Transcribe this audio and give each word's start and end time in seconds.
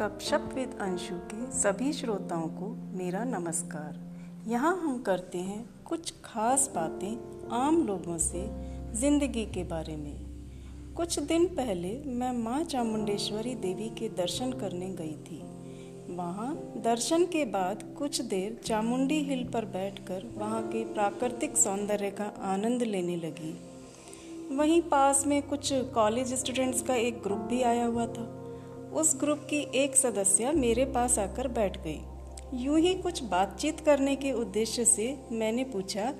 गपशप 0.00 0.50
विद 0.54 0.74
अंशु 0.80 1.14
के 1.30 1.50
सभी 1.52 1.92
श्रोताओं 1.92 2.46
को 2.48 2.66
मेरा 2.98 3.22
नमस्कार। 3.24 3.96
यहाँ 4.48 4.70
हम 4.82 4.98
करते 5.02 5.38
हैं 5.38 5.58
कुछ 5.84 6.12
खास 6.24 6.70
बातें 6.74 7.48
आम 7.56 7.82
लोगों 7.86 8.18
से 8.18 8.44
ज़िंदगी 9.00 9.44
के 9.46 9.64
बारे 9.64 9.96
में। 9.96 10.94
कुछ 10.96 11.18
दिन 11.22 11.46
पहले 11.56 11.90
मैं 12.12 12.32
माँ 12.34 12.62
चामुंडेश्वरी 12.64 13.54
देवी 13.56 13.88
के 13.88 14.08
दर्शन 14.16 14.52
करने 14.52 14.94
गई 14.94 15.16
थी। 15.26 15.40
वहाँ 16.16 16.54
दर्शन 16.84 17.24
के 17.24 17.44
बाद 17.50 17.82
कुछ 17.98 18.20
देर 18.20 18.60
चामुंडी 18.64 19.22
हिल 19.24 19.44
पर 19.44 19.64
बैठकर 19.74 20.30
वहाँ 20.36 20.62
के 20.68 20.84
प्राकृतिक 20.94 21.56
सौंदर्य 21.56 22.10
का 22.10 22.32
आनंद 22.52 22.82
लेने 22.84 23.16
लगी। 23.16 23.56
वहीं 24.56 24.82
पास 24.82 25.26
में 25.26 25.40
कुछ 25.42 25.72
कॉलेज 25.94 26.34
स्टूडेंट्स 26.34 26.82
का 26.82 26.94
एक 26.96 27.22
ग्रुप 27.22 27.46
भी 27.50 27.62
आया 27.62 27.86
हुआ 27.86 28.06
था। 28.06 28.34
उस 28.92 29.14
ग्रुप 29.20 29.38
की 29.50 29.56
एक 29.74 29.96
सदस्य 29.96 30.52
मेरे 30.52 30.84
पास 30.84 31.18
आकर 31.18 31.48
बैठ 31.48 31.76
गई। 31.84 32.00
यूँ 32.54 32.78
ही 32.78 32.94
कुछ 32.94 33.22
बातचीत 33.22 33.80
करने 33.80 34.14
के 34.16 34.32
उद्देश्य 34.32 34.84
से 34.84 35.16
मैंने 35.32 35.64
पूछा, 35.64 36.12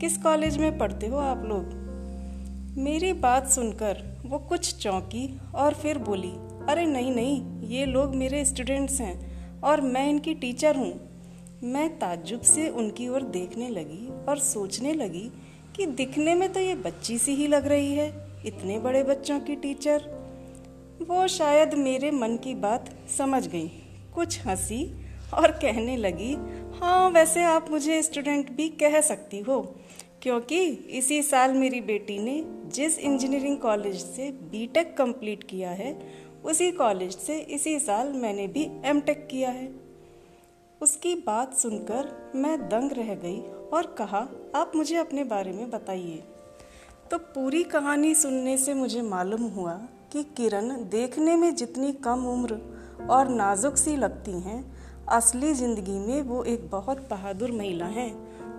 किस 0.00 0.16
कॉलेज 0.18 0.58
में 0.58 0.78
पढ़ते 0.78 1.06
हो 1.06 1.18
आप 1.18 1.44
लोग? 1.44 1.74
मेरी 2.78 3.12
बात 3.12 3.48
सुनकर 3.50 4.02
वो 4.26 4.38
कुछ 4.38 4.74
चौंकी 4.76 5.28
और 5.54 5.74
फिर 5.74 5.98
बोली, 5.98 6.32
अरे 6.68 6.86
नहीं 6.86 7.14
नहीं, 7.14 7.68
ये 7.68 7.84
लोग 7.86 8.14
मेरे 8.14 8.44
स्टूडेंट्स 8.44 9.00
हैं 9.00 9.60
और 9.60 9.80
मैं 9.80 10.08
इनकी 10.10 10.34
टीचर 10.34 10.76
हूँ। 10.76 10.92
मैं 11.64 11.88
ताज्जुब 11.98 12.40
से 12.40 12.68
उनकी 12.68 13.08
ओर 13.08 13.22
देखने 13.22 13.68
लगी 13.68 14.08
और 14.28 14.38
सोचने 14.38 14.92
लगी 14.92 15.30
कि 15.76 15.86
दिखने 15.86 16.34
में 16.34 16.52
तो 16.52 16.60
ये 16.60 16.74
बच्ची 16.74 17.18
सी 17.18 17.34
ही 17.34 17.46
लग 17.46 17.66
रही 17.66 17.94
है, 17.94 18.12
इतने 18.46 18.78
बड़े 18.78 19.02
बच्चों 19.02 19.40
की 19.40 19.56
टीचर। 19.56 20.15
वो 21.00 21.26
शायद 21.28 21.74
मेरे 21.74 22.10
मन 22.10 22.36
की 22.36 22.54
बात 22.54 22.88
समझ 23.16 23.46
गई। 23.46 23.68
कुछ 24.14 24.38
हँसी 24.46 24.84
और 25.34 25.50
कहने 25.52 25.96
लगी 25.96 26.34
हाँ 26.78 27.08
वैसे 27.10 27.42
आप 27.42 27.70
मुझे 27.70 28.02
स्टूडेंट 28.02 28.50
भी 28.50 28.68
कह 28.68 29.00
सकती 29.00 29.40
हो, 29.40 29.60
क्योंकि 30.22 30.64
इसी 30.98 31.22
साल 31.22 31.52
मेरी 31.52 31.80
बेटी 31.80 32.18
ने 32.18 32.42
जिस 32.74 32.98
इंजीनियरिंग 32.98 33.58
कॉलेज 33.58 33.96
से 33.96 34.30
बीटेक 34.50 34.96
कंप्लीट 34.96 35.44
किया 35.44 35.70
है, 35.70 35.96
उसी 36.44 36.70
कॉलेज 36.72 37.16
से 37.16 37.38
इसी 37.38 37.78
साल 37.78 38.12
मैंने 38.12 38.46
भी 38.46 38.68
एमटेक 38.84 39.26
किया 39.30 39.50
है। 39.50 39.68
उसकी 40.80 41.14
बात 41.16 41.54
सुनकर 41.54 42.32
मैं 42.34 42.58
दंग 42.68 42.92
रह 42.92 43.14
गई 43.14 43.40
और 43.72 43.94
कहा, 43.98 44.26
आप 44.54 44.72
मुझे 44.76 44.96
अपने 44.96 45.24
बारे 45.24 45.52
में 45.52 45.70
बताइए। 45.70 46.22
तो 47.10 47.18
पूरी 47.18 47.62
कहानी 47.64 48.14
सुनने 48.14 48.56
से 48.58 48.74
मुझे 48.74 49.02
मालूम 49.02 49.42
हुआ 49.42 49.80
कि 50.16 50.22
किरण 50.36 50.68
देखने 50.90 51.34
में 51.36 51.54
जितनी 51.54 51.92
कम 52.04 52.24
उम्र 52.26 52.54
और 53.10 53.28
नाजुक 53.28 53.76
सी 53.76 53.96
लगती 53.96 54.32
हैं, 54.40 54.60
असली 55.08 55.52
ज़िंदगी 55.54 55.98
में 55.98 56.22
वो 56.22 56.42
एक 56.44 56.68
बहुत 56.70 57.00
बहादुर 57.10 57.50
महिला 57.52 57.86
हैं 57.86 58.10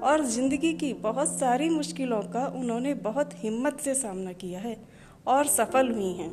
और 0.01 0.23
ज़िंदगी 0.25 0.73
की 0.73 0.93
बहुत 0.93 1.29
सारी 1.29 1.69
मुश्किलों 1.69 2.21
का 2.33 2.45
उन्होंने 2.55 2.93
बहुत 3.03 3.29
हिम्मत 3.35 3.79
से 3.79 3.95
सामना 3.95 4.33
किया 4.33 4.59
है 4.59 4.77
और 5.27 5.45
सफल 5.47 5.91
हुई 5.91 6.11
हैं। 6.13 6.31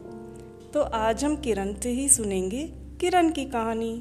तो 0.72 0.80
आज 0.80 1.24
हम 1.24 1.36
किरण 1.36 1.72
से 1.74 1.90
ही 1.90 2.08
सुनेंगे 2.08 2.66
किरण 3.00 3.30
की 3.30 3.44
कहानी। 3.44 3.92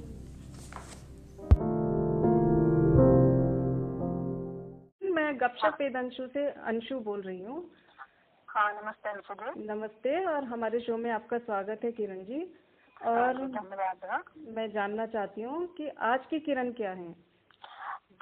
गपशप 5.40 5.78
वेद 5.82 5.96
अंशु 5.98 6.28
से 6.28 6.46
अंशु 6.68 7.00
बोल 7.00 7.22
रही 7.22 7.42
हूँ। 7.42 7.64
हाँ 8.56 8.72
नमस्ते 8.74 9.10
अंशु 9.10 9.34
जी। 9.34 9.66
नमस्ते 9.66 10.12
और 10.26 10.44
हमारे 10.44 10.80
शो 10.80 10.98
में 10.98 11.10
आपका 11.12 11.38
स्वागत 11.38 11.80
है 11.84 11.92
किरण 11.92 12.24
जी। 12.24 12.42
और 13.06 13.18
हाँ 13.18 13.34
धन्यवाद 13.34 14.24
मैं 14.56 14.70
जानना 14.72 15.06
चाहती 15.06 15.42
हूँ 15.42 15.66
कि 15.76 15.88
आज 16.02 16.26
की 16.30 16.40
किरण 16.40 16.72
क्या 16.72 16.92
है? 16.92 17.12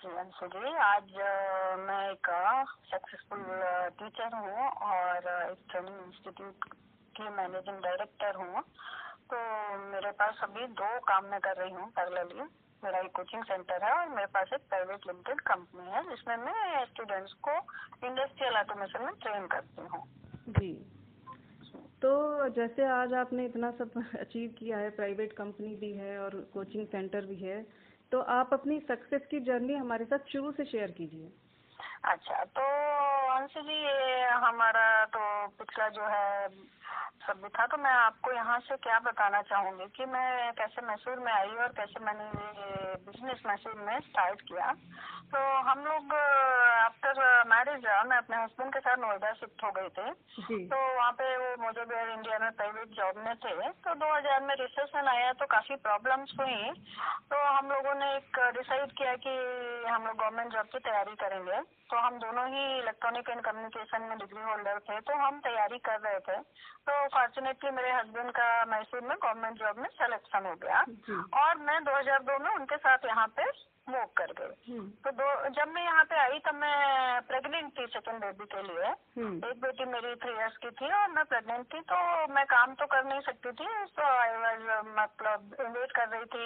जी 0.01 0.11
अंशु 0.19 0.47
जी 0.47 0.73
आज 0.83 1.11
मैं 1.79 1.99
एक 2.11 2.29
सक्सेसफुल 2.91 3.43
टीचर 3.99 4.35
हूँ 4.35 4.69
और 4.69 5.27
एक 5.51 5.57
ट्रेनिंग 5.69 5.99
इंस्टीट्यूट 6.05 6.69
की 7.15 7.29
मैनेजिंग 7.29 7.83
डायरेक्टर 7.83 8.35
हूँ। 8.35 8.63
तो 9.31 9.43
मेरे 9.91 10.11
पास 10.21 10.39
अभी 10.43 10.67
दो 10.79 10.97
काम 11.09 11.25
मैं 11.25 11.39
कर 11.39 11.57
रही 11.57 11.73
हूँ 11.73 11.89
पैरेलली 11.99 12.47
मेरा 12.83 12.99
एक 12.99 13.11
कोचिंग 13.15 13.43
सेंटर 13.43 13.83
है 13.83 13.91
और 13.91 14.07
मेरे 14.09 14.27
पास 14.33 14.53
एक 14.53 14.61
प्राइवेट 14.69 15.07
लिमिटेड 15.07 15.41
कंपनी 15.41 15.91
है 15.91 16.09
जिसमें 16.09 16.35
मैं 16.37 16.85
स्टूडेंट्स 16.85 17.33
को 17.33 17.59
इंडस्ट्रियल 18.07 18.57
ऑटोमेशन 18.57 19.05
में 19.05 19.13
ट्रेन 19.21 19.47
करती 19.47 19.87
हूँ। 19.91 20.03
जी। 20.59 20.73
तो 22.01 22.49
जैसे 22.49 22.85
आज 22.85 23.13
आपने 23.13 23.45
इतना 23.45 23.71
सब 23.71 23.91
अचीव 24.19 24.55
किया 24.59 24.77
है 24.77 24.89
प्राइवेट 24.89 25.33
कंपनी 25.33 25.75
भी 25.75 25.91
है 25.93 26.19
और 26.19 26.49
कोचिंग 26.53 26.87
सेंटर 26.87 27.25
भी 27.25 27.35
है 27.35 27.65
तो 28.11 28.19
आप 28.19 28.49
अपनी 28.53 28.79
सक्सेस 28.79 29.21
की 29.31 29.39
जर्नी 29.39 29.73
हमारे 29.73 30.05
साथ 30.05 30.31
शुरू 30.31 30.51
से 30.51 30.65
शेयर 30.65 30.91
कीजिए। 30.91 31.31
अच्छा 32.05 32.43
तो 32.43 32.61
अंश 33.41 33.53
जी 33.57 33.73
ये 33.73 34.25
हमारा 34.37 34.83
तो 35.09 35.19
पिछला 35.57 35.87
जो 35.97 36.05
है 36.07 36.49
सब 37.25 37.47
था। 37.57 37.65
तो 37.65 37.77
मैं 37.77 37.91
आपको 37.91 38.31
यहाँ 38.33 38.57
से 38.61 38.75
क्या 38.77 38.97
बताना 39.01 39.41
चाहूँगी 39.49 39.85
कि 39.97 40.05
मैं 40.05 40.53
कैसे 40.53 40.85
मैसूर 40.85 41.19
में 41.25 41.31
आई 41.31 41.49
और 41.65 41.73
कैसे 41.77 42.05
मैंने 42.05 42.25
ये 42.61 42.93
बिज़नेस 43.05 43.41
मैसूर 43.45 43.81
में 43.87 43.99
स्टार्ट 44.01 44.41
किया। 44.45 44.67
तो 45.33 45.41
हम 45.65 45.83
लोग 45.85 46.13
आफ्टर 46.13 47.21
मैरिज 47.49 47.85
मैं 48.09 48.17
अपने 48.17 48.37
हस्बैंड 48.43 48.73
के 48.73 48.79
साथ 48.79 48.97
नोएडा 49.01 49.31
शिफ्ट 49.33 49.63
हो 49.63 49.71
गए 49.71 49.89
थे। 49.97 50.07
तो 50.69 50.77
वहाँ 50.97 51.11
पे 51.17 51.25
वो 51.37 51.49
मोजो 51.63 51.85
एयर 51.97 52.09
इंडिया 52.09 52.39
में 52.39 52.51
प्राइवेट 52.53 52.95
जॉब 52.97 53.21
में 53.25 53.35
थे। 53.45 53.69
तो 53.85 53.93
2000 54.01 54.41
में 54.47 54.55
रिसेशन 54.61 55.07
आया 55.07 55.33
तो 55.33 55.45
काफ़ी 55.53 55.75
प्रॉब्लम्स 55.87 56.33
हुई। 56.39 56.71
तो 57.31 57.43
हम 57.47 57.69
लोगों 57.71 57.93
ने 57.99 58.15
एक 58.15 58.39
डिसाइड 58.57 58.97
किया 58.97 59.15
कि 59.25 59.35
हम 59.89 60.07
लोग 60.07 60.17
गवर्नमेंट 60.17 60.53
जॉब 60.53 60.73
की 60.73 60.79
तैयारी 60.89 61.15
करेंगे। 61.23 61.61
तो 61.91 61.97
हम 61.99 62.17
दोनों 62.19 62.47
ही 62.49 62.65
इलेक्ट्रॉनिक 62.79 63.29
एंड 63.31 63.41
कम्युनिकेशन 63.41 64.01
में 64.01 64.17
डिग्री 64.17 64.43
होल्डर 64.43 64.79
थे 64.79 64.99
तो 64.99 65.17
हम 65.17 65.39
तैयारी 65.39 65.77
कर 65.79 65.99
रहे 65.99 66.19
थे। 66.19 66.37
तो 66.87 67.07
फॉर्चुनेटली 67.07 67.71
मेरे 67.71 67.91
हस्बैंड 67.91 68.31
का 68.31 68.65
मैसूर 68.65 69.01
में 69.01 69.17
गवर्नमेंट 69.23 69.59
जॉब 69.59 69.77
में 69.77 69.89
सिलेक्शन 69.89 70.45
हो 70.45 70.55
गया। 70.55 70.79
और 71.43 71.57
मैं 71.57 71.83
2002 71.83 72.39
में 72.39 72.49
उनके 72.51 72.77
साथ 72.77 73.05
यहाँ 73.05 73.27
पे 73.27 73.43
मूव 73.89 74.05
कर 74.17 74.31
गई। 74.39 74.73
हम्म। 74.73 74.89
तो 75.03 75.11
दो 75.11 75.49
जब 75.49 75.67
मैं 75.67 75.83
यहाँ 75.83 76.03
पे 76.03 76.15
आई 76.15 76.39
तब 76.39 76.55
मैं 76.55 77.21
प्रेग्नेंट 77.21 77.79
थी 77.79 77.85
सेकेंड 77.87 78.19
बेबी 78.21 78.45
के 78.45 78.61
लिए। 78.63 78.89
हम्म। 79.17 79.49
एक 79.49 79.61
बेटी 79.61 79.85
मेरी 79.85 80.15
थ्री 80.15 80.33
इयर्स 80.33 80.57
की 80.57 80.69
थी 80.69 80.91
और 80.93 81.07
मैं 81.09 81.25
प्रेग्नेंट 81.25 81.65
थी 81.73 81.79
तो 81.81 82.27
मैं 82.27 82.45
काम 82.45 82.73
तो 82.73 82.85
कर 82.85 83.03
नहीं 83.05 83.21
सकती 83.21 83.51
थी। 83.51 83.67
तो 83.97 84.03
आई 84.03 84.37
वाज 84.37 84.61
मतलब 84.99 85.55
वेट 85.77 85.91
कर 85.91 86.07
रही 86.07 86.25
थी 86.25 86.45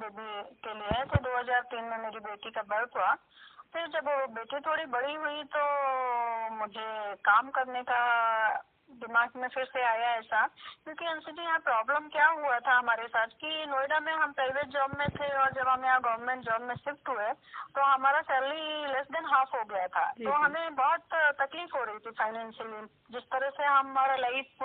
बेबी 0.00 0.42
के 0.64 0.74
लिए। 0.74 1.04
तो 1.04 1.22
2003 1.24 1.84
में 1.84 1.98
मेरी 1.98 2.20
बेटी 2.20 2.50
का 2.50 2.62
बर्थ 2.62 2.96
हुआ। 2.96 3.16
फिर 3.74 3.86
जब 3.88 4.08
बेटी 4.34 4.60
थोड़ी 4.60 4.84
बड़ी 4.92 5.14
हुई 5.14 5.42
तो 5.54 5.62
मुझे 6.56 7.14
काम 7.28 7.50
करने 7.58 7.82
का 7.82 8.00
दिमाग 9.00 9.36
में 9.36 9.46
फिर 9.48 9.64
से 9.64 9.82
आया 9.86 10.08
ऐसा। 10.14 10.46
क्योंकि 10.84 11.06
अंशु 11.06 11.32
यहाँ 11.42 11.58
प्रॉब्लम 11.66 12.08
क्या 12.08 12.26
हुआ 12.28 12.58
था 12.60 12.72
हमारे 12.78 13.06
साथ 13.08 13.36
कि 13.40 13.66
नोएडा 13.66 14.00
में 14.00 14.12
हम 14.12 14.32
प्राइवेट 14.32 14.66
जॉब 14.68 14.96
में 14.98 15.06
थे 15.10 15.28
और 15.42 15.52
जब 15.54 15.68
हम 15.68 15.84
यहाँ 15.84 16.00
गवर्नमेंट 16.00 16.44
जॉब 16.44 16.62
में 16.68 16.74
शिफ्ट 16.76 17.08
हुए 17.08 17.30
तो 17.74 17.82
हमारा 17.82 18.20
सैलरी 18.30 18.86
लेस 18.92 19.06
देन 19.12 19.24
हाफ़ 19.34 19.56
हो 19.56 19.64
गया 19.64 19.86
था। 19.86 20.06
तो 20.24 20.32
हमें 20.44 20.74
बहुत 20.74 21.06
तकलीफ़ 21.40 21.76
हो 21.76 21.84
रही 21.84 21.98
थी 21.98 22.10
फाइनेंशियली 22.18 22.86
जिस 23.12 23.30
तरह 23.32 23.50
से 23.58 23.64
हमारा 23.64 24.16
लाइफ 24.26 24.64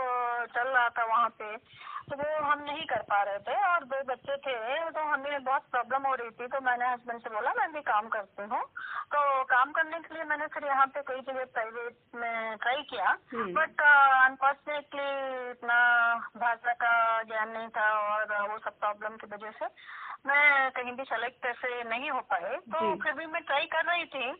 चल 0.55 0.67
रहा 0.67 0.89
था 0.89 1.05
वहाँ 1.05 1.29
पे 1.41 1.55
तो 2.09 2.15
वो 2.17 2.41
हम 2.45 2.59
नहीं 2.63 2.85
कर 2.85 3.01
पा 3.09 3.21
रहे 3.23 3.39
थे 3.45 3.53
और 3.67 3.83
दो 3.91 4.01
बच्चे 4.07 4.35
थे 4.37 4.55
तो 4.91 5.03
हमें 5.03 5.43
बहुत 5.43 5.63
प्रॉब्लम 5.71 6.05
हो 6.07 6.13
रही 6.15 6.29
थी। 6.39 6.47
तो 6.47 6.59
मैंने 6.65 6.91
हस्बैंड 6.91 7.21
से 7.21 7.29
बोला 7.29 7.53
मैं 7.57 7.71
भी 7.73 7.81
काम 7.87 8.07
करती 8.15 8.43
हूँ। 8.51 8.61
तो 9.13 9.43
काम 9.43 9.71
करने 9.71 9.99
के 9.99 10.13
लिए 10.13 10.23
मैंने 10.23 10.47
फिर 10.47 10.65
यहाँ 10.65 10.85
पे 10.87 11.01
कई 11.01 11.21
जगह 11.21 11.45
प्राइवेट 11.45 11.97
में 12.15 12.57
ट्राई 12.57 12.81
किया 12.81 13.11
बट 13.33 13.81
हम्म। 13.81 14.25
अनफॉर्चुनेटली 14.25 15.01
uh, 15.01 15.51
इतना 15.51 15.77
भाषा 16.37 16.73
का 16.73 17.23
ज्ञान 17.23 17.49
नहीं 17.49 17.67
था 17.67 17.89
और 17.99 18.49
वो 18.51 18.57
सब 18.57 18.79
प्रॉब्लम 18.79 19.15
की 19.15 19.27
वजह 19.27 19.51
से 19.51 19.65
मैं 20.25 20.71
कहीं 20.71 20.93
भी 20.93 21.03
सेलेक्ट 21.03 21.45
ऐसे 21.45 21.83
नहीं 21.83 22.09
हो 22.11 22.19
पाए। 22.19 22.55
तो 22.55 22.95
फिर 23.03 23.13
भी 23.13 23.25
मैं 23.25 23.41
ट्राई 23.43 23.65
कर 23.65 23.85
रही 23.85 24.05
थी। 24.05 24.31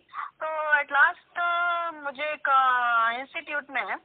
तो 0.42 0.80
एट 0.80 0.92
लास्ट 0.92 1.40
uh, 1.40 2.04
मुझे 2.04 2.24
एक 2.24 2.50
इंस्टीट्यूट 3.20 3.64
uh, 3.64 3.72
में 3.72 3.98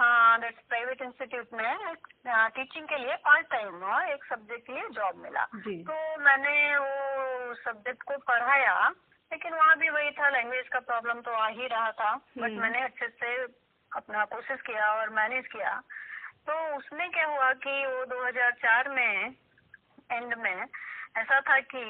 प्राइवेट 0.00 1.02
इंस्टीट्यूट 1.02 1.46
में 1.52 1.94
टीचिंग 2.26 2.88
के 2.88 2.98
लिए 2.98 3.16
पार्ट 3.16 3.46
टाइम 3.46 3.74
एक 4.12 4.24
सब्जेक्ट 4.24 4.66
के 4.66 4.72
लिए 4.72 4.88
जॉब 4.88 5.16
मिला। 5.16 5.44
तो 5.88 6.20
मैंने 6.20 6.78
वो 6.78 7.54
सब्जेक्ट 7.54 8.02
को 8.02 8.16
पढ़ाया। 8.16 8.92
लेकिन 9.34 9.54
वहाँ 9.54 9.76
भी 9.78 9.88
वही 9.90 10.10
था 10.10 10.28
लैंग्वेज 10.28 10.68
का 10.68 10.78
प्रॉब्लम 10.80 11.20
तो 11.20 11.30
आ 11.34 11.46
ही 11.50 11.66
रहा 11.66 11.90
था 11.92 12.10
बट 12.14 12.42
हम्म। 12.42 12.60
मैंने 12.60 12.80
अच्छे 12.80 13.06
से 13.12 13.30
अपना 13.92 14.24
कोशिश 14.24 14.60
किया 14.60 14.90
और 14.92 15.08
मैनेज 15.10 15.46
किया 15.46 15.72
तो 16.46 16.58
उसमें 16.76 17.10
क्या 17.10 17.26
हुआ 17.26 17.52
कि 17.64 17.74
वो 17.86 18.04
2004 18.06 18.88
में 18.88 19.34
एंड 20.12 20.34
में 20.34 20.64
ऐसा 21.16 21.40
था 21.40 21.58
कि 21.66 21.82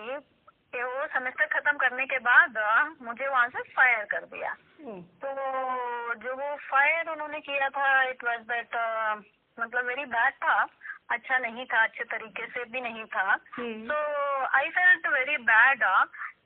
वो 0.74 1.06
सेमेस्टर 1.06 1.46
खत्म 1.48 1.76
करने 1.76 2.06
के 2.06 2.18
बाद 2.22 2.56
मुझे 3.02 3.28
वहाँ 3.28 3.48
से 3.48 3.62
फायर 3.72 4.04
कर 4.04 4.24
दिया 4.26 4.56
हम्म। 4.80 5.00
तो 5.20 6.14
जो 6.24 6.34
वो 6.34 6.56
फायर 6.70 7.10
उन्होंने 7.10 7.40
किया 7.42 7.68
था 7.68 8.02
इट 8.04 8.24
वॉज़ 8.24 8.48
दैट 8.48 8.76
मतलब 9.58 9.86
वेरी 9.86 10.04
बैड 10.10 10.34
था 10.44 10.56
अच्छा 11.10 11.38
नहीं 11.38 11.64
था 11.66 11.82
अच्छे 11.82 12.04
तरीके 12.10 12.46
से 12.46 12.64
भी 12.64 12.80
नहीं 12.80 13.04
था। 13.04 13.34
तो 13.88 13.96
आई 14.56 14.68
फेल्ट 14.70 15.06
वेरी 15.08 15.36
बैड 15.44 15.82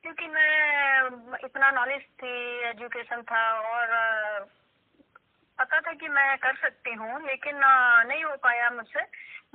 क्योंकि 0.04 0.26
मैं 0.28 1.38
इतना 1.44 1.70
नॉलेज 1.70 2.02
थी 2.22 2.34
एजुकेशन 2.68 3.22
था 3.30 3.42
और 3.70 3.86
पता 5.58 5.80
था 5.80 5.92
कि 5.92 6.08
मैं 6.08 6.36
कर 6.38 6.54
सकती 6.56 6.92
हूँ 6.94 7.20
लेकिन 7.26 7.60
नहीं 8.08 8.24
हो 8.24 8.34
पाया 8.42 8.70
मुझसे। 8.70 9.02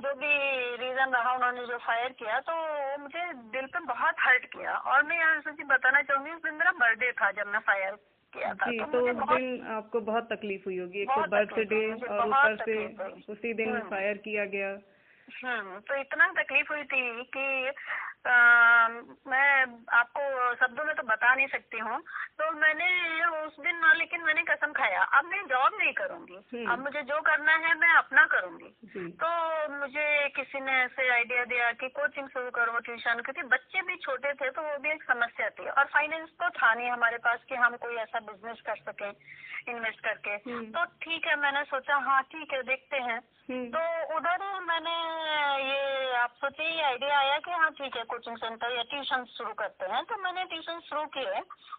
जो 0.02 0.12
भी 0.14 0.32
रीजन 0.76 1.12
रहा 1.14 1.32
उन्होंने 1.34 1.64
जो 1.66 1.76
फायर 1.78 2.12
किया 2.18 2.38
तो 2.46 2.54
वो 2.54 2.96
मुझे 2.98 3.22
दिल 3.52 3.66
पे 3.66 3.80
बहुत 3.86 4.14
हर्ट 4.20 4.44
किया। 4.52 4.72
और 4.92 5.02
मैं 5.02 5.18
यहाँ 5.18 5.40
से 5.40 5.50
जी 5.52 5.64
बताना 5.64 6.02
चाहूँगी 6.02 6.30
उस 6.30 6.42
दिन 6.42 6.54
मेरा 6.54 6.72
बर्थडे 6.78 7.10
था 7.12 7.30
जब 7.32 7.46
मैं 7.46 7.60
फायर 7.68 7.94
किया 8.32 8.52
था। 8.54 8.70
जी 8.70 8.78
तो 8.78 8.86
तो 8.92 9.00
उस 9.10 9.28
दिन 9.28 9.66
आपको 9.74 10.00
बहुत 10.08 10.28
तकलीफ़ 10.32 10.64
हुई 10.66 10.78
होगी 10.78 11.02
एक 11.02 11.08
तो 11.08 11.26
बर्थडे 11.30 11.82
और 11.92 12.26
ऊपर 12.28 12.56
से 12.64 12.76
उसी 13.32 13.52
दिन 13.54 13.68
हम्म। 13.68 13.88
फायर 13.90 14.16
किया 14.24 14.44
गया। 14.56 14.70
हम्म 15.28 15.78
तो 15.80 16.00
इतना 16.00 16.26
तकलीफ़ 16.42 16.72
हुई 16.72 16.82
थी 16.84 17.22
कि 17.36 17.70
आ, 18.24 18.88
मैं 19.28 19.48
आपको 19.92 20.22
शब्दों 20.54 20.84
में 20.84 20.94
तो 20.96 21.02
बता 21.02 21.34
नहीं 21.34 21.46
सकती 21.46 21.78
हूँ। 21.78 21.98
तो 22.38 22.50
मैंने 22.50 22.88
उस 23.46 23.58
दिन 23.60 23.76
ना 23.76 23.92
लेकिन 23.92 24.22
मैंने 24.22 24.42
कसम 24.42 24.72
खाया। 24.72 25.02
अब 25.18 25.24
मैं 25.24 25.42
जॉब 25.46 25.76
नहीं 25.78 25.92
करूँगी। 25.92 26.38
हम्म। 26.52 26.72
अब 26.72 26.78
मुझे 26.78 27.02
जो 27.02 27.20
करना 27.20 27.52
है 27.66 27.74
मैं 27.78 27.92
अपना 27.94 28.24
करूँगी। 28.26 28.70
तो 29.22 29.28
मुझे 29.78 30.28
किसी 30.28 30.60
ने 30.60 30.72
ऐसे 30.84 31.08
आइडिया 31.08 31.44
दिया 31.44 31.70
कि 31.72 31.88
कोचिंग 31.88 32.28
शुरू 32.28 32.50
करो 32.50 32.78
ट्यूशन 32.78 33.20
क्योंकि 33.20 33.42
बच्चे 33.48 33.82
भी 33.82 33.96
छोटे 33.96 34.32
थे 34.32 34.50
तो 34.50 34.62
वो 34.62 34.76
भी 34.78 34.90
एक 34.90 35.02
समस्या 35.02 35.50
थी। 35.50 35.68
और 35.68 35.84
फाइनेंस 35.84 36.28
तो 36.42 36.48
था 36.50 36.74
नहीं 36.74 36.90
हमारे 36.90 37.18
पास 37.18 37.44
कि 37.48 37.54
हम 37.54 37.76
कोई 37.76 37.96
ऐसा 37.96 38.20
बिज़नेस 38.20 38.60
कर 38.66 38.76
सकें 38.88 39.10
इन्वेस्ट 39.68 40.00
करके। 40.00 40.30
हम्म। 40.30 40.64
तो 40.64 40.84
ठीक 41.02 41.26
है 41.26 41.36
मैंने 41.36 41.64
सोचा 41.64 41.96
हाँ 42.08 42.22
ठीक 42.22 42.52
है 42.52 42.62
देखते 42.62 42.96
हैं। 42.96 43.20
हम्म, 43.50 43.66
तो 43.68 44.16
उधर 44.16 44.42
मैंने 44.60 44.92
ये 45.62 46.12
आप 46.16 46.34
सोचे 46.34 46.64
ये 46.64 46.82
आइडिया 46.82 47.18
आया 47.18 47.38
कि 47.38 47.50
हाँ 47.50 47.70
ठीक 47.70 47.96
है 47.96 48.04
कोचिंग 48.14 48.36
सेंटर 48.36 48.72
या 48.72 48.82
ट्यूशन 48.90 49.24
शुरू 49.28 49.52
करते 49.58 49.86
हैं 49.92 50.02
तो 50.06 50.16
मैंने 50.22 50.42
ट्यूशन 50.50 50.78
शुरू 50.80 51.04
किए 51.14 51.38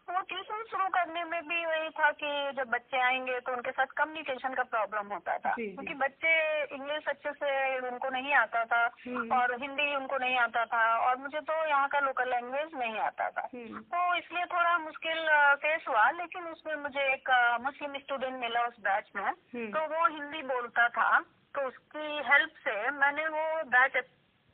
वो 0.09 0.21
ट्यूशन 0.29 0.63
शुरू 0.71 0.87
करने 0.95 1.23
में 1.25 1.47
भी 1.47 1.59
वही 1.65 1.89
था 1.99 2.09
कि 2.19 2.31
जब 2.57 2.67
बच्चे 2.69 2.97
आएँगे 3.01 3.39
तो 3.39 3.51
उनके 3.53 3.71
साथ 3.71 3.93
कम्युनिकेशन 3.97 4.53
का 4.53 4.63
प्रॉब्लम 4.73 5.13
होता 5.13 5.37
था। 5.37 5.53
क्योंकि 5.57 5.93
बच्चे 6.01 6.33
इंग्लिश 6.75 7.07
अच्छे 7.07 7.31
से 7.33 7.51
उनको 7.89 8.09
नहीं 8.09 8.33
आता 8.33 8.63
था 8.65 8.81
हम्म। 9.05 9.31
और 9.37 9.53
हिंदी 9.61 9.95
उनको 9.95 10.17
नहीं 10.17 10.37
आता 10.37 10.65
था 10.65 10.83
और 11.05 11.17
मुझे 11.17 11.39
तो 11.41 11.53
यहाँ 11.67 11.87
का 11.87 11.99
लोकल 11.99 12.29
लैंग्वेज 12.29 12.75
नहीं 12.75 12.99
आता 12.99 13.29
था 13.29 13.47
हम्म, 13.53 13.81
तो 13.85 14.15
इसलिए 14.15 14.45
थोड़ा 14.53 14.77
मुश्किल 14.79 15.25
केस 15.63 15.87
हुआ 15.87 16.09
लेकिन 16.19 16.47
उसमें 16.47 16.75
मुझे 16.83 17.07
एक 17.13 17.31
मुस्लिम 17.61 17.97
स्टूडेंट 17.99 18.39
मिला 18.41 18.65
उस 18.65 18.79
बैच 18.81 19.09
में 19.15 19.23
हम्म। 19.23 19.71
तो 19.71 19.87
वो 19.95 20.05
हिंदी 20.07 20.41
बोलता 20.51 20.87
था 20.99 21.09
तो 21.55 21.67
उसकी 21.67 22.05
हेल्प 22.29 22.55
से 22.63 22.75
मैंने 22.91 23.27
वो 23.29 23.47
बैच 23.71 23.95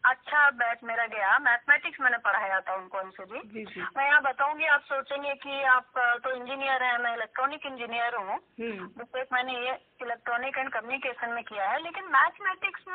अच्छा 0.04 0.50
बैच 0.52 0.80
मेरा 0.84 1.06
गया। 1.08 1.38
मैथमेटिक्स 1.40 2.00
मैंने 2.02 2.18
पढ़ाया 2.18 2.60
था 2.60 2.76
उनको 2.76 3.00
उनसे 3.00 3.26
जी 3.26 3.40
जी 3.50 3.64
जी। 3.66 3.82
मैं 3.98 4.06
यहाँ 4.06 4.22
बताऊँगी 4.22 4.66
आप 4.68 4.82
सोचेंगे 4.84 5.34
कि 5.44 5.62
आप 5.74 5.92
तो 6.24 6.32
इंजीनियर 6.36 6.84
हैं 6.84 6.98
मैं 6.98 7.14
इलेक्ट्रॉनिक 7.16 7.66
इंजीनियर 7.66 8.16
हूँ। 8.16 8.36
हम्म, 8.62 8.88
जिससे 8.98 9.26
मैंने 9.34 9.54
ये 9.66 9.78
इलेक्ट्रॉनिक 10.02 10.58
एंड 10.58 10.72
कम्युनिकेशन 10.74 11.30
में 11.30 11.44
किया 11.44 11.70
है 11.70 11.82
लेकिन 11.84 12.08
मैथमेटिक्स 12.14 12.88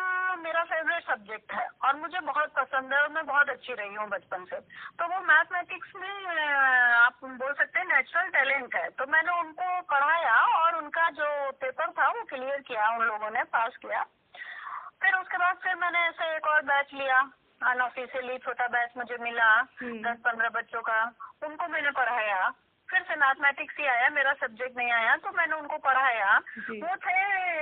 मेरा 0.43 0.65
फेवरेट 0.65 1.05
सब्जेक्ट 1.05 1.53
है। 1.53 1.67
और 1.85 1.97
मुझे 1.97 2.21
बहुत 2.23 2.53
पसंद 2.57 2.93
है 2.93 3.01
और 3.03 3.09
मैं 3.09 3.25
बहुत 3.27 3.49
अच्छी 3.51 3.73
रही 3.73 3.95
हूँ 3.95 4.09
बचपन 4.09 4.45
से। 4.51 4.61
तो 4.99 5.09
वो 5.15 5.21
मैथमेटिक्स 5.23 5.93
में 5.97 6.09
आप 6.09 7.25
बोल 7.25 7.53
सकते 7.53 7.79
हैं 7.79 7.87
नेचुरल 7.87 8.29
टैलेंट 8.31 8.75
है। 8.75 8.89
तो 8.91 9.07
मैंने 9.07 9.39
उनको 9.41 9.81
पढ़ाया 9.95 10.37
और 10.59 10.77
उनका 10.77 11.09
जो 11.21 11.31
पेपर 11.61 11.91
था 11.93 12.09
वो 12.09 12.23
क्लियर 12.25 12.61
किया 12.69 12.91
उन 12.97 13.07
लोगों 13.07 13.31
ने 13.31 13.43
पास 13.55 13.77
किया। 13.77 14.05
फिर 15.03 15.15
उसके 15.15 15.37
बाद 15.37 15.57
फिर 15.57 15.75
मैंने 15.75 15.99
ऐसे 15.99 16.37
एक 16.37 16.47
और 16.47 16.63
बैच 16.63 16.87
लिया। 16.95 17.33
अनऑफिशियली 17.63 18.39
छोटा 18.39 18.67
बैच 18.67 18.91
मुझे 18.97 19.17
मिला 19.17 19.55
हम्म। 19.55 20.13
दस 20.13 20.19
पंद्रह 20.21 20.49
बच्चों 20.49 20.83
का। 20.83 21.05
उनको 21.43 21.69
मैंने 21.69 21.91
पढ़ाया। 21.91 22.53
फिर 22.91 23.03
से 23.03 23.15
मैथमेटिक्स 23.17 23.79
ही 23.79 23.87
आया 23.87 24.09
मेरा 24.11 24.33
सब्जेक्ट 24.41 24.77
नहीं 24.77 24.91
आया 24.93 25.15
तो 25.17 25.31
मैंने 25.37 25.57
उनको 25.57 25.77
पढ़ाया। 25.87 26.33
वो 26.83 26.95
थे 27.05 27.17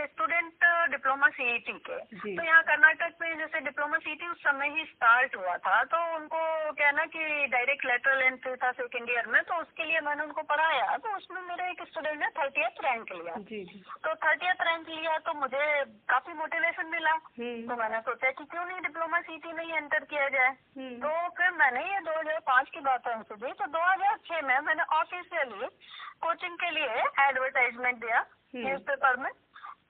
स्टूडेंट 0.07 0.65
डिप्लोमा 0.91 1.29
सीईटी 1.29 1.73
के। 1.87 1.99
तो 2.35 2.43
यहाँ 2.43 2.63
कर्नाटक 2.63 3.15
में 3.23 3.39
जैसे 3.39 3.61
डिप्लोमा 3.61 3.99
सीईटी 3.99 4.29
उस 4.29 4.43
समय 4.43 4.69
ही 4.77 4.85
स्टार्ट 4.85 5.37
हुआ 5.37 5.57
था 5.67 5.83
तो 5.93 6.03
उनको 6.17 6.41
क्या 6.73 6.91
ना 6.91 7.05
कि 7.15 7.47
डायरेक्ट 7.53 7.87
लेटरल 7.87 8.23
एंट्री 8.23 8.55
था 8.65 8.71
सेकेंड 8.81 9.11
ईयर 9.11 9.27
में 9.27 9.41
तो 9.43 9.61
उसके 9.61 9.85
लिए 9.85 10.01
मैंने 10.01 10.23
उनको 10.23 10.43
पढ़ाया। 10.53 10.97
तो 10.97 11.17
उसमें 11.17 11.41
मेरे 11.43 11.71
एक 11.71 11.83
स्टूडेंट 11.89 12.21
ने 12.21 12.29
थर्टियथ 12.39 12.85
रैंक 12.85 13.13
लिया। 13.13 13.35
तो 14.05 14.15
थर्टियथ 14.27 14.63
रैंक 14.69 14.89
लिया 14.89 15.17
तो 15.27 15.35
मुझे 15.41 15.65
काफ़ी 16.11 16.33
मोटिवेशन 16.35 16.87
मिला। 16.89 17.13
हम्म, 17.13 17.67
तो 17.69 17.77
मैंने 17.77 18.01
सोचा 18.03 18.31
की 18.31 18.45
क्यों 18.45 18.65
नहीं 18.67 18.81
डिप्लोमा 18.83 19.21
सीटी 19.23 19.53
में 19.53 19.65
ही 19.65 19.77
एंटर 19.77 20.05
किया 20.05 20.29
जाए? 20.29 20.53
हम्म, 20.79 20.95
तो 21.01 21.29
फिर 21.39 21.51
मैंने 21.59 21.81
ये 21.85 22.01
2005 22.05 22.71
की 22.75 22.81
बात 22.81 23.07
है 23.09 23.15
उनसे 23.17 23.35
दी 23.37 23.53
तो 23.59 23.67
2006 23.75 24.43
में 24.43 24.59
मैंने 24.61 24.83
ऑफिशियली 25.15 25.67
कोचिंग 26.21 26.59
के 26.59 26.71
लिए 26.71 27.05
एडवर्टाइजमेंट 27.29 27.97
दिया 28.01 28.21
न्यूज़ 28.21 28.67
न्यूज़पेपर 28.67 29.17
में। 29.17 29.33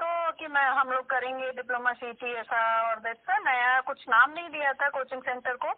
तो 0.02 0.32
कि 0.32 0.46
मैं 0.46 0.66
हम 0.66 0.90
लोग 0.90 1.10
करेंगे 1.10 1.50
डिप्लोमा 1.50 1.92
सी 1.92 2.12
टी 2.12 2.32
ऐसा 2.34 2.88
और 2.88 2.98
वैसा 2.98 3.38
नया 3.38 3.80
कुछ 3.80 4.04
नाम 4.08 4.30
नहीं 4.30 4.48
दिया 4.48 4.72
था 4.72 4.88
कोचिंग 4.88 5.22
सेंटर 5.22 5.56
को। 5.64 5.68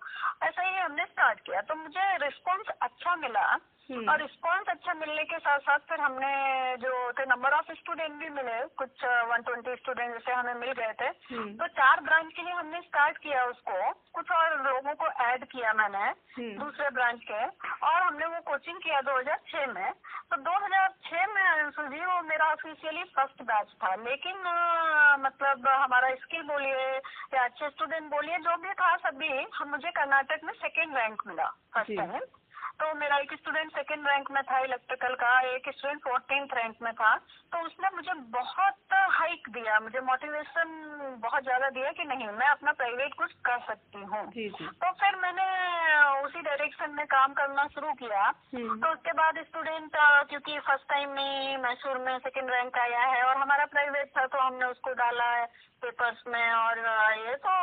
ऐसा 0.42 0.62
ही 0.62 0.76
हमने 0.76 1.04
स्टार्ट 1.04 1.40
किया। 1.40 1.60
तो 1.60 1.74
मुझे 1.74 2.16
रिस्पॉन्स 2.16 2.68
अच्छा 2.82 3.16
मिला। 3.16 3.40
हम्म। 3.40 3.75
और 3.90 4.20
रिस्पॉन्स 4.20 4.66
अच्छा 4.68 4.94
मिलने 4.94 5.24
के 5.24 5.38
साथ 5.38 5.58
साथ 5.58 5.78
फिर 5.78 6.00
हमने 6.00 6.76
जो 6.76 7.12
थे 7.12 7.26
नंबर 7.26 7.52
ऑफ़ 7.52 7.72
स्टूडेंट 7.72 8.12
भी 8.12 8.28
मिले। 8.28 8.66
कुछ 8.66 9.04
वन 9.04 9.42
ट्वेंटी 9.42 9.76
स्टूडेंट 9.76 10.12
जैसे 10.12 10.32
हमें 10.32 10.54
मिल 10.54 10.72
गए 10.72 10.92
थे। 11.00 11.04
हम्म। 11.04 11.56
तो 11.56 11.66
चार 11.66 12.00
ब्रांच 12.00 12.32
के 12.36 12.42
लिए 12.42 12.52
हमने 12.52 12.80
स्टार्ट 12.80 13.18
किया 13.18 13.44
उसको। 13.44 13.92
कुछ 14.12 14.30
और 14.30 14.62
लोगों 14.62 14.94
को 14.94 15.06
ऐड 15.06 15.44
किया 15.44 15.72
मैंने 15.72 16.04
हम्म। 16.38 16.64
दूसरे 16.64 16.90
ब्रांच 16.90 17.20
के। 17.30 17.44
और 17.86 18.02
हमने 18.02 18.26
वो 18.26 18.40
कोचिंग 18.40 18.80
किया 18.80 19.00
2006 19.00 19.66
में। 19.66 19.92
तो 20.30 20.36
2006 20.36 21.26
में 21.26 21.42
अंशु 21.42 21.82
जी 21.82 22.04
वो 22.04 22.22
मेरा 22.22 22.46
ऑफिशियली 22.52 23.04
फ़र्स्ट 23.04 23.42
बैच 23.42 23.66
था। 23.66 23.94
लेकिन 23.94 24.34
मतलब 25.20 25.68
हमारा 25.68 26.14
स्किल 26.14 26.42
बोलिए 26.42 26.96
या 27.34 27.44
अच्छे 27.44 27.70
स्टूडेंट 27.70 28.10
बोलिए 28.10 28.38
जो 28.38 28.56
भी 28.56 28.68
था 28.68 28.96
सभी 28.96 29.46
मुझे 29.66 29.90
कर्नाटक 29.90 30.40
में 30.44 30.52
सेकेंड 30.52 30.96
रैंक 30.96 31.22
मिला 31.26 31.46
फ़र्स्ट 31.74 31.96
टाइम 31.96 32.20
तो 32.80 32.92
मेरा 32.94 33.16
एक 33.18 33.32
स्टूडेंट 33.34 33.70
सेकंड 33.72 34.08
रैंक 34.08 34.30
में 34.30 34.42
था 34.44 34.58
इलेक्ट्रिकल 34.60 35.14
का 35.20 35.28
एक 35.50 35.68
स्टूडेंट 35.68 36.00
फोर्टीन 36.04 36.48
रैंक 36.54 36.76
में 36.82 36.92
था। 36.94 37.14
तो 37.52 37.58
उसने 37.66 37.88
मुझे 37.94 38.14
बहुत 38.34 38.94
हाइक 39.12 39.48
दिया 39.50 39.78
मुझे 39.80 40.00
मोटिवेशन 40.00 40.74
बहुत 41.22 41.42
ज़्यादा 41.42 41.68
दिया 41.70 41.92
कि 41.92 42.04
नहीं 42.04 42.26
मैं 42.38 42.48
अपना 42.48 42.72
प्राइवेट 42.80 43.14
कुछ 43.18 43.32
कर 43.46 43.58
सकती 43.66 44.02
हूँ। 44.02 44.24
तो 44.82 44.90
फिर 45.02 45.16
मैंने 45.16 45.46
उसी 46.22 46.40
डायरेक्शन 46.40 46.90
में 46.96 47.04
काम 47.06 47.32
करना 47.34 47.66
शुरू 47.74 47.92
किया। 48.02 48.24
हम्म। 48.54 48.80
तो 48.80 48.92
उसके 48.92 49.12
बाद 49.20 49.42
स्टूडेंट 49.44 49.96
क्योंकि 50.30 50.58
फ़र्स्ट 50.58 50.88
टाइम 50.88 51.10
में 51.10 51.56
मैसूर 51.62 51.98
में 51.98 52.18
सेकेंड 52.18 52.50
रैंक 52.50 52.78
आया 52.78 53.06
है 53.06 53.22
और 53.22 53.36
हमारा 53.36 53.64
प्राइवेट 53.76 54.10
था 54.18 54.26
तो 54.26 54.38
हमने 54.40 54.66
उसको 54.66 54.92
डाला 55.00 55.30
है 55.36 55.46
पेपर्स 55.82 56.22
में 56.26 56.52
और 56.52 56.78
ये 57.18 57.34
तो 57.46 57.54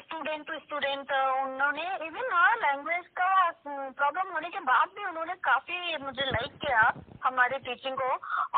स्टूडेंट 0.00 0.46
टू 0.46 0.58
स्टूडेंट 0.58 1.12
उन्होंने 1.12 1.86
इवन 2.06 2.34
लैंग्वेज 2.62 3.06
का 3.20 3.50
प्रॉब्लम 3.66 4.32
होने 4.32 4.48
के 4.54 4.60
बाद 4.60 4.88
भी 4.96 5.04
उन्होंने 5.04 5.34
काफ़ी 5.44 5.96
मुझे 6.04 6.30
लाइक 6.30 6.52
किया 6.62 6.82
हमारी 7.24 7.58
टीचिंग 7.58 7.96
को 7.96 8.08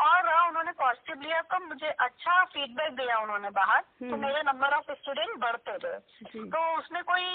और 0.03 0.47
उन्होंने 0.47 0.71
पॉजिटिव 0.71 1.21
लिया 1.21 1.41
तो 1.41 1.59
मुझे 1.65 1.87
अच्छा 1.87 2.43
फीडबैक 2.45 2.95
दिया 2.95 3.17
उन्होंने 3.17 3.49
बाहर। 3.49 3.81
तो 3.81 4.05
हम्म। 4.05 4.19
मेरे 4.21 4.41
नंबर 4.41 4.73
ऑफ़ 4.73 4.91
स्टूडेंट 4.91 5.37
बढ़ते 5.39 5.77
जी। 6.23 6.43
तो 6.49 6.59
उसमें 6.77 7.01
कोई 7.03 7.25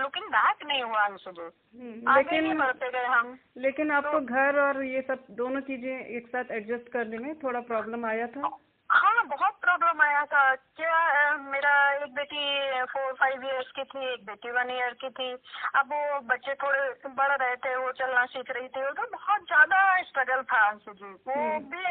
लुकिंग 0.00 0.26
बैक 0.26 0.64
नहीं 0.66 0.82
हुआ 0.82 1.04
अंशु 1.04 1.30
जी 1.30 1.42
हम्म, 1.42 2.08
आगे 2.08 2.36
ही 2.36 2.40
लेकिन 2.40 2.58
बढ़ते 2.58 2.90
गए 2.90 3.04
हम। 3.06 3.38
लेकिन 3.56 3.90
आपको 3.90 4.20
घर 4.20 4.58
और 4.60 4.82
ये 4.84 5.02
सब 5.02 5.24
दोनों 5.30 5.60
चीज़ें 5.60 6.06
एक 6.06 6.28
साथ 6.28 6.50
एडजस्ट 6.50 6.92
करने 6.92 7.18
में 7.18 7.34
थोड़ा 7.38 7.60
प्रॉब्लम 7.60 8.06
आया 8.06 8.26
था? 8.26 8.48
हाँ 8.90 9.26
बहुत 9.26 9.54
प्रॉब्लम 9.60 10.02
आया 10.02 10.24
था। 10.24 10.54
क्या 10.54 11.36
मेरा 11.36 11.92
एक 11.92 12.14
बेटी 12.14 12.82
फोर 12.84 13.12
फाइव 13.12 13.44
इयर्स 13.44 13.70
की 13.76 13.84
थी 13.84 14.12
एक 14.12 14.24
बेटी 14.26 14.50
वन 14.50 14.70
ईयर 14.70 14.92
की 14.92 15.10
थी। 15.10 15.32
अब 15.74 15.92
वो 15.92 16.20
बच्चे 16.20 16.54
थोड़े 16.54 17.08
बढ़ 17.08 17.36
रहे 17.42 17.56
थे 17.56 17.76
वो 17.76 17.92
चलना 17.92 18.24
सीख 18.26 18.50
रही 18.50 18.68
थी। 18.68 18.82
तो 18.90 19.06
बहुत 19.12 19.40
ज़्यादा 19.40 20.02
स्ट्रगल 20.02 20.42
था 20.42 20.72
जी। 20.72 21.12
वो 21.28 21.34
हम्म। 21.34 21.58
भी 21.58 21.84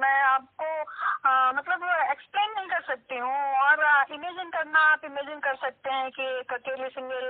मैं 0.00 0.22
आपको 0.22 0.70
अ, 1.30 1.52
मतलब 1.52 1.84
एक्सप्लेन 2.10 2.50
नहीं 2.56 2.68
कर 2.68 2.80
सकती 2.80 3.18
हूँ 3.18 3.54
और 3.54 3.84
करना 4.70 4.80
आप 4.88 5.04
इमेजिन 5.04 5.38
कर 5.40 5.54
सकते 5.56 5.90
हैं 5.90 6.10
कि 6.12 6.22
एक 6.30 6.52
अकेली 6.54 6.88
सिंगल 6.90 7.26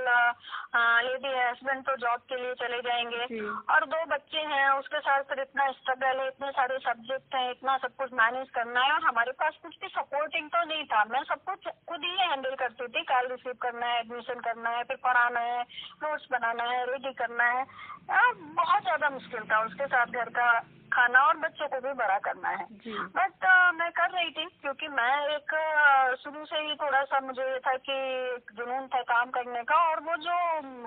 लेडी 1.01 1.29
है 1.29 1.51
हस्बैंड 1.51 1.83
तो 1.85 1.97
जॉब 1.97 2.21
के 2.29 2.37
लिए 2.37 2.55
चले 2.55 2.81
जाएँगे। 2.83 3.41
और 3.73 3.85
दो 3.87 4.05
बच्चे 4.07 4.41
हैं 4.51 4.69
उसके 4.71 4.99
साथ 5.01 5.23
फिर 5.29 5.41
इतना 5.41 5.71
स्ट्रगल 5.73 6.21
है 6.21 6.27
इतने 6.29 6.51
सारे 6.51 6.79
सब्जेक्ट 6.81 7.35
हैं 7.35 7.51
इतना 7.51 7.77
सब 7.79 7.95
कुछ 7.97 8.13
मैनेज 8.13 8.51
करना 8.55 8.81
है 8.81 8.93
और 8.93 9.03
हमारे 9.05 9.33
पास 9.41 9.57
कुछ 9.63 9.77
भी 9.81 9.89
सपोर्टिंग 9.91 10.49
तो 10.51 10.65
नहीं 10.65 10.85
था। 10.87 11.05
मैं 11.07 11.23
सब 11.25 11.45
कुछ 11.45 11.69
खुद 11.89 12.05
ही 12.05 12.17
हैंडल 12.21 12.55
करती 12.57 12.89
थी 12.89 13.05
कॉल 13.05 13.31
रिसीव 13.31 13.55
करना 13.63 13.87
है 13.87 14.01
एडमिशन 14.01 14.41
करना 14.41 14.71
है 14.71 14.83
फिर 14.85 14.97
पढ़ाना 15.05 15.41
है 15.43 15.63
नोट्स 16.03 16.27
बनाना 16.33 16.65
है 16.73 16.85
रेडी 16.93 17.13
करना 17.15 17.49
है। 17.51 17.65
बहुत 18.11 18.83
ज़्यादा 18.83 19.11
मुश्किल 19.11 19.49
था 19.51 19.65
उसके 19.65 19.87
साथ 19.87 20.21
घर 20.21 20.29
का। 20.39 20.51
खाना 20.93 21.23
और 21.27 21.37
बच्चों 21.37 21.69
को 21.69 21.81
भी 21.81 21.93
बड़ा 21.93 22.19
करना 22.19 22.49
है। 22.51 22.67
बट 23.17 23.47
मैं 23.75 23.91
कर 23.93 24.11
रही 24.11 24.31
थी 24.31 24.47
क्योंकि 24.63 24.89
मैं 24.91 25.13
एक 25.37 25.55
शुरू 26.23 26.45
से 26.45 26.59
ही 26.59 26.75
थोड़ा 26.75 27.03
सा 27.05 27.21
मुझे 27.21 27.43
ये 27.43 27.59
था 27.59 27.77
कि 27.89 27.99
जुनून 28.57 28.87
था 28.89 29.03
काम 29.11 29.31
करने 29.31 29.63
का 29.63 29.77
और 29.91 30.01
वो 30.01 30.17
जो 30.27 30.37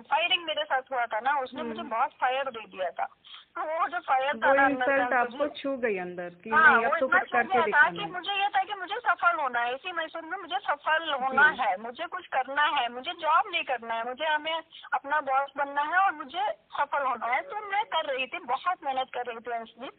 फायरिंग 0.10 0.46
मेरे 0.46 0.64
साथ 0.64 0.92
हुआ 0.92 1.06
था 1.06 1.20
ना 1.20 1.40
उसने 1.40 1.64
मुझे 1.64 1.82
बहुत 1.84 2.12
फायर 2.22 2.50
दे 2.50 2.66
दिया 2.68 2.90
था। 3.00 3.08
तो 3.56 3.62
वो 3.62 3.88
जो 3.88 4.00
फायर 4.00 4.38
था 4.44 4.52
इंसल्ट 4.68 5.14
आपको 5.14 5.48
छू 5.58 5.76
गई 5.78 5.98
अंदर 5.98 6.30
कि 6.44 6.50
हाँ, 6.50 6.76
नहीं 6.76 6.86
अब 6.86 7.00
तो 7.00 7.08
कुछ 7.08 7.32
करके 7.32 7.62
था 7.72 7.90
कि 7.90 8.06
मुझे 8.14 8.34
ये 8.34 8.48
था 8.56 8.64
कि 8.64 8.74
मुझे 8.80 8.96
सफल 9.00 9.40
होना 9.42 9.60
है। 9.60 9.74
इसी 9.76 9.92
मैसूर 9.92 10.22
में 10.22 10.38
मुझे 10.38 10.60
सफल 10.60 11.12
होना 11.24 11.48
है 11.60 11.76
मुझे 11.82 12.06
कुछ 12.16 12.28
करना 12.36 12.66
है 12.78 12.88
मुझे 12.94 13.14
जॉब 13.22 13.52
नहीं 13.52 13.64
करना 13.64 13.94
है 13.94 14.08
मुझे 14.08 14.26
हमें 14.26 14.54
अपना 14.94 15.20
बॉस 15.30 15.52
बनना 15.58 15.82
है 15.92 15.98
और 15.98 16.12
मुझे 16.14 16.50
सफल 16.80 17.06
होना 17.08 17.34
है। 17.34 17.42
तो 17.52 17.60
मैं 17.70 17.84
कर 17.94 18.14
रही 18.14 18.28
थी 18.28 18.40
बहुत 18.46 18.84
मेहनत 18.84 19.10
कर 19.14 19.26
रही 19.26 19.40
थी 19.40 19.90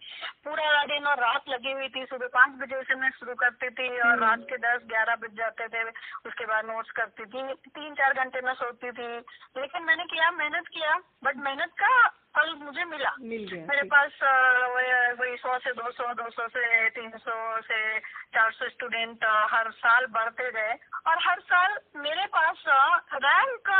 पूरा 0.44 0.82
दिन 0.84 1.04
और 1.04 1.18
रात 1.18 1.48
लगी 1.48 1.72
हुई 1.72 1.88
थी। 1.88 2.04
सुबह 2.04 2.26
पाँच 2.34 2.58
बजे 2.60 2.82
से 2.82 2.94
मैं 2.94 3.10
शुरू 3.10 3.34
करती 3.34 3.70
थी 3.70 3.88
और 3.98 4.06
हम्म। 4.06 4.24
रात 4.24 4.46
के 4.50 4.56
दस 4.56 4.82
ग्यारह 4.84 5.16
बज 5.16 5.36
जाते 5.36 5.68
थे। 5.68 5.82
उसके 6.26 6.46
बाद 6.46 6.66
नोट्स 6.66 6.90
करती 6.90 7.24
थी। 7.24 7.42
तीन 7.70 7.94
चार 7.94 8.14
घंटे 8.14 8.40
में 8.40 8.52
सोती 8.54 8.90
थी। 8.90 9.08
लेकिन 9.60 9.82
मैंने 9.82 10.04
किया 10.04 10.30
मेहनत 10.30 10.68
किया 10.68 10.96
बट 11.24 11.36
मेहनत 11.36 11.72
का 11.82 11.94
फल 12.36 12.54
मुझे 12.54 12.84
मिला। 12.84 13.10
मिल 13.20 13.48
गया 13.48 13.66
मेरे 13.66 13.82
पास 13.88 14.18
वही 14.74 15.12
वही 15.12 15.36
सौ 15.36 15.58
से 15.58 15.72
दो 15.72 15.90
सौ 15.90 16.12
दो 16.14 16.28
सौ 16.30 16.46
से 16.48 16.88
तीन 16.90 17.10
सौ 17.16 17.60
से 17.60 17.98
चार 18.34 18.50
सौ 18.52 18.68
स्टूडेंट 18.68 19.24
हर 19.52 19.70
साल 19.70 20.06
बढ़ते 20.06 20.50
गए। 20.50 20.72
और 21.06 21.18
हर 21.26 21.40
साल 21.40 21.78
मेरे 21.96 22.26
पास 22.36 22.64
रैंक 23.24 23.70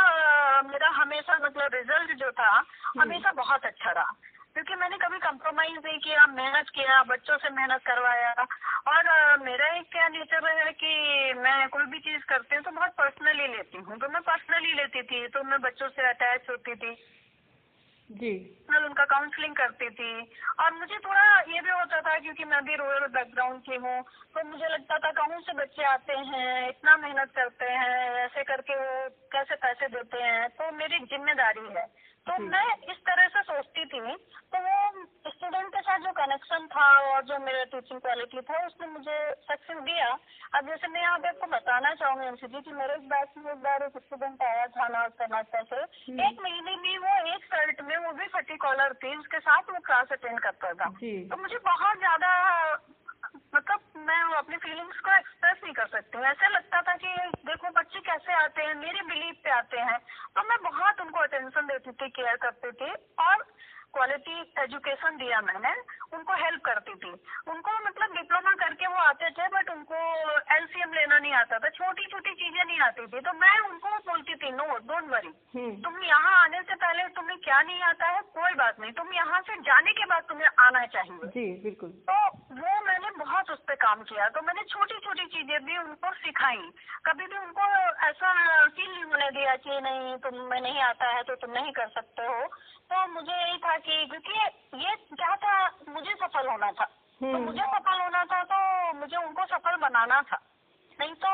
मेरा 0.71 0.89
हमेशा 1.01 1.37
मतलब 1.43 1.73
रिज़ल्ट 1.73 2.15
जो 2.17 2.31
था 2.31 2.51
हमेशा 2.99 3.31
बहुत 3.31 3.65
अच्छा 3.65 3.91
रहा। 3.91 4.13
क्योंकि 4.55 4.75
मैंने 4.75 4.97
कभी 4.97 5.17
कंप्रोमाइज 5.19 5.77
नहीं 5.85 5.97
किया 5.99 6.25
मेहनत 6.27 6.69
किया 6.75 7.01
बच्चों 7.03 7.37
से 7.37 7.49
मेहनत 7.55 7.81
करवाया। 7.85 8.31
और 8.87 9.09
मेरा 9.39 9.67
एक 9.77 9.89
क्या 9.91 10.07
नेचर 10.09 10.47
है 10.49 10.71
कि 10.73 11.33
मैं 11.39 11.67
कोई 11.69 11.85
भी 11.85 11.99
चीज़ 11.99 12.23
करती 12.29 12.55
हूँ 12.55 12.63
तो 12.63 12.71
बहुत 12.71 12.93
पर्सनली 12.97 13.47
लेती 13.47 13.77
हूँ। 13.79 13.97
तो 13.99 14.09
मैं 14.09 14.21
पर्सनली 14.21 14.73
लेती 14.73 15.01
थी 15.03 15.27
तो 15.27 15.43
मैं 15.43 15.59
बच्चों 15.61 15.89
से 15.89 16.07
अटैच 16.09 16.49
होती 16.49 16.75
थी। 16.75 16.93
जी। 18.09 18.31
मैं 18.71 18.79
उनका 18.79 19.03
काउंसलिंग 19.05 19.55
करती 19.55 19.89
थी। 19.89 20.11
और 20.59 20.73
मुझे 20.73 20.97
थोड़ा 21.05 21.25
ये 21.51 21.61
भी 21.61 21.71
होता 21.71 21.99
था 22.01 22.17
क्योंकि 22.19 22.43
मैं 22.45 22.63
भी 22.65 22.75
रूरल 22.75 23.07
बैकग्राउंड 23.11 23.61
की 23.61 23.75
हूँ 23.75 24.01
तो 24.35 24.43
मुझे 24.49 24.67
लगता 24.67 24.97
था 24.97 25.11
कहाँ 25.11 25.39
से 25.41 25.53
बच्चे 25.53 25.83
आते 25.83 26.17
हैं 26.31 26.69
इतना 26.69 26.95
मेहनत 26.97 27.31
करते 27.35 27.71
हैं 27.73 28.25
ऐसे 28.25 28.43
करके 28.43 28.75
वो 28.75 29.09
कैसे 29.31 29.55
पैसे 29.65 29.87
देते 29.97 30.23
हैं 30.23 30.49
तो 30.49 30.71
मेरी 30.77 30.99
ज़िम्मेदारी 31.05 31.67
है। 31.77 31.85
तो 32.27 32.37
मैं 32.43 32.67
इस 32.91 32.97
तरह 33.07 33.27
से 33.33 33.41
सोचती 33.43 33.85
थी 33.85 33.99
तो 34.53 34.59
वो 34.61 35.03
स्टूडेंट 35.27 35.67
के 35.73 35.81
साथ 35.81 35.99
जो 35.99 36.11
कनेक्शन 36.19 36.65
था 36.67 36.85
और 37.09 37.23
जो 37.25 37.37
मेरा 37.39 37.63
टीचिंग 37.73 37.99
क्वालिटी 38.01 38.41
था 38.47 38.65
उसने 38.65 38.87
मुझे 38.87 39.17
सक्सेस 39.49 39.77
दिया। 39.83 40.07
अब 40.55 40.67
जैसे 40.67 40.87
मैं 40.87 41.01
यहाँ 41.01 41.19
पे 41.19 41.27
आपको 41.27 41.47
बताना 41.47 41.93
चाहूँगी 41.95 42.27
एमसीजी 42.27 42.61
की 42.61 42.73
मेरे 42.73 42.95
इस 42.95 43.05
बैच 43.13 43.37
में 43.37 43.51
एक 43.51 43.61
बार 43.63 43.83
एक 43.83 43.97
स्टूडेंट 43.97 44.43
आया 44.43 44.65
था 44.75 44.87
नॉर्थ 44.87 45.13
कर्नाटक 45.19 45.73
से। 45.73 45.81
एक 46.27 46.41
महीने 46.41 46.75
में 46.75 46.97
वो 47.05 47.15
एक 47.35 47.45
शर्ट 47.45 47.81
में 47.87 47.97
वो 47.97 48.11
भी 48.19 48.27
फटी 48.35 48.57
कॉलर 48.65 48.93
थी 49.03 49.15
उसके 49.17 49.39
साथ 49.39 49.71
वो 49.71 49.79
क्लास 49.85 50.11
अटेंड 50.11 50.39
करता 50.39 50.73
था। 50.73 50.89
तो 51.29 51.41
मुझे 51.41 51.57
बहुत 51.65 51.97
ज़्यादा 51.99 52.31
मतलब 53.55 54.05
मैं 54.07 54.23
वो 54.23 54.35
अपनी 54.35 54.57
फीलिंग्स 54.63 54.99
को 54.99 55.11
एक्सप्रेस 55.17 55.59
नहीं 55.63 55.73
कर 55.73 55.87
सकती 55.87 56.17
हूँ। 56.17 56.25
ऐसे 56.27 56.47
लगता 56.53 56.81
था 56.81 56.95
कि 57.03 57.13
देखो 57.47 57.69
बच्चे 57.79 57.99
कैसे 58.07 58.33
आते 58.43 58.63
हैं 58.63 58.75
मेरे 58.75 59.01
बिलीव 59.09 59.35
पे 59.43 59.51
आते 59.51 59.79
हैं। 59.89 59.97
तो 60.35 60.43
मैं 60.49 60.57
बहुत 60.63 61.01
उनको 61.01 61.19
अटेंशन 61.19 61.67
देती 61.67 61.91
थी 61.91 62.09
केयर 62.17 62.35
करती 62.45 62.71
थी 62.81 62.91
और 63.25 63.43
क्वालिटी 63.95 64.39
एजुकेशन 64.61 65.17
दिया 65.17 65.39
मैंने। 65.41 65.69
उनको 66.15 66.33
हेल्प 66.43 66.61
करती 66.65 66.93
थी। 67.03 67.11
उनको 67.51 67.71
मतलब 67.85 68.15
डिप्लोमा 68.15 68.51
करके 68.63 68.87
वो 68.87 68.97
आते 69.01 69.29
थे 69.37 69.47
बट 69.47 69.69
उनको 69.69 69.95
एलसीएम 70.55 70.93
लेना 70.93 71.19
नहीं 71.19 71.33
आता 71.33 71.59
था। 71.59 71.69
छोटी 71.77 72.05
छोटी 72.11 72.33
चीज़ें 72.33 72.63
नहीं 72.63 72.79
आती 72.87 73.05
थी। 73.07 73.21
तो 73.21 73.33
मैं 73.39 73.57
उनको 73.69 73.97
बोलती 74.11 74.35
थी 74.35 74.51
नो 74.51 74.65
डोंट 74.89 75.09
वरी 75.11 75.31
तुम 75.83 76.03
यहाँ 76.03 76.33
आने 76.43 76.61
से 76.61 76.75
पहले 76.75 77.07
तुम्हें 77.15 77.37
क्या 77.39 77.61
नहीं 77.61 77.81
आता 77.83 78.07
है 78.07 78.21
कोई 78.35 78.53
बात 78.55 78.79
नहीं। 78.79 78.91
तुम 78.99 79.13
यहाँ 79.13 79.41
से 79.41 79.55
जाने 79.61 79.91
के 79.93 80.05
बाद 80.05 80.23
तुम्हें 80.29 80.49
आना 80.59 80.85
चाहिए। 80.97 81.29
जी 81.35 81.45
बिल्कुल। 81.63 81.89
तो 82.09 82.17
वो 82.55 82.73
मैंने 82.85 83.09
बहुत 83.17 83.49
उस 83.51 83.59
पर 83.59 83.75
काम 83.75 84.01
किया 84.03 84.27
तो 84.29 84.41
मैंने 84.41 84.61
छोटी 84.63 84.99
छोटी 84.99 85.25
चीज़ें 85.25 85.65
भी 85.65 85.77
उनको 85.77 86.11
सिखाई। 86.13 86.69
कभी 87.05 87.25
भी 87.25 87.37
उनको 87.37 87.67
ऐसा 88.07 88.33
फील 88.67 88.91
नहीं 88.91 89.03
होने 89.03 89.29
दिया 89.31 89.55
कि 89.55 89.79
नहीं 89.81 90.15
तुम 90.17 90.39
में 90.49 90.59
नहीं 90.61 90.81
आता 90.81 91.07
है 91.07 91.23
तो 91.23 91.35
तुम 91.35 91.51
नहीं 91.51 91.71
कर 91.71 91.87
सकते 91.89 92.25
हो। 92.25 92.47
तो 92.91 93.07
मुझे 93.13 93.33
यही 93.33 93.57
था 93.57 93.77
कि 93.77 94.05
क्योंकि 94.05 94.33
ये 94.85 94.95
क्या 95.15 95.35
था 95.35 95.55
मुझे 95.89 96.15
सफल 96.15 96.47
होना 96.47 96.71
था। 96.71 96.85
तो 96.85 97.25
हम्म। 97.25 97.43
मुझे 97.43 97.63
सफल 97.63 98.01
होना 98.01 98.23
था 98.23 98.43
तो 98.43 98.57
मुझे 98.99 99.17
उनको 99.17 99.45
सफल 99.45 99.75
बनाना 99.81 100.21
था। 100.21 100.41
नहीं 100.99 101.13
तो 101.23 101.29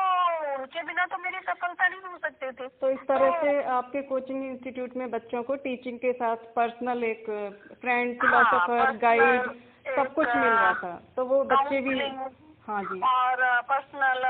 उनके 0.54 0.82
बिना 0.82 1.04
तो 1.06 1.18
मेरी 1.18 1.40
सफलता 1.40 1.88
नहीं 1.88 2.00
हो 2.00 2.18
सकती 2.18 2.50
थी। 2.52 2.68
तो 2.80 2.88
इस 2.90 3.00
तरह 3.08 3.30
तो, 3.30 3.42
से 3.42 3.62
आपके 3.72 4.02
कोचिंग 4.02 4.44
इंस्टीट्यूट 4.44 4.96
में 4.96 5.10
बच्चों 5.10 5.42
को 5.42 5.56
टीचिंग 5.56 5.98
के 5.98 6.12
साथ 6.12 6.36
पर्सनल 6.56 7.04
एक 7.04 7.26
फ्रेंड 7.80 8.20
फिलोसोफर 8.20 8.96
गाइड 8.96 9.70
सब 9.86 10.14
कुछ 10.14 10.28
मिल 10.36 10.48
रहा 10.48 10.72
था 10.72 11.02
तो 11.16 11.24
वो 11.24 11.44
बच्चे 11.44 11.80
भी 11.80 12.00
हाँ 12.68 12.82
जी। 12.82 13.00
और 13.00 13.60
पर्सनल 13.60 14.24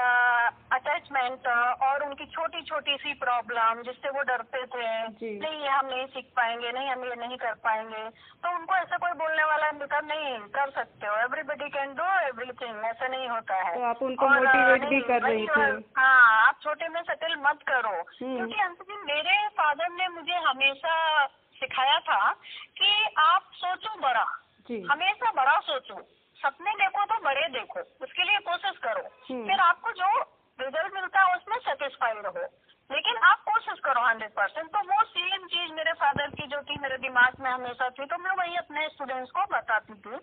अटैचमेंट 0.72 1.46
और 1.82 2.04
उनकी 2.04 2.24
छोटी 2.24 2.62
छोटी 2.62 2.96
सी 2.96 3.12
प्रॉब्लम 3.14 3.82
जिससे 3.82 4.10
वो 4.10 4.22
डरते 4.22 4.66
थे। 4.66 5.08
नहीं 5.08 5.60
ये 5.62 5.68
हम 5.68 5.86
नहीं 5.86 6.06
सीख 6.06 6.24
पाएँगे 6.36 6.72
नहीं 6.72 6.88
हम 6.88 7.04
ये 7.04 7.14
नहीं 7.14 7.36
कर 7.36 7.52
पाएँगे। 7.52 8.08
तो 8.08 8.54
उनको 8.54 8.74
ऐसा 8.74 8.96
कोई 8.96 9.12
बोलने 9.12 9.44
वाला 9.44 9.70
बेटा 9.70 10.00
नहीं 10.00 10.38
कर 10.38 10.70
सकते 10.70 11.06
हो। 11.06 11.16
एवरीबडी 11.16 11.68
कैन 11.68 11.94
डू 11.94 12.04
एवरीथिंग 12.04 12.84
ऐसा 12.84 13.06
नहीं 13.06 13.28
होता 13.28 13.54
है। 13.54 13.74
तो 13.74 13.84
आप 13.84 14.02
उनको 14.02 14.26
motivate 14.26 14.88
भी 14.88 15.00
कर 15.00 15.22
रही 15.22 15.46
थी। 15.46 15.92
हाँ 15.96 16.46
आप 16.46 16.58
छोटे 16.62 16.88
में 16.88 17.02
सेटल 17.02 17.36
मत 17.36 17.58
करो। 17.62 18.02
क्योंकि 18.02 18.36
क्योंकि 18.36 18.60
अंशजी 18.60 18.94
मेरे 18.94 19.48
फादर 19.48 19.88
ने 19.88 20.08
मुझे 20.08 20.34
हमेशा 20.34 21.26
सिखाया 21.26 21.98
था 21.98 22.32
कि 22.78 23.14
आप 23.18 23.42
सोचो 23.54 24.00
बड़ा। 24.00 24.41
हमेशा 24.90 25.30
बड़ा 25.30 25.58
सोचो। 25.58 26.00
सपने 26.34 26.70
देखो 26.70 27.04
तो 27.04 27.24
बड़े 27.24 27.48
देखो। 27.48 27.80
उसके 27.80 28.22
लिए 28.24 28.38
कोशिश 28.38 28.78
करो। 28.78 29.34
हम्म। 29.34 29.46
फिर 29.46 29.60
आपको 29.60 29.90
जो 29.90 30.20
रिज़ल्ट 30.60 30.94
मिलता 30.94 31.20
है 31.20 31.36
उसमें 31.36 31.56
सेटिस्फाई 31.58 32.12
रहो। 32.12 32.46
लेकिन 32.92 33.16
आप 33.16 33.38
कोशिश 33.38 33.78
करो 33.84 34.00
हंड्रेड 34.00 34.30
परसेंट 34.30 34.66
तो 34.66 34.78
वो 34.78 35.02
सेम 35.02 35.46
चीज़ 35.46 35.72
मेरे 35.72 35.92
फादर 35.92 36.26
की 36.26 36.46
जो 36.46 36.62
थी 36.62 36.78
मेरे 36.78 36.98
दिमाग 36.98 37.32
में 37.40 37.50
हमेशा 37.50 37.88
थी 37.88 38.04
तो 38.04 38.18
मैं 38.18 38.30
वही 38.30 38.56
अपने 38.56 38.88
स्टूडेंट्स 38.88 39.30
को 39.30 39.42
बताती 39.42 39.94
थी। 39.94 40.16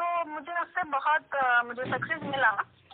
तो 0.00 0.24
मुझे 0.24 0.60
उससे 0.60 0.82
बहुत 0.82 1.24
मुझे 1.64 1.90
सक्सेस 1.90 2.20
मिला। 2.22 2.50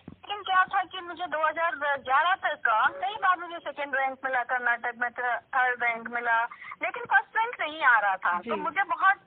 लेकिन 0.09 0.43
क्या 0.43 0.65
था 0.65 0.85
कि 0.85 1.01
मुझे 1.01 1.27
2011 1.27 2.35
तक 2.35 2.55
का 2.55 2.87
कई 2.87 3.15
बार 3.15 3.39
मुझे 3.39 3.59
सेकेंड 3.59 3.95
रैंक 3.95 4.19
मिला 4.25 4.43
कर्नाटक 4.43 4.95
में 4.99 5.11
थर्ड 5.39 5.83
रैंक 5.83 6.09
मिला। 6.09 6.45
लेकिन 6.83 7.05
फ़र्स्ट 7.05 7.37
रैंक 7.37 7.61
नहीं 7.61 7.83
आ 7.83 8.01
रहा 8.01 8.17
था। 8.17 8.39
तो 8.39 8.57
मुझे 8.57 8.83
बहुत 8.83 9.18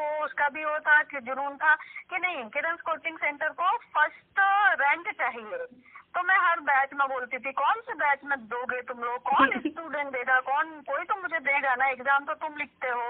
वो 0.00 0.24
उसका 0.24 0.48
भी 0.48 0.64
वो 0.64 0.78
था 0.88 1.02
कि 1.12 1.20
जुनून 1.28 1.56
था 1.62 1.74
कि 2.10 2.18
नहीं 2.18 2.44
किरण 2.56 2.76
कोचिंग 2.90 3.16
सेंटर 3.18 3.48
को 3.62 3.76
फ़र्स्ट 3.96 4.40
रैंक 4.82 5.08
चाहिए। 5.22 5.66
तो 6.14 6.22
मैं 6.28 6.36
हर 6.42 6.60
बैच 6.68 6.92
में 6.98 7.06
बोलती 7.08 7.38
थी 7.38 7.50
कौन 7.58 7.80
से 7.80 7.94
बैच 7.98 8.24
में 8.30 8.38
दोगे 8.52 8.80
तुम 8.86 9.02
लोग? 9.02 9.18
कौन 9.28 9.50
स्टूडेंट 9.66 10.08
देगा? 10.12 10.38
कौन 10.48 10.70
कोई 10.88 11.04
तो 11.10 11.20
मुझे 11.20 11.38
देगा 11.40 11.74
ना 11.74 11.86
एग्ज़ाम 11.88 12.24
तो 12.24 12.34
तुम 12.40 12.56
लिखते 12.56 12.88
हो। 12.88 13.04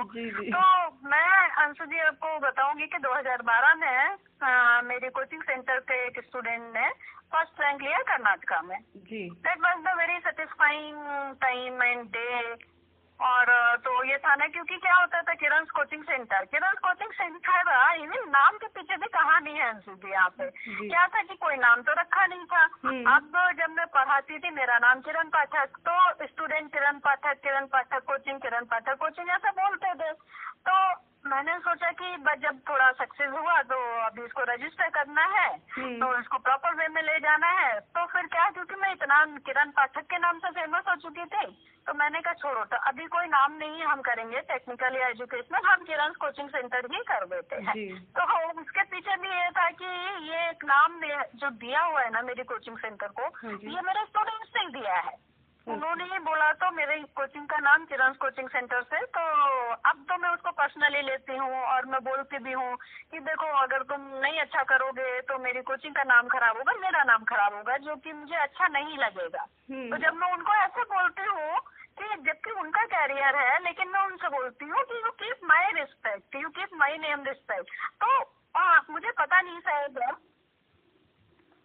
तो 0.56 0.64
मैं 1.08 1.30
अंशु 1.64 1.86
जी 1.86 1.98
आपको 2.00 2.38
बताऊँगी 2.38 2.86
कि 2.86 2.98
2012 3.06 3.74
में 3.76 4.18
मेरे 4.88 5.08
कोचिंग 5.10 5.42
सेंटर 5.42 5.80
के 5.90 6.04
एक 6.06 6.20
स्टूडेंट 6.24 6.62
ने 6.76 6.88
फ़र्स्ट 7.32 7.60
रैंक 7.60 7.82
लिया 7.82 7.98
कर्नाटका 8.10 8.60
में। 8.62 8.78
That 9.12 9.58
was 9.60 9.78
the 9.84 9.96
very 9.98 10.18
satisfying 10.20 11.34
time 11.40 11.82
and 11.82 12.06
day 12.16 12.54
और 13.20 13.50
तो 13.84 13.92
ये 14.04 14.16
था 14.18 14.34
ना 14.34 14.46
क्योंकि 14.46 14.76
क्या 14.76 14.94
होता 14.94 15.20
था 15.22 15.34
Kiran 15.34 15.64
coaching 15.74 16.02
centre 16.04 16.44
Kiran 16.52 16.74
coaching 16.84 17.10
centre 17.12 17.68
even 17.94 18.28
नाम 18.30 18.56
के 18.56 18.66
पीछे 18.76 18.96
भी 18.96 19.06
कहानी 19.14 19.52
है 19.52 19.68
अंशु 19.68 19.94
जी 19.94 20.10
यहाँ 20.10 20.28
पे। 20.38 20.48
क्या 20.88 21.06
था 21.06 21.22
कि 21.22 21.34
कोई 21.34 21.56
नाम 21.56 21.82
तो 21.82 21.92
रखा 22.00 22.26
नहीं 22.26 22.44
था। 22.44 22.62
हम्म। 22.84 23.14
अब 23.14 23.32
जब 23.58 23.70
मैं 23.76 23.86
पढ़ाती 23.94 24.38
थी 24.38 24.50
मेरा 24.50 24.78
नाम 24.78 25.00
किरण 25.00 25.28
पाठक 25.28 25.76
तो 25.88 26.26
student 26.26 26.72
Kiran 26.72 26.98
Pathak 26.98 27.42
Kiran 27.44 27.66
Pathak 27.66 28.04
coaching 28.06 28.40
Kiran 28.40 28.64
Pathak 28.64 28.98
coaching 29.00 29.30
ऐसा 29.30 29.50
बोलते 29.60 29.94
थे। 29.94 30.12
तो 30.66 30.74
मैंने 31.30 31.58
सोचा 31.60 31.90
कि 31.92 32.16
बस 32.18 32.38
जब 32.42 32.58
थोड़ा 32.68 32.90
सक्सेस 32.98 33.30
हुआ 33.30 33.60
तो 33.62 33.76
अभी 34.04 34.24
इसको 34.24 34.42
रजिस्टर 34.50 34.88
करना 34.90 35.24
है। 35.32 35.48
तो 36.00 36.06
इसको 36.18 36.38
प्रॉपर 36.38 36.74
वे 36.74 36.88
में 36.88 37.02
ले 37.02 37.18
जाना 37.20 37.50
है। 37.58 37.78
तो 37.80 38.06
फिर 38.12 38.26
क्या 38.26 38.48
क्योंकि 38.50 38.74
मैं 38.80 38.92
इतना 38.92 39.24
किरण 39.46 39.70
पाठक 39.76 40.06
के 40.10 40.18
नाम 40.18 40.38
से 40.38 40.50
फ़ेमस 40.50 40.88
हो 40.88 40.96
चुकी 41.02 41.24
थी 41.26 41.46
तो 41.86 41.94
मैंने 41.94 42.20
कहा 42.20 42.34
छोड़ो 42.40 42.64
तो 42.64 42.76
अभी 42.88 43.06
कोई 43.12 43.26
नाम 43.28 43.52
नहीं 43.58 43.84
हम 43.84 44.00
करेंगे 44.02 44.40
टेक्निकल 44.48 44.96
या 44.96 45.06
एजुकेशनल 45.08 45.68
हम 45.68 45.84
किरण 45.84 46.12
कोचिंग 46.20 46.48
सेंटर 46.48 46.86
ही 46.92 47.02
कर 47.08 47.24
देते 47.26 47.56
हैं। 47.68 47.74
तो 48.18 48.22
उसके 48.60 48.82
पीछे 48.90 49.16
भी 49.16 49.28
ये 49.30 49.48
था 49.56 49.68
कि 49.80 49.88
ये 50.28 50.48
एक 50.50 50.64
नाम 50.66 51.00
जो 51.34 51.50
दिया 51.56 51.80
हुआ 51.82 52.02
है 52.02 52.10
ना 52.10 52.22
मेरी 52.22 52.44
कोचिंग 52.52 52.78
सेंटर 52.78 53.08
को 53.20 53.28
हाँ 53.38 53.58
ये 53.64 53.80
मेरे 53.82 54.04
स्टूडेंट्स 54.04 54.56
ने 54.56 54.62
ही 54.62 54.72
दिया 54.72 55.00
है। 55.00 55.18
उन्होंने 55.66 56.04
ही 56.04 56.18
बोला 56.20 56.52
तो 56.60 56.70
मेरे 56.76 56.96
कोचिंग 57.16 57.46
का 57.48 57.56
नाम 57.60 57.84
चिरंस 57.86 58.16
कोचिंग 58.16 58.48
सेंटर 58.48 58.82
से 58.84 59.00
तो 59.16 59.24
अब 59.90 60.04
तो 60.08 60.16
मैं 60.18 60.28
पर्सनली 60.70 61.02
लेती 61.02 61.36
हूँ 61.36 61.62
और 61.64 61.86
मैं 61.86 62.00
बोलती 62.04 62.38
भी 62.38 62.52
हूँ 62.52 62.76
कि 63.10 63.18
देखो 63.20 63.46
अगर 63.58 63.82
तुम 63.82 64.00
नहीं 64.22 64.40
अच्छा 64.40 64.62
करोगे 64.62 65.20
तो 65.20 65.38
मेरी 65.38 65.62
कोचिंग 65.62 65.94
का 65.94 66.02
नाम 66.04 66.28
खराब 66.28 66.56
होगा 66.56 66.72
मेरा 66.80 67.02
नाम 67.04 67.24
खराब 67.24 67.54
होगा 67.54 67.76
जो 67.76 67.96
कि 67.96 68.12
मुझे 68.12 68.36
अच्छा 68.36 68.68
नहीं 68.68 68.98
लगेगा। 68.98 69.46
हम्म। 69.70 69.90
तो 69.90 69.96
जब 69.96 70.14
मैं 70.14 70.32
उनको 70.32 70.54
ऐसे 70.54 70.82
बोलती 70.94 71.26
हूँ 71.26 71.58
कि 71.98 72.14
जबकि 72.22 72.50
उनका 72.60 72.84
कैरियर 72.86 73.36
है 73.36 73.62
लेकिन 73.64 73.88
मैं 73.88 74.04
उनसे 74.06 74.28
बोलती 74.28 74.64
हूँ 74.64 74.82
कि 74.84 75.02
you 75.04 75.10
keep 75.20 75.40
my 75.44 75.72
respect 75.72 76.36
you 76.36 76.48
keep 76.48 76.74
my 76.74 76.98
name 76.98 77.24
respect 77.24 77.70
तो 78.04 78.18
आ, 78.54 78.80
मुझे 78.90 79.10
पता 79.10 79.40
नहीं 79.40 79.60
शायद 79.60 79.98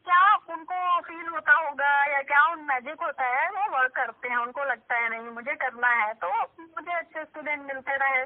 क्या 0.08 0.24
उनको 0.54 1.00
फील 1.02 1.28
होता 1.28 1.54
होगा 1.58 1.94
या 2.06 2.22
क्या 2.22 2.42
उन 2.46 2.60
मैजिक 2.64 3.02
होता 3.02 3.28
है 3.28 3.48
वो 3.50 3.70
वर्क 3.78 3.92
करते 3.96 4.30
हैं 4.30 4.38
उनको 4.38 4.64
लगता 4.64 4.96
है 4.96 5.10
नहीं 5.10 5.34
मुझे 5.34 5.56
करना 5.56 5.90
है। 6.02 6.14
तो 6.14 6.30
मुझे 6.60 6.92
अच्छे 6.92 7.24
स्टूडेंट 7.24 7.66
मिलते 7.66 7.96
रहे। 7.96 8.24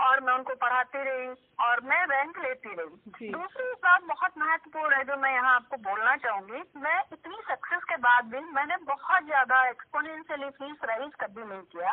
और 0.00 0.20
मैं 0.20 0.32
उनको 0.32 0.54
पढ़ाती 0.54 1.02
रही 1.04 1.28
और 1.66 1.80
मैं 1.82 2.00
रैंक 2.06 2.38
लेती 2.38 2.74
रही 2.74 3.30
दूसरी 3.30 3.72
बात 3.84 4.02
बहुत 4.08 4.32
महत्वपूर्ण 4.38 4.96
है 4.96 5.04
जो 5.04 5.16
मैं 5.16 5.32
यहाँ 5.34 5.54
आपको 5.54 5.76
बोलना 5.84 6.16
चाहूँगी 6.24 6.62
मैं 6.80 6.98
इतनी 7.12 7.36
सक्सेस 7.48 7.84
के 7.90 7.96
बाद 8.02 8.24
भी 8.34 8.40
मैंने 8.54 8.76
बहुत 8.84 9.24
ज़्यादा 9.24 9.62
एक्सपोनेंशियली 9.68 10.50
फ़ीस 10.58 10.84
राइज 10.84 11.14
कभी 11.20 11.44
नहीं 11.44 11.62
किया। 11.72 11.92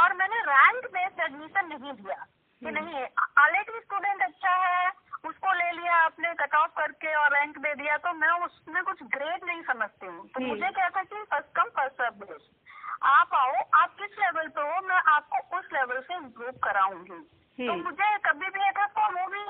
और 0.00 0.12
मैंने 0.16 0.40
रैंक 0.48 0.86
बेस्ड 0.96 1.20
एडमिशन 1.20 1.68
नहीं 1.68 1.92
दिया 1.92 2.16
कि। 2.62 2.70
नहीं 2.70 3.04
ऑलरेडी 3.44 3.80
स्टूडेंट 3.80 4.22
अच्छा 4.22 4.54
है 4.64 4.90
उसको 5.24 5.52
ले 5.52 5.70
लिया 5.72 5.94
आपने 6.04 6.34
कट 6.34 6.54
ऑफ़ 6.54 6.70
करके 6.78 7.14
और 7.14 7.32
रैंक 7.34 7.58
दे 7.58 7.74
दिया 7.74 7.96
तो 7.98 8.12
मैं 8.14 8.30
उसमें 8.46 8.82
कुछ 8.84 9.02
ग्रेड 9.14 9.44
नहीं 9.44 9.62
समझती 9.62 10.06
हूँ 10.06 10.26
तो। 10.28 10.40
मुझे 10.40 10.70
क्या 10.70 10.88
था 10.96 11.02
कि 11.02 11.22
फ़र्स्ट 11.22 11.54
कम 11.56 11.70
फ़र्स्ट 11.78 12.02
सर्व 12.02 12.36
आप 13.04 13.34
आओ 13.34 13.54
आप 13.78 13.94
किस 13.98 14.18
लेवल 14.18 14.48
पे 14.48 14.60
हो 14.62 14.80
मैं 14.88 15.00
आपको 15.14 15.58
उस 15.58 15.72
लेवल 15.72 16.00
से 16.02 16.14
इम्प्रूव 16.14 16.58
कराऊँगी 16.64 17.22
तो 17.58 17.72
हम्म। 17.72 17.82
मुझे 17.84 18.06
कभी 18.18 18.48
भी 18.50 18.60
ऐसा 18.60 18.86
तो 18.94 19.02
वो 19.14 19.26
भी 19.30 19.42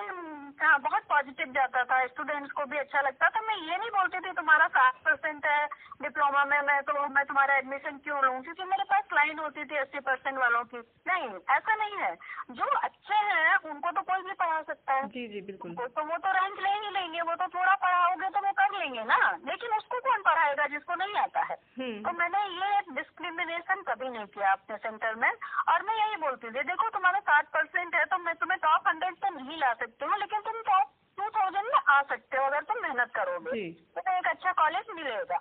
हाँ, 0.60 0.78
बहुत 0.80 1.02
पॉजिटिव 1.08 1.52
जाता 1.52 1.82
था। 1.84 1.96
स्टूडेंट्स 2.06 2.52
को 2.52 2.64
भी 2.64 2.78
अच्छा 2.78 3.00
लगता 3.00 3.28
था। 3.28 3.40
मैं 3.40 3.56
ये 3.56 3.76
नहीं 3.76 3.90
बोलती 3.90 4.20
थी 4.20 4.32
तुम्हारा 4.32 4.66
सात 4.74 4.94
परसेंट 5.04 5.46
है 5.46 5.66
डिप्लोमा 6.02 6.44
में 6.44 6.60
मैं 6.60 6.80
तो 6.82 7.06
मैं 7.08 7.24
तुम्हारा 7.24 7.56
एडमिशन 7.56 7.98
क्यों 8.04 8.22
लूँ? 8.24 8.40
क्योंकि 8.42 8.64
मेरे 8.64 8.84
पास 8.84 9.04
लाइन 9.12 9.38
होती 9.38 9.64
थी 9.64 9.76
अस्सी 9.76 10.00
परसेंट 10.00 10.38
वालों 10.38 10.62
की। 10.64 10.78
नहीं 11.08 11.28
ऐसा 11.56 11.74
नहीं 11.74 11.96
है। 11.98 12.14
जो 12.50 12.64
अच्छे 12.64 13.14
हैं 13.14 13.56
उनको 13.70 13.90
तो 13.90 14.02
कोई 14.02 14.22
भी 14.22 14.32
पढ़ा 14.32 14.60
सकता 14.62 14.94
है। 14.94 15.08
जी 15.08 15.26
जी 15.28 15.40
बिल्कुल। 15.40 15.74
तो 15.74 16.04
वो 16.04 16.16
तो 16.18 16.32
रैंक 16.32 16.60
ले 16.60 16.72
ही 16.76 16.90
लेंगे 16.90 17.20
वो 17.22 17.34
तो 17.34 17.46
थोड़ा 17.58 17.74
पढ़ाओगे 17.84 18.28
तो 18.28 18.46
वो 18.46 18.52
कर 18.52 18.78
लेंगे 18.78 19.04
ना। 19.04 19.20
लेकिन 19.48 19.76
उसको 19.78 19.93
पढ़ाएगा 20.26 20.66
जिसको 20.68 20.94
नहीं 20.94 21.16
आता 21.18 21.40
है। 21.42 21.56
हम्म। 21.78 22.02
तो 22.02 22.12
मैंने 22.18 22.42
ये 22.56 22.80
डिस्क्रिमिनेशन 22.94 23.82
कभी 23.88 24.08
नहीं 24.08 24.26
किया 24.34 24.52
अपने 24.52 24.76
सेंटर 24.78 25.14
में। 25.14 25.30
और 25.68 25.82
मैं 25.82 25.96
यही 25.96 26.16
बोलती 26.20 26.50
थी 26.50 26.62
देखो 26.64 26.88
तुम्हारा 26.90 27.20
साठ 27.22 27.48
परसेंट 27.54 27.94
है 27.94 28.04
तो 28.04 28.18
मैं 28.18 28.34
तुम्हें 28.34 28.58
टॉप 28.58 28.88
हंड्रेड 28.88 29.14
तो 29.16 29.34
नहीं 29.38 29.58
ला 29.58 29.72
सकती 29.74 30.04
हूँ 30.04 30.18
लेकिन 30.18 30.40
तुम 30.42 30.60
टॉप 30.68 30.92
टू 31.18 31.28
थाउज़ेंड 31.30 31.66
में 31.66 31.80
आ 31.88 32.00
सकते 32.02 32.36
हो 32.36 32.44
अगर 32.44 32.62
तुम 32.62 32.82
मेहनत 32.82 33.10
करोगे। 33.14 33.68
तो 33.70 34.00
तुम्हें 34.00 34.18
एक 34.18 34.26
अच्छा 34.26 34.52
कॉलेज 34.52 34.94
मिलेगा। 34.94 35.40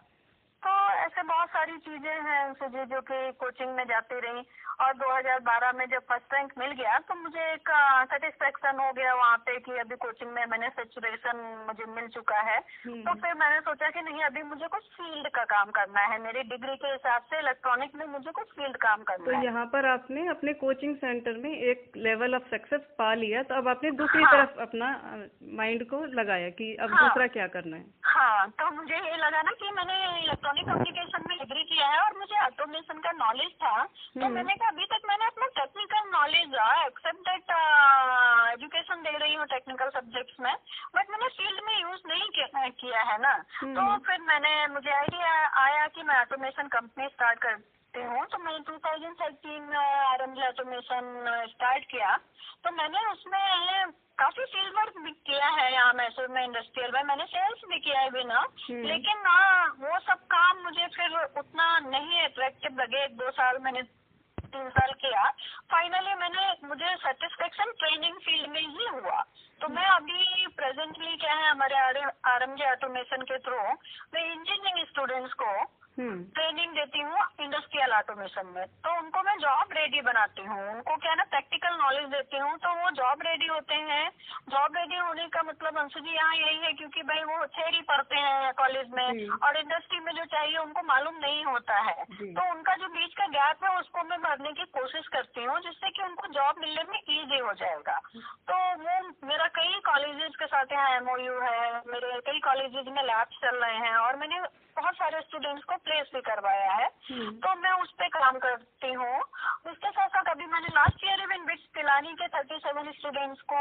तो 0.64 0.74
ऐसे 0.98 1.24
बहुत 1.26 1.50
सारी 1.50 1.78
चीज़ें 1.80 2.20
हैं 2.26 2.42
सुजी 2.56 2.84
जो 2.88 3.00
कि 3.04 3.18
कोचिंग 3.40 3.72
में 3.76 3.84
जाती 3.86 4.20
रही 4.20 4.44
और 4.76 4.94
2012 4.96 5.74
में 5.76 5.86
जब 5.86 6.06
फ़र्स्ट 6.10 6.34
रैंक 6.34 6.54
मिल 6.58 6.72
गया 6.74 6.98
तो 7.02 7.16
मुझे 7.16 7.42
एक 7.48 7.70
सेटिस्फेक्शन 8.08 8.80
हो 8.80 8.92
गया 8.94 9.14
वहाँ 9.14 9.38
पे 9.40 9.58
कि 9.60 9.78
अभी 9.80 9.96
कोचिंग 9.98 10.32
में 10.32 10.46
मैंने 10.46 10.70
सेचुरेशन 10.72 11.42
मुझे 11.68 11.86
मिल 11.92 12.08
चुका 12.10 12.40
है 12.42 12.58
हम्म। 12.58 13.02
तो 13.02 13.14
फिर 13.22 13.34
मैंने 13.34 13.60
सोचा 13.62 13.90
कि 13.90 14.02
नहीं 14.02 14.24
अभी 14.24 14.44
मुझे 14.46 14.68
कुछ 14.68 14.88
फ़ील्ड 14.94 15.28
का 15.30 15.44
काम 15.52 15.72
करना 15.72 16.06
है 16.06 16.22
मेरी 16.22 16.44
डिग्री 16.50 16.76
के 16.78 16.88
हिसाब 16.88 17.28
से 17.30 17.40
इलेक्ट्रॉनिक 17.40 17.96
में 17.96 18.06
मुझे 18.08 18.32
कुछ 18.32 18.48
फ़ील्ड 18.54 18.78
काम 18.80 19.04
तो 19.04 19.12
करना 19.12 19.38
है 19.38 19.46
यहाँ 19.46 19.66
पर 19.68 19.86
आपने 19.88 20.28
अपने 20.30 20.54
कोचिंग 20.64 20.96
सेंटर 20.98 21.38
में 21.40 21.52
एक 21.52 21.92
लेवल 22.00 22.36
ऑफ़ 22.36 22.50
सक्सेस 22.50 22.88
पा 22.98 23.14
लिया 23.16 23.44
तो 23.44 23.56
अब 23.56 23.68
आपने 23.68 23.92
दूसरी 23.98 24.24
हाँ। 24.24 24.32
तरफ़ 24.34 24.62
अपना 24.62 24.90
माइंड 25.56 25.86
को 25.90 26.04
लगाया 26.14 26.50
कि 26.56 26.74
अब 26.78 26.94
हाँ। 26.94 27.04
दूसरा 27.04 27.28
क्या 27.30 27.48
करना 27.52 27.78
है 27.78 27.86
हाँ 28.08 28.50
तो 28.56 28.72
मुझे 28.74 28.96
ये 28.96 29.16
लगा 29.18 29.42
ना 29.44 29.52
कि 29.56 29.72
मैंने 29.74 30.02
इलेक्ट्रॉनिक 30.18 30.53
कम्युनिकेशन 30.62 31.24
में 31.30 31.38
डिग्री 31.38 31.64
किया 31.66 31.88
है 31.88 32.00
और 32.00 32.18
मुझे 32.18 32.40
ऑटोमेशन 32.40 33.00
का 33.00 33.12
नॉलेज 33.12 33.52
था 33.54 33.84
तो 33.84 34.22
हम्म। 34.22 34.34
मैंने 34.34 34.54
कहा 34.54 34.70
अभी 34.70 34.86
तक 34.86 35.08
मैंने 35.08 35.26
अपना 35.26 35.48
technical 35.56 36.10
knowledge 36.12 36.56
except 36.86 37.30
that 37.30 37.52
education 38.54 39.02
दे 39.02 39.18
रही 39.18 39.36
हूँ 39.36 39.46
टेक्निकल 39.48 39.90
सब्जेक्ट्स 39.90 40.40
में 40.40 40.54
बट 40.96 41.10
मैंने 41.10 41.28
फ़ील्ड 41.34 41.64
में 41.66 41.78
यूज़ 41.82 42.08
नहीं 42.08 42.30
किया 42.72 43.02
है 43.02 43.18
ना 43.22 43.34
हम्म। 43.62 43.76
तो 43.76 43.98
फिर 44.06 44.20
मैंने 44.22 44.56
मुझे 44.68 44.92
आइडिया 44.92 45.32
आया 45.64 45.88
कि 45.88 46.04
मैं 46.04 46.20
ऑटोमेशन 46.22 46.68
कंपनी 46.68 47.08
स्टार्ट 47.08 47.46
करती 47.94 48.06
हूँ। 48.06 48.26
तो 48.26 48.38
मैं 48.44 48.58
2013 48.66 49.62
में 49.70 49.78
आर 49.78 50.22
एम 50.24 50.34
ऑटोमेशन 50.44 51.06
स्टार्ट 51.50 51.86
किया। 51.92 52.16
तो 52.64 52.72
मैंने 52.72 53.00
उसमें 53.12 53.92
काफ़ी 54.18 54.44
फ़ील्ड 54.46 54.74
वर्क 54.78 54.98
भी 55.04 55.12
किया 55.28 55.48
है 55.58 55.72
यहाँ 55.74 55.94
मैसूर 55.94 56.28
में 56.28 56.44
इंडस्ट्रियल 56.44 56.92
में। 56.94 57.04
मैंने 57.04 57.26
सेल्स 57.26 57.62
भी 57.70 57.80
किया 57.80 58.00
है 58.02 58.10
भी 58.10 58.24
ना 58.24 58.40
हम्म। 58.40 58.88
लेकिन 58.88 59.26
हाँ 59.28 59.66
वो 59.80 60.00
सब 60.00 60.26
काम 60.34 60.64
मुझे 60.64 60.88
फिर 60.96 61.18
उतना 61.40 61.68
नहीं 61.90 62.22
अट्रैक्टिव 62.24 62.82
लगे। 62.82 63.04
एक 63.04 63.18
दो 63.18 63.32
साल 63.32 63.58
मैंने 63.62 63.82
तीन 64.54 64.70
साल 64.70 64.92
किया। 65.02 65.30
फाइनली 65.72 66.14
मैंने 66.16 66.44
मुझे 66.68 66.96
सेटिस्फेक्शन 67.06 67.72
ट्रेनिंग 67.80 68.18
फ़ील्ड 68.26 68.50
में 68.50 68.62
ही 68.62 68.88
हुआ। 68.88 69.22
तो 69.62 69.68
मैं 69.70 69.86
अभी 69.86 70.48
प्रेजेंटली 70.58 71.16
क्या 71.18 71.34
है 71.34 71.50
हमारे 71.50 71.76
आर 72.26 72.44
एम 72.44 72.58
ऑटोमेशन 72.72 73.22
के 73.32 73.38
थ्रू 73.46 73.62
मैं 74.14 74.26
इंजीनियरिंग 74.26 74.88
स्टूडेंट्स 74.88 75.34
को 75.34 75.46
हम्म 75.46 75.83
ट्रेनिंग 75.98 76.72
देती 76.76 77.00
हूँ 77.00 77.18
इंडस्ट्रियल 77.42 77.92
ऑटोमेशन 77.94 78.48
में। 78.56 78.66
तो 78.86 78.98
उनको 79.00 79.22
मैं 79.24 79.38
जॉब 79.40 79.74
रेडी 79.74 80.02
बनाती 80.02 80.44
हूँ। 80.44 80.62
उनको 80.70 80.96
क्या 80.96 81.14
ना 81.16 81.24
प्रैक्टिकल 81.24 81.76
नॉलेज 81.78 82.08
देती 82.10 82.38
हूँ। 82.38 82.58
तो 82.58 82.70
वो 82.82 82.90
जॉब 82.92 83.22
रेडी 83.26 83.48
होते 83.48 83.76
हैं। 83.90 84.10
जॉब 84.50 84.78
रेडी 84.78 84.98
होने 84.98 85.28
का 85.28 85.44
मतलब 85.44 85.78
अंशु 85.80 86.00
जी 86.00 86.16
यहाँ 86.16 86.36
यही 86.36 86.58
है 86.58 86.72
क्योंकि 86.74 87.04
भाई 87.04 87.24
वो 87.24 87.46
थेरी 87.58 87.82
पढ़ते 87.82 88.16
हैं 88.18 88.54
कॉलेज। 88.54 88.82
में 88.94 89.28
और 89.44 89.58
इंडस्ट्री 89.58 90.00
में 90.00 90.12
जो 90.14 90.24
चाहिए 90.26 90.58
उनको 90.58 90.82
मालूम 90.84 91.16
नहीं 91.18 91.44
होता 91.46 91.78
है। 91.80 92.04
तो 92.06 92.50
उनका 92.52 92.76
जो 92.76 92.88
बीच 92.88 93.14
का 93.14 93.28
गैप 93.28 93.64
है 93.64 93.70
उसको 93.80 94.04
मैं 94.04 94.20
भरने 94.22 94.52
की 94.52 94.66
कोशिश 94.74 95.08
करती 95.08 95.44
हूँ 95.44 95.60
जिससे 95.62 95.90
कि 95.90 96.04
उनको 96.04 96.28
जॉब 96.34 96.60
मिलने 96.60 96.84
में 96.84 96.98
इजी 96.98 97.40
हो 97.40 97.54
जाएगा। 97.54 98.00
तो 98.50 98.58
वो 98.84 98.98
मेरा 99.28 99.48
कई 99.56 99.80
कॉलेजेस 99.86 100.36
के 100.40 100.46
साथ 100.46 100.72
यहाँ 100.72 100.90
एमओयू 100.98 101.40
है। 101.40 101.72
मेरे 101.88 102.20
कई 102.26 102.40
कॉलेजेस 102.40 102.86
में 102.88 103.02
लैब्स 103.04 103.40
चल 103.42 103.64
रहे 103.64 103.78
हैं 103.78 103.96
और 103.96 104.16
मैंने 104.16 104.42
बहुत 104.78 104.96
सारे 104.96 105.22
स्टूडेंट्स 105.22 105.64
को 105.64 105.76
प्लेस 105.76 106.12
भी 106.16 106.22
करवाया 106.22 106.72
है। 106.72 106.86
हम्म। 106.86 107.32
तो 107.32 107.56
मैं 107.56 107.72
उस 107.72 107.92
पर 107.92 108.08
काम 108.08 108.40
करती 108.40 108.94
हूँ। 108.94 109.20
उसके 109.72 109.90
साथ 109.92 110.08
साथ 110.08 110.24
अभी 110.24 110.46
मैंने 110.46 110.68
last 110.68 111.04
year 111.04 111.20
even 111.20 111.46
BITS 111.46 111.64
Pilani 111.64 112.14
के 112.14 112.28
थर्टी 112.28 112.58
सेवन 112.58 112.92
स्टूडेंट्स 112.92 113.42
को 113.42 113.58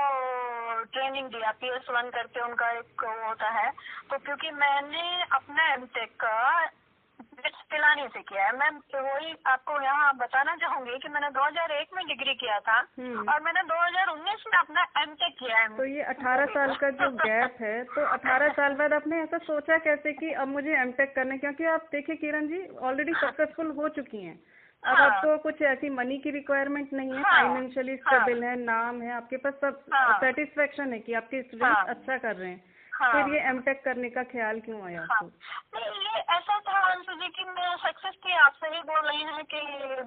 ट्रेनिंग 0.85 1.29
दिया। 1.29 1.51
पी 1.51 1.67
एस 1.67 1.87
वन 1.91 2.11
करके 2.11 2.41
उनका 2.41 2.71
एक 2.71 3.05
होता 3.27 3.49
है। 3.49 3.71
तो 4.11 4.19
क्योंकि 4.19 4.51
मैंने 4.51 5.23
अपना 5.23 5.73
एम 5.73 5.87
टेक 5.87 6.11
का 6.13 6.65
पिलानी 7.73 8.07
से 8.09 8.21
किया 8.23 8.45
है 8.45 8.57
मैं 8.57 8.71
वही 8.97 9.35
आपको 9.47 9.81
यहाँ 9.83 10.13
बताना 10.17 10.55
चाहूँगी 10.57 10.99
कि 10.99 11.09
मैंने 11.09 11.29
2001 11.33 11.97
में 11.97 12.05
डिग्री 12.07 12.35
किया 12.37 12.59
था 12.61 12.79
हम्म। 12.99 13.29
और 13.29 13.43
मैंने 13.43 13.63
2019 13.65 14.47
में 14.47 14.59
अपना 14.59 14.87
एम 15.03 15.15
टेक 15.17 15.37
किया 15.39 15.59
है 15.59 15.69
तो 15.77 15.85
ये 15.87 16.05
18 16.11 16.55
साल 16.55 16.75
का 16.77 16.91
जो 16.97 17.11
गैप 17.19 17.57
है 17.61 17.75
तो 17.91 18.07
18 18.09 18.53
साल 18.53 18.75
बाद 18.75 18.93
आपने 18.93 19.21
ऐसा 19.23 19.39
सोचा 19.45 19.79
कैसे 19.85 20.13
कि 20.15 20.33
अब 20.37 20.49
मुझे 20.51 20.75
एमटेक 20.79 21.15
करना 21.15 21.33
है 21.33 21.39
क्योंकि 21.39 21.65
आप 21.73 21.89
देखिए 21.93 22.17
किरण 22.19 22.49
जी 22.49 22.67
ऑलरेडी 22.83 23.13
सक्सेसफुल 23.21 23.71
हो 23.73 23.89
चुकी 23.93 24.23
हैं 24.23 24.39
अब 24.83 24.97
हाँ। 24.97 25.07
आपको 25.07 25.37
कुछ 25.39 25.61
ऐसी 25.65 25.89
मनी 25.93 26.17
की 26.19 26.31
रिक्वायरमेंट 26.33 26.93
नहीं 26.93 27.11
है 27.11 27.23
हाँ। 27.23 27.33
फाइनेंशियली 27.33 27.93
हाँ। 27.97 28.19
स्टेबल 28.19 28.43
है 28.45 28.55
नाम 28.59 29.01
है 29.03 29.13
आपके 29.15 29.37
पास 29.39 29.55
सब 29.61 29.85
हाँ। 29.93 30.19
सेटिस्फेक्शन 30.21 30.93
है 30.93 30.99
कि 31.01 31.13
आपके 31.15 31.43
स्टूडेंट 31.43 31.73
हाँ। 31.73 31.85
अच्छा 31.87 32.17
कर 32.19 32.37
रहे 32.37 32.51
हैं 32.51 32.73
हाँ। 32.93 33.13
फिर 33.13 33.35
ये 33.35 33.41
एमटेक 33.49 33.83
करने 33.85 34.09
का 34.11 34.23
ख्याल 34.25 34.61
क्यों 34.61 34.83
आया 34.83 35.01
हाँ 35.03 35.17
आपको 35.17 35.79
नहीं 35.79 36.01
ये 36.01 36.21
की 37.13 37.45
मैं 37.45 37.77
सक्सेस 37.77 38.15
थी 38.27 38.33
आपसे 38.33 38.69
ही 38.69 38.81
बोल 38.81 39.01
रही 39.01 39.23
हैं 39.23 39.45
कि 39.45 39.61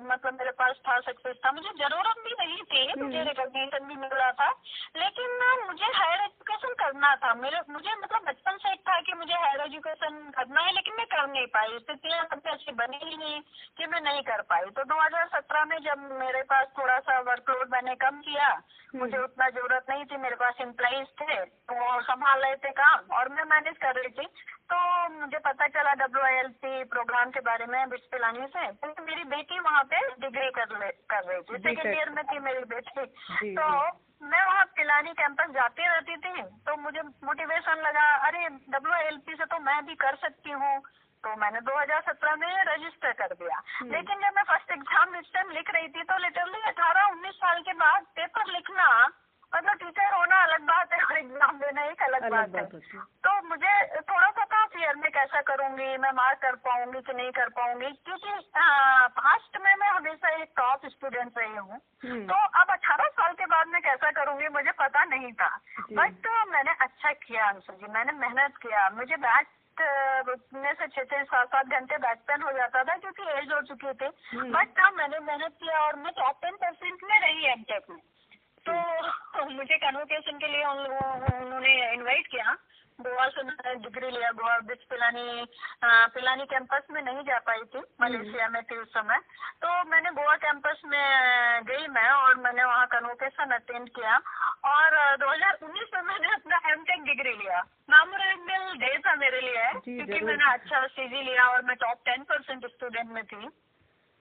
मतलब 0.05 0.33
मेरे 0.33 0.51
पास 0.51 0.75
था 0.87 0.99
सक्सेस 0.99 1.35
था। 1.45 1.51
मुझे 1.51 1.69
ज़रूरत 1.69 2.15
भी 2.25 2.33
नहीं 2.39 2.63
थी 2.63 3.01
मुझे 3.01 3.23
रिकॉग्निशन 3.23 3.85
भी 3.85 3.95
मिल 3.95 4.09
रहा 4.09 4.31
था। 4.31 4.49
लेकिन 4.95 5.29
मुझे 5.67 5.85
हायर 5.85 6.21
एजुकेशन 6.21 6.73
करना 6.73 7.15
था। 7.15 7.33
मेरे 7.33 7.61
मुझे 7.69 7.95
मतलब 7.95 8.25
बचपन 8.27 8.57
से 8.57 8.71
एक 8.71 8.79
था 8.79 8.99
कि 9.01 9.13
मुझे 9.13 9.33
हायर 9.33 9.61
एजुकेशन 9.61 10.31
करना 10.37 10.61
है 10.61 10.71
लेकिन 10.71 10.93
मैं 10.97 11.05
कर 11.05 11.27
नहीं 11.27 11.45
पाई। 11.47 11.77
स्थितियाँ 11.79 12.25
सबसे 12.25 12.49
अच्छी 12.49 12.71
बनी 12.71 12.99
ही 13.03 13.17
नहीं 13.17 13.41
कि 13.77 13.85
मैं 13.85 14.01
नहीं 14.01 14.21
कर 14.21 14.41
पाई। 14.41 14.65
तो 14.65 14.83
2017 14.83 15.65
में 15.65 15.77
जब 15.77 16.09
मेरे 16.19 16.41
पास 16.41 16.67
थोड़ा 16.77 16.99
सा 16.99 17.19
वर्कलोड 17.19 17.69
मैंने 17.71 17.95
कम 17.95 18.21
किया 18.21 18.61
मुझे 18.95 19.17
उतना 19.17 19.49
ज़रूरत 19.49 19.85
नहीं 19.89 20.05
थी 20.05 20.17
मेरे 20.17 20.35
पास 20.35 20.55
एम्प्लॉइज 20.61 21.07
थे 21.21 21.45
तो 21.45 21.75
वो 21.75 22.01
संभाल 22.01 22.41
रहे 22.41 22.55
थे 22.55 22.69
काम 22.71 23.15
और 23.17 23.29
मैं 23.29 23.43
मैनेज 23.43 23.77
कर 23.77 23.95
रही 23.95 24.09
थी। 24.09 24.27
तो 24.69 25.09
मुझे 25.09 25.37
पता 25.37 25.67
चला 25.67 25.93
डब्ल्यू 25.93 26.83
प्रोग्राम 26.85 27.29
के 27.29 27.39
बारे 27.39 27.65
में 27.65 27.89
बिट्स 27.89 28.07
पिलानी 28.11 28.47
से। 28.47 28.71
तो 28.71 29.03
मेरी 29.05 29.23
बेटी 29.23 29.59
वहाँ 29.59 29.83
पे 29.83 29.99
डिग्री 30.21 30.49
कर 30.51 30.77
ले 30.79 30.89
कर 31.09 31.23
रही 31.23 31.41
थी। 31.41 31.57
सेकेंड 31.57 31.93
ईयर 31.93 32.09
में 32.09 32.23
थी 32.23 32.39
मेरी 32.39 32.63
बेटी। 32.73 33.05
तो 33.55 33.67
मैं 34.25 34.45
वहाँ 34.45 34.65
पिलानी 34.65 35.13
कैंपस 35.13 35.49
जाती 35.51 35.87
रहती 35.87 36.17
थी। 36.17 36.41
तो 36.41 36.75
मुझे 36.81 37.01
मोटिवेशन 37.01 37.81
लगा 37.81 38.05
अरे 38.27 38.47
डब्ल्यू 38.47 39.35
से 39.35 39.45
तो 39.45 39.59
मैं 39.59 39.85
भी 39.85 39.95
कर 39.95 40.15
सकती 40.15 40.51
हूँ। 40.51 40.79
तो 41.23 41.35
मैंने 41.35 41.59
2017 41.61 42.35
में 42.35 42.63
रजिस्टर 42.63 43.11
कर 43.11 43.33
दिया। 43.33 43.61
लेकिन 43.83 44.15
जब 44.15 44.35
मैं 44.35 44.43
फ़र्स्ट 44.43 44.71
एग्ज़ाम 44.71 45.15
इस 45.15 45.31
टाइम 45.33 45.49
लिख 45.51 45.69
रही 45.75 45.87
थी 45.87 46.03
तो 46.03 46.17
लिटरली 46.17 46.61
अठारह 46.67 47.11
उन्नीस 47.11 47.35
साल 47.35 47.61
के 47.61 47.73
बाद 47.73 48.03
पेपर 48.15 48.51
लिखना 48.51 48.87
मतलब 49.55 49.77
टीचर 49.79 50.13
होना 50.13 50.37
अलग 50.43 50.61
बात 50.67 50.93
है 50.93 50.99
और 51.01 51.17
एग्ज़ाम 51.17 51.57
देना 51.59 51.83
एक 51.85 52.01
अलग, 52.03 52.21
अलग 52.21 52.31
बात, 52.31 52.49
बात 52.51 52.73
है। 52.73 53.01
तो 53.25 53.31
मुझे 53.47 53.73
थोड़ा 54.09 54.29
सा 54.29 54.45
था 54.45 54.65
फियर 54.73 54.95
में 54.95 55.09
कैसा 55.11 55.41
करूँगी 55.49 55.97
मैं 55.97 56.11
मार्क 56.15 56.39
कर 56.41 56.55
पाऊँगी 56.65 57.01
कि 57.01 57.13
नहीं 57.13 57.31
कर 57.31 57.49
पाऊँगी 57.57 57.91
क्योंकि 58.05 58.33
पास्ट 59.19 59.57
में 59.63 59.73
मैं 59.75 59.89
हमेशा 59.89 60.29
एक 60.35 60.51
टॉप 60.57 60.85
स्टूडेंट 60.87 61.37
रही 61.37 61.55
हूँ। 61.55 61.79
हम्म। 62.03 62.25
तो 62.27 62.35
अब 62.61 62.71
अठारह 62.71 63.07
साल 63.19 63.33
के 63.33 63.45
बाद 63.47 63.67
मैं 63.67 63.81
कैसा 63.81 64.11
करूँगी 64.19 64.47
मुझे 64.53 64.71
पता 64.79 65.03
नहीं 65.05 65.31
था। 65.33 65.49
बट 65.91 66.17
तो 66.25 66.45
मैंने 66.51 66.71
अच्छा 66.81 67.11
किया 67.27 67.47
अंशु 67.49 67.73
जी 67.73 67.91
मैंने 67.93 68.11
मेहनत 68.19 68.57
किया। 68.63 68.89
मुझे 68.95 69.15
बैक 69.27 69.47
रुकने 70.27 70.73
से 70.73 70.87
छह 70.87 71.03
छह 71.03 71.23
सात 71.23 71.47
सात 71.47 71.65
घंटे 71.77 71.97
बैक 72.03 72.19
पेन 72.27 72.41
हो 72.41 72.51
जाता 72.57 72.83
था 72.83 72.95
क्योंकि 72.97 73.23
एज 73.31 73.51
हो 73.53 73.61
चुकी 73.69 73.93
थी। 73.93 74.09
बट। 74.51 74.67
तब 74.77 74.93
मैंने 74.97 75.19
मेहनत 75.21 75.57
किया 75.63 75.79
और 75.79 75.95
मैं 76.03 76.13
टॉप 76.19 76.39
टेन 76.41 76.55
परसेंट 76.61 77.03
में 77.03 77.19
रही 77.19 77.51
एम 77.51 77.63
टेक 77.71 77.89
में। 77.89 78.01
तो 78.69 78.73
मुझे 79.49 79.77
कन्वोकेशन 79.77 80.37
के 80.37 80.47
लिए 80.47 80.65
उन 80.65 80.77
उन्होंने 80.77 81.93
इनवाइट 81.93 82.27
किया। 82.27 82.57
गोवा 83.01 83.27
से 83.27 83.43
मैंने 83.43 83.75
डिग्री 83.75 84.11
लिया 84.11 84.31
गोवा 84.31 84.59
बिच 84.59 84.83
पिलानी 84.83 85.45
पिलानी 85.83 86.45
कैंपस 86.45 86.83
में 86.91 87.01
नहीं 87.01 87.23
जा 87.23 87.39
पाई 87.39 87.59
थी 87.59 87.79
मलेशिया 88.01 88.47
में 88.49 88.63
थी 88.63 88.77
उस 88.77 88.87
समय। 88.87 89.17
तो 89.61 89.83
मैंने 89.83 90.09
गोवा 90.11 90.35
कैंपस 90.35 90.81
में 90.85 91.63
गई 91.63 91.87
मैं 91.87 92.09
और 92.09 92.35
मैंने 92.35 92.63
वहाँ 92.63 92.87
कन्वोकेशन 92.87 93.51
अटेंड 93.51 93.89
किया। 93.89 94.17
और 94.65 95.17
2019 95.17 95.89
में 95.95 96.01
मैंने 96.01 96.33
अपना 96.33 96.71
एम 96.71 96.83
टेक 96.83 97.03
डिग्री 97.03 97.33
लिया। 97.33 97.61
मेमोरेबल 97.89 98.77
डे 98.77 98.97
था 98.97 99.15
मेरे 99.15 99.41
लिए 99.41 99.67
क्योंकि 99.79 100.25
मैंने 100.25 100.53
अच्छा 100.53 100.87
सीजी 100.87 101.21
लिया 101.21 101.47
और 101.47 101.61
मैं 101.61 101.75
टॉप 101.75 101.97
टेन 102.05 102.23
परसेंट 102.23 102.65
स्टूडेंट 102.65 103.09
में 103.09 103.23
थी। 103.23 103.47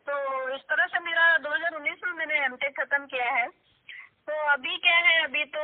तो 0.07 0.49
इस 0.49 0.61
तरह 0.61 0.87
से 0.87 1.01
मेरा 1.01 1.39
2019 1.39 2.05
में 2.05 2.13
मैंने 2.13 2.45
एम 2.45 2.57
खत्म 2.57 3.07
किया 3.07 3.31
है। 3.31 3.49
तो 4.29 4.37
अभी 4.51 4.77
क्या 4.77 4.97
है 4.97 5.23
अभी 5.25 5.45
तो 5.55 5.63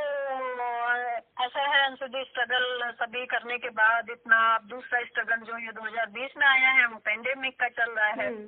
ऐसा 1.44 1.62
है 1.66 1.85
अंशुदी 1.85 2.25
स्ट्रगल 2.25 2.90
सभी 2.92 3.25
करने 3.27 3.57
के 3.59 3.68
बाद 3.79 4.11
इतना 4.11 4.40
दूसरा 4.66 5.01
स्ट्रगल 5.05 5.46
जो 5.46 5.59
ये 5.59 5.73
2020 5.73 6.37
में 6.37 6.46
आया 6.46 6.70
है 6.70 6.87
वो 6.87 6.99
पेंडेमिक 6.99 7.59
का 7.61 7.68
चल 7.68 7.90
रहा 7.90 8.09
है। 8.09 8.27
हम्म। 8.27 8.46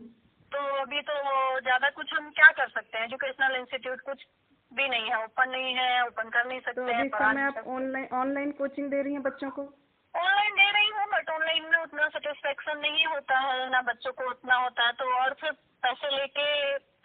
तो 0.53 0.59
अभी 0.81 1.01
तो 1.01 1.15
ज़्यादा 1.61 1.91
कुछ 1.91 2.13
हम 2.15 2.31
क्या 2.31 2.51
कर 2.51 2.69
सकते 2.69 2.99
हैं? 2.99 3.05
एजुकेशनल 3.05 3.57
इंस्टीट्यूट 3.57 4.01
कुछ 4.01 4.27
भी 4.73 4.89
नहीं 4.89 5.11
है 5.11 5.23
ओपन 5.25 5.51
नहीं 5.51 5.75
है 5.75 6.07
ओपन 6.07 6.29
कर 6.29 6.47
नहीं 6.47 6.61
सकते 6.61 7.09
तो 7.09 7.25
हैं 7.25 7.47
आप 7.47 7.65
ऑनलाइन 7.69 8.09
ऑनलाइन 8.15 8.53
कोचिंग 8.53 8.91
दे 8.91 9.03
रही 9.03 9.13
हैं 9.13 9.23
बच्चों 9.23 9.51
को? 9.51 9.63
ऑनलाइन 10.15 10.55
दे 10.55 10.71
रही 10.71 10.89
हूँ 10.89 11.07
बट 11.13 11.31
ऑनलाइन 11.31 11.65
में 11.65 11.79
उतना 11.83 12.09
सेटिस्फेक्शन 12.09 12.79
नहीं 12.79 13.07
होता 13.07 13.39
है 13.39 13.69
ना 13.71 13.81
बच्चों 13.83 14.13
को 14.13 14.31
उतना 14.31 14.57
होता 14.57 14.87
है 14.87 14.93
तो 14.93 15.13
और 15.15 15.35
फिर 15.41 15.53
पैसे 15.83 16.17
लेके 16.17 16.47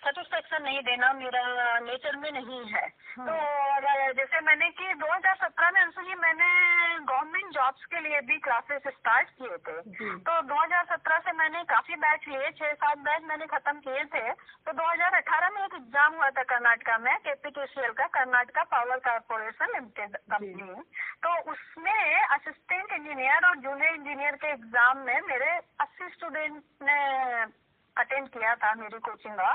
सेटिस्फेक्शन 0.01 0.63
नहीं 0.63 0.81
देना 0.81 1.12
मेरा 1.13 1.43
नेचर 1.86 2.15
में 2.15 2.31
नहीं 2.31 2.63
है। 2.71 2.86
हाँ। 3.17 3.25
तो 3.27 4.13
जैसे 4.13 4.39
मैंने 4.41 4.69
कि 4.77 4.93
2017 4.95 5.71
में 5.73 5.81
अंशु 5.81 6.01
जी 6.01 6.15
मैंने 6.15 6.49
गवर्नमेंट 7.07 7.53
जॉब्स 7.53 7.86
के 7.86 7.99
लिए 7.99 8.21
भी 8.29 8.38
क्लासेस 8.47 8.88
स्टार्ट 8.88 9.29
किए 9.39 9.57
थे। 9.67 9.77
तो 10.27 10.41
2017 10.51 11.19
से 11.19 11.31
मैंने 11.38 11.63
काफ़ी 11.73 11.95
बैच 12.05 12.27
लिए 12.27 12.51
छह 12.60 12.73
सात 12.75 12.97
बैच 13.10 13.23
मैंने 13.23 13.45
खत्म 13.47 13.79
किए 13.79 14.03
थे। 14.15 14.31
तो 14.31 14.73
2018 14.73 15.53
में 15.55 15.62
एक 15.65 15.75
एग्ज़ाम 15.75 16.15
हुआ 16.15 16.29
था 16.29 16.43
कर्नाटका 16.53 16.97
में 16.97 17.13
केपीटीसीएल 17.19 17.91
का 17.91 18.07
Karnataka 18.17 18.63
power 18.71 18.99
corporation 19.10 19.73
limited 19.73 20.17
company 20.33 20.81
तो 21.23 21.38
उसमें 21.51 22.01
असिस्टेंट 22.15 22.91
इंजीनियर 22.93 23.47
और 23.49 23.55
जूनियर 23.60 23.93
इंजीनियर 23.93 24.36
के 24.36 24.51
एग्ज़ाम 24.53 25.05
में 25.05 25.19
मेरे 25.29 25.55
अस्सी 25.81 26.10
स्टूडेंट 26.10 26.63
ने 26.83 26.99
अटेंड 27.97 28.27
किया 28.29 28.55
था 28.55 28.73
मेरी 28.73 28.99
कोचिंग 28.99 29.33
का 29.33 29.53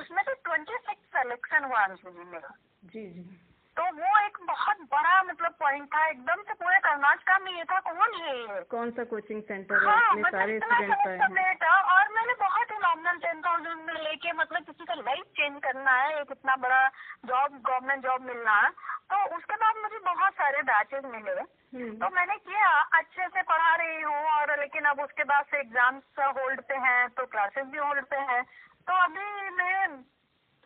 उसमें 0.00 0.22
से 0.22 0.34
ट्वेंटी 0.34 0.76
सिक्स 0.76 1.06
सेलेक्शन 1.16 1.64
हुआ 1.64 1.84
अंशु 1.84 2.10
जी 2.10 2.24
मेरा। 2.24 2.54
जी 2.84 3.10
जी। 3.10 3.43
तो 3.76 3.84
वो 3.94 4.10
एक 4.24 4.36
बहुत 4.48 4.80
बड़ा 4.90 5.22
मतलब 5.22 5.54
पॉइंट 5.60 5.86
था 5.94 6.04
एकदम 6.08 6.42
से 6.48 6.54
पूरे 6.58 6.78
कर्नाटका 6.82 7.38
में 7.44 7.50
ये 7.52 7.64
था 7.70 7.78
कौन 7.86 8.12
है 8.20 8.34
ये? 8.34 8.60
कौन 8.70 8.90
सा 8.98 9.04
कोचिंग 9.12 9.42
सेंटर 9.42 9.86
है? 9.86 9.94
हाँ, 9.94 10.12
मतलब 10.12 10.30
सारे 10.30 10.58
स्टूडेंट 10.58 11.62
था 11.62 11.72
और 11.94 12.12
मैंने 12.16 12.34
बहुत 12.42 12.70
ही 12.72 12.78
नॉमिनल 12.84 13.18
टेन 13.24 13.40
थाउज़ेंड 13.46 13.80
में 13.86 13.94
लेके 13.94 14.32
मतलब 14.42 14.64
किसी 14.66 14.84
का 14.84 14.94
लाइफ 15.00 15.24
चेंज 15.38 15.60
करना 15.64 15.96
है 16.02 16.20
एक 16.20 16.30
इतना 16.32 16.56
बड़ा 16.66 16.86
जॉब 17.26 17.58
गवर्नमेंट 17.68 18.02
जॉब 18.04 18.26
मिलना 18.26 18.60
है 18.60 18.70
तो 19.10 19.24
उसके 19.36 19.56
बाद 19.64 19.82
मुझे 19.82 19.98
बहुत 20.04 20.32
सारे 20.34 20.62
बैचेज 20.70 21.04
मिले। 21.14 21.32
हम्म। 21.32 21.92
तो 21.98 22.08
मैंने 22.14 22.36
किया 22.38 22.70
अच्छे 22.98 23.28
से 23.28 23.42
पढ़ा 23.42 23.74
रही 23.76 24.02
हूँ 24.02 24.24
और 24.32 24.58
लेकिन 24.60 24.84
अब 24.94 25.00
उसके 25.00 25.24
बाद 25.30 25.44
से 25.50 25.60
एग्ज़ाम्स 25.60 26.02
होल्ड 26.38 26.60
पे 26.68 26.76
हैं 26.86 27.08
तो 27.18 27.26
क्लासेस 27.26 27.66
भी 27.72 27.78
होल्ड 27.78 28.04
पे 28.14 28.16
हैं। 28.32 28.42
तो 28.88 29.02
अभी 29.04 29.50
मैं 29.58 29.86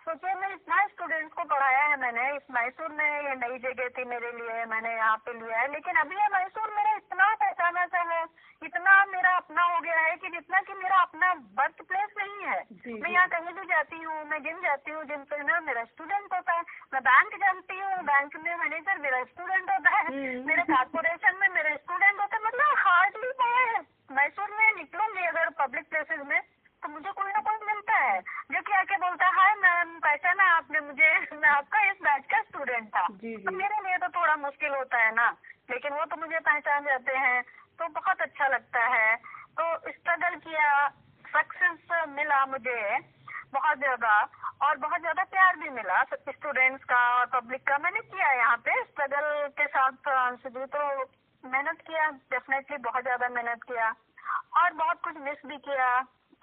सोचिए 0.08 0.34
मैं 0.40 0.48
इतना 0.52 0.76
स्टूडेंट्स 0.88 1.32
को 1.36 1.44
पढ़ाया 1.44 1.80
है 1.84 1.96
मैंने। 2.00 2.22
इस 2.36 2.44
मैसूर 2.50 2.92
में 2.98 3.08
ये 3.24 3.34
नई 3.40 3.58
जगह 3.64 3.88
थी 3.96 4.04
मेरे 4.12 4.30
लिए 4.36 4.64
मैंने 4.66 4.92
यहाँ 4.94 5.16
पे 5.26 5.32
लिया 5.40 5.58
है। 5.60 5.66
लेकिन 5.72 5.96
अभी 6.02 6.16
ये 6.16 6.28
मैसूर 6.34 6.70
मेरा 6.76 6.94
इतना 6.96 7.26
पहचाना 7.42 7.84
सा 7.86 8.00
है 8.12 8.22
इतना 8.62 8.94
मेरा 9.10 9.34
अपना 9.36 9.62
हो 9.72 9.80
गया 9.80 9.98
है 10.00 10.16
कि 10.22 10.28
जितना 10.28 10.60
कि 10.68 10.74
मेरा 10.78 11.00
अपना 11.00 11.34
बर्थ 11.60 11.84
प्लेस 11.90 12.16
नहीं 12.18 12.46
है। 12.46 12.58
मैं 13.02 13.10
यहाँ 13.10 13.28
कहीं 13.28 13.52
भी 13.60 13.66
जाती 13.74 14.02
हूँ 14.02 14.24
मैं 14.30 14.42
जिम 14.42 14.60
जाती 14.62 14.90
हूँ 14.90 15.04
जिम 15.12 15.28
पे 15.28 15.42
ना 15.44 15.60
मेरा 15.68 15.84
स्टूडेंट 15.84 16.34
होता 16.34 16.52
है। 16.52 16.62
मैं 16.94 17.02
बैंक 17.10 17.40
जानती 17.44 17.78
हूँ 17.80 18.02
बैंक 18.10 18.36
में 18.44 18.54
मैनेजर 18.56 18.98
मेरा 18.98 19.22
स्टूडेंट 19.24 19.70
होता 19.70 19.96
है। 19.96 20.04
हम्म। 20.06 20.46
मेरे 20.48 20.62
कारपोरेशन 20.72 21.36
में 21.40 21.48
मेरे 21.54 21.76
स्टूडेंट 21.76 22.20
होता 22.20 22.36
है 22.36 22.42
मतलब 22.46 22.76
हार्डली 22.86 23.32
मैं 23.42 23.80
मैसूर 24.16 24.56
में 24.58 24.68
निकलूँगी 24.76 25.26
अगर 25.26 25.50
पब्लिक 25.60 25.90
प्लेसेस 25.90 26.26
में। 26.26 26.40
तो 26.82 26.88
मुझे 26.88 27.10
कोई 27.10 27.32
ना 27.32 27.40
कोई 27.40 27.66
मिलता 27.66 27.94
है? 27.96 28.20
जो 28.52 28.60
कि 28.62 28.72
आके 28.74 28.96
बोलता 28.98 29.26
है 29.26 29.32
हाय 29.34 29.54
मैम 29.62 29.98
पहचाना 30.00 30.44
आपने 30.56 30.80
मुझे 30.80 31.10
मैं 31.34 31.48
आपका 31.50 31.82
इस 31.90 31.96
बैच 32.02 32.24
का 32.30 32.40
स्टूडेंट 32.42 32.88
था। 32.88 33.06
जी, 33.10 33.34
जी. 33.36 33.42
तो 33.44 33.52
मेरे 33.52 33.80
लिए 33.86 33.96
तो 33.98 34.08
थोड़ा 34.16 34.36
मुश्किल 34.38 34.74
होता 34.74 34.98
है 34.98 35.14
ना 35.14 35.28
लेकिन 35.70 35.92
वो 35.92 36.04
तो 36.04 36.16
मुझे 36.16 36.38
पहचान 36.40 36.84
जाते 36.84 37.16
हैं 37.18 37.42
तो 37.78 37.88
बहुत 37.90 38.20
अच्छा 38.22 38.46
लगता 38.48 38.84
है। 38.86 39.16
तो 39.58 39.64
स्ट्रगल 39.90 40.36
किया 40.40 40.88
सक्सेस 41.24 42.06
मिला 42.10 42.44
मुझे 42.46 42.98
बहुत 43.52 43.78
ज़्यादा 43.78 44.12
और 44.66 44.76
बहुत 44.78 45.00
ज़्यादा 45.00 45.22
प्यार 45.32 45.56
भी 45.56 45.68
मिला 45.70 46.02
स्टूडेंट्स 46.04 46.84
का 46.84 47.00
और 47.18 47.26
पब्लिक 47.32 47.62
का। 47.68 47.78
मैंने 47.78 48.00
किया 48.02 48.32
यहाँ 48.34 48.56
पे 48.66 48.82
स्ट्रगल 48.84 49.48
के 49.58 49.66
साथ 49.68 49.92
तो 50.04 50.84
मेहनत 51.44 51.80
किया 51.86 52.08
डेफिनेटली 52.32 52.76
बहुत 52.84 53.02
ज़्यादा 53.02 53.28
मेहनत 53.30 53.62
किया 53.62 53.88
और 54.62 54.72
बहुत 54.74 55.00
कुछ 55.04 55.16
मिस 55.24 55.46
भी 55.46 55.56
किया। 55.66 55.88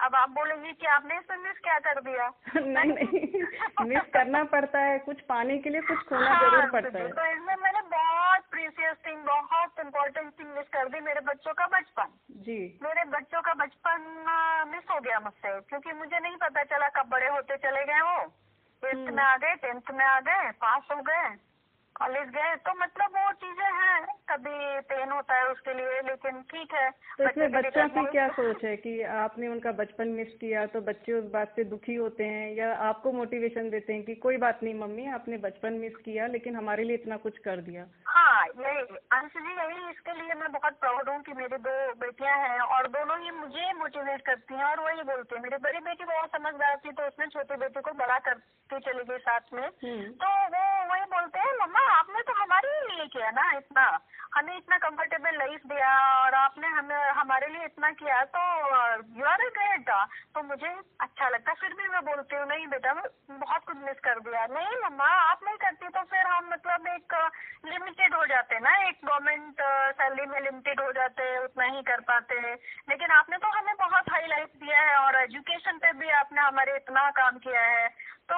अब 0.00 0.14
आप 0.14 0.30
बोलेंगे 0.30 0.72
कि 0.72 0.86
आपने 0.86 1.16
इसमें 1.16 1.36
मिस 1.36 1.58
क्या 1.58 1.78
कर 1.78 2.00
दिया? 2.00 2.26
नहीं 2.56 2.92
नहीं 2.92 3.88
मिस 3.88 4.10
करना 4.14 4.42
पड़ता 4.44 4.78
है। 4.78 4.98
कुछ 4.98 5.20
पाने 5.20 5.58
के 5.58 5.70
लिए 5.70 5.80
कुछ 5.80 5.98
खोना 6.08 6.30
हाँ, 6.30 6.50
ज़रूर 6.50 6.70
पड़ता 6.70 6.98
है। 6.98 7.08
तो 7.12 7.24
इसमें 7.32 7.54
मैंने 7.62 7.80
बहुत 7.94 8.44
प्रीसियस 8.50 8.96
थिंग 9.06 9.24
बहुत 9.24 9.80
इम्पोर्टेंट 9.80 10.32
थिंग 10.38 10.48
मिस 10.48 10.68
कर 10.68 10.88
दी 10.88 11.00
मेरे 11.00 11.20
बच्चों 11.20 11.54
का 11.54 11.66
बचपन। 11.66 12.12
जी। 12.46 12.58
मेरे 12.82 13.04
बच्चों 13.10 13.42
का 13.42 13.54
बचपन 13.54 14.04
मिस 14.74 14.90
हो 14.90 15.00
गया 15.00 15.20
मुझसे 15.20 15.60
क्योंकि 15.60 15.92
मुझे 15.92 16.18
नहीं 16.18 16.36
पता 16.36 16.64
चला 16.74 16.88
कब 17.00 17.08
बड़े 17.08 17.28
होते 17.28 17.56
चले 17.56 17.84
गए 17.84 18.00
वो। 18.00 18.18
Eighth 18.82 18.94
hmm. 18.94 19.14
में 19.16 19.24
आ 19.24 19.36
गए 19.36 19.54
टेंथ 19.54 19.94
में 19.94 20.04
आ 20.04 20.20
गए 20.20 20.50
पास 20.64 20.88
हो 20.92 21.02
गए। 21.02 21.28
कॉलेज 21.96 22.28
गए 22.30 22.54
तो 22.64 22.72
मतलब 22.80 23.16
वो 23.16 23.32
चीज़ें 23.34 23.72
हैं। 23.74 24.04
कभी 24.30 24.80
पेन 24.88 25.10
होता 25.10 25.34
है 25.34 25.44
उसके 25.50 25.74
लिए 25.74 26.00
लेकिन 26.02 26.40
ठीक 26.44 26.72
है। 26.74 26.90
तो 26.90 27.24
इसमें 27.24 27.52
बच्चों 27.52 27.88
की 27.88 28.04
क्या 28.06 28.26
सोच 28.30 28.64
है 28.64 28.76
कि 28.76 28.92
आपने 29.16 29.48
उनका 29.48 29.72
बचपन 29.72 30.08
मिस 30.16 30.32
किया 30.40 30.64
तो 30.66 30.80
बच्चे 30.88 31.12
उस 31.12 31.30
बात 31.32 31.52
से 31.56 31.64
दुखी 31.66 31.94
होते 31.94 32.24
हैं 32.26 32.50
या 32.56 32.72
आपको 32.88 33.12
मोटिवेशन 33.12 33.70
देते 33.70 33.92
हैं 33.92 34.02
कि 34.04 34.14
कोई 34.24 34.36
बात 34.36 34.62
नहीं 34.62 34.74
मम्मी 34.74 35.06
आपने 35.10 35.36
बचपन 35.46 35.78
मिस 35.84 35.96
किया 36.04 36.26
लेकिन 36.26 36.56
हमारे 36.56 36.84
लिए 36.84 36.96
इतना 36.96 37.16
कुछ 37.24 37.38
कर 37.46 37.60
दिया। 37.68 37.86
हाँ 38.06 38.46
यही 38.58 38.82
अंश 39.12 39.32
जी 39.38 39.54
यही 39.54 39.90
इसके 39.90 40.12
लिए 40.12 40.34
मैं 40.34 40.52
बहुत 40.52 40.78
प्राउड 40.80 41.08
हूँ 41.08 41.20
कि 41.22 41.32
मेरी 41.32 41.56
दो 41.60 41.76
बेटियाँ 41.96 42.36
हैं 42.38 42.60
और 42.68 42.88
दोनों 42.90 43.18
ही 43.20 43.30
मुझे 43.38 43.72
मोटिवेट 43.78 44.26
करती 44.26 44.54
हैं 44.54 44.64
और 44.64 44.80
वही 44.80 45.02
बोलती 45.04 45.36
है। 45.36 45.42
मेरी 45.42 45.62
बड़ी 45.62 45.80
बेटी 45.80 46.04
बहुत 46.04 46.36
समझदार 46.36 46.76
थी 46.84 46.92
तो 46.92 47.06
उसने 47.06 47.26
छोटी 47.28 47.56
बेटी 47.56 47.80
को 47.80 47.92
बड़ा 47.96 48.18
करती 48.28 48.80
चली 48.80 49.04
गई 49.04 49.18
साथ 49.24 49.52
में। 49.54 49.66
हम्म। 49.84 50.10
तो 50.22 50.30
वो 50.54 50.64
वही 50.86 51.04
बोलते 51.10 51.38
हैं 51.38 51.52
मम्मा 51.58 51.85
आपने 51.90 52.22
तो 52.22 52.32
हमारे 52.32 52.68
लिए 52.88 53.06
किया 53.06 53.30
ना 53.30 53.50
इतना। 53.50 53.98
हमें 54.34 54.56
इतना 54.56 54.76
कंफर्टेबल 54.76 55.36
लाइफ 55.38 55.60
दिया 55.66 55.90
और 56.24 56.34
आपने 56.34 56.68
हमें, 56.68 56.96
हमारे 57.10 57.46
लिए 57.46 57.64
इतना 57.64 57.90
किया 57.90 58.22
तो 58.36 58.40
यू 59.18 59.24
आर 59.24 59.42
ग्रेट 59.58 59.90
तो 60.34 60.42
मुझे 60.42 60.68
अच्छा 61.00 61.28
लगता 61.28 61.52
फिर 61.52 61.74
भी 61.74 61.88
मैं 61.88 62.04
बोलती 62.04 62.36
हूँ, 62.36 62.46
नहीं 62.46 62.66
बेटा 62.66 62.92
बहुत 63.30 63.64
कुछ 63.64 63.76
मिस 63.76 64.00
कर 64.04 64.20
दिया। 64.20 64.46
नहीं 64.46 64.76
मम्मा, 64.84 65.04
आप 65.04 65.40
नहीं 65.44 65.56
करती 65.56 65.88
तो 65.88 66.02
फिर 66.02 66.26
हम 66.26 66.48
मतलब 66.52 66.86
एक 66.86 67.14
लिमिटेड 67.66 68.14
हो 68.14 68.24
जाते 68.26 68.54
हैं 68.54 68.62
ना 68.62 68.74
एक 68.88 68.98
गवर्नमेंट 69.04 69.62
सैलरी 69.98 70.26
में 70.26 70.40
लिमिटेड 70.40 70.80
हो 70.80 70.90
जाते 70.92 71.22
हैं 71.22 71.38
उतना 71.40 71.64
ही 71.66 71.82
कर 71.82 72.00
पाते 72.08 72.38
हैं। 72.40 72.54
लेकिन 72.90 73.10
आपने 73.12 73.36
तो 73.38 73.48
हमें 73.58 73.74
बहुत 73.78 74.10
हाई 74.12 74.26
लाइफ 74.26 74.50
दिया 74.56 74.80
है 74.80 74.96
और 74.98 75.22
एजुकेशन 75.22 75.78
पे 75.78 75.92
भी 76.00 76.10
आपने 76.18 76.40
हमारे 76.40 76.76
इतना 76.76 77.08
काम 77.18 77.38
किया 77.38 77.62
है। 77.62 77.88
तो 78.30 78.36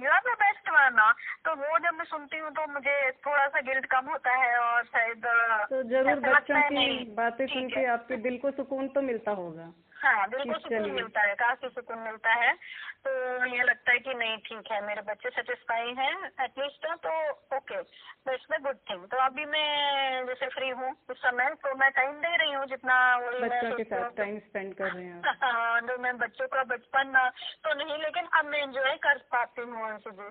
you 0.00 0.10
are 0.10 0.20
the 0.20 0.34
best 0.42 0.68
one 0.70 1.00
तो 1.44 1.54
वो 1.54 1.78
जब 1.78 1.94
मैं 1.94 2.04
सुनती 2.06 2.38
हूँ 2.38 2.50
तो 2.50 2.66
मुझे 2.72 3.10
थोड़ा 3.26 3.46
सा 3.46 3.60
गिल्ट 3.62 3.86
कम 3.86 4.06
होता 4.10 4.36
है 4.36 4.56
और 4.58 4.84
शायद 4.86 5.26
तो 5.70 5.82
ज़रूर 5.90 6.20
बच्चों 6.20 6.60
की 6.62 6.86
बातें 7.14 7.46
सुन 7.46 7.68
के 7.68 7.84
आपके 7.92 8.16
दिल 8.24 8.38
को 8.38 8.50
सुकून 8.50 8.88
तो 8.88 9.02
मिलता 9.02 9.32
होगा। 9.40 9.72
हाँ 10.04 10.28
बिल्कुल 10.30 10.58
सुकून 10.58 10.90
मिलता 10.90 11.20
है 11.20 11.34
काफ़ी 11.34 11.68
सुकून 11.68 11.98
मिलता 11.98 12.32
है। 12.34 12.52
तो 13.04 13.10
ये 13.46 13.62
लगता 13.62 13.92
है 13.92 13.98
कि 13.98 14.14
नहीं 14.14 14.36
ठीक 14.38 14.70
है 14.72 14.86
मेरे 14.86 15.02
बच्चे 15.02 15.30
सेटिस्फाई 15.30 15.94
हैं 15.94 16.12
एटलीस्ट 16.44 16.86
तो 17.06 17.14
okay 17.56 17.82
that's 18.28 18.46
the 18.52 18.62
good 18.62 18.76
thing 18.90 19.04
तो 19.04 19.16
अभी 19.16 19.44
मैं 19.44 20.26
जैसे 20.26 20.48
फ्री 20.48 20.68
हूँ 20.70 20.90
उस 21.10 21.18
समय 21.18 21.54
तो 21.64 21.74
मैं 21.74 21.90
टाइम 21.90 22.12
दे 22.12 22.36
रही 22.36 22.52
हूँ 22.52 22.66
जितना 22.66 22.96
बच्चों 23.40 23.76
के 23.76 23.84
साथ 23.84 24.10
टाइम 24.16 24.38
स्पेंड 24.38 24.74
कर 24.74 24.92
रहे 24.92 25.04
हैं 25.04 25.22
हाँ 25.42 25.80
तो 25.82 25.98
मैं 25.98 26.16
बच्चों 26.18 26.46
का 26.46 26.64
बचपन 26.64 27.12
तो 27.64 27.74
नहीं 27.74 27.98
लेकिन 27.98 28.26
अब 28.38 28.44
मैं 28.44 28.62
एंजॉय 28.62 28.96
कर 28.96 29.18
पाती 29.32 29.62
हूँ 29.62 29.88
उनसे 29.90 30.10
भी। 30.10 30.30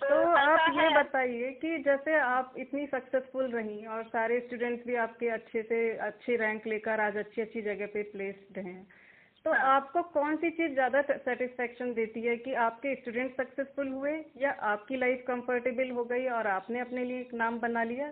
तो, 0.00 0.08
तो 0.08 0.36
आप 0.36 0.74
ये 0.74 0.88
बताइए 0.88 1.50
कि 1.52 1.78
जैसे 1.78 2.18
आप 2.20 2.54
इतनी 2.58 2.86
सक्सेसफुल 2.86 3.50
रही 3.50 3.86
और 3.86 4.04
सारे 4.04 4.40
स्टूडेंट्स 4.40 4.86
भी 4.86 4.96
आपके 4.96 5.28
अच्छे 5.28 5.62
से 5.62 5.78
अच्छे 5.98 6.36
रैंक 6.36 6.66
लेकर 6.66 7.00
आज 7.00 7.16
अच्छी 7.16 7.42
अच्छी 7.42 7.62
जगह 7.62 7.86
पे 7.86 8.02
प्लेस्ड 8.02 8.58
हैं 8.58 9.03
तो। 9.44 9.52
आपको 9.52 10.02
कौन 10.12 10.36
सी 10.36 10.50
चीज़ 10.50 10.72
ज़्यादा 10.72 11.00
सेटिस्फेक्शन 11.02 11.92
देती 11.94 12.20
है 12.22 12.36
कि 12.36 12.52
आपके 12.66 12.94
स्टूडेंट 12.94 13.36
सक्सेसफुल 13.36 13.88
हुए 13.88 14.12
या 14.38 14.50
आपकी 14.68 14.96
लाइफ 14.96 15.24
कंफर्टेबल 15.26 15.90
हो 15.90 16.04
गई 16.04 16.26
और 16.36 16.46
आपने 16.48 16.80
अपने 16.80 17.04
लिए 17.04 17.20
एक 17.20 17.34
नाम 17.34 17.58
बना 17.60 17.82
लिया? 17.84 18.10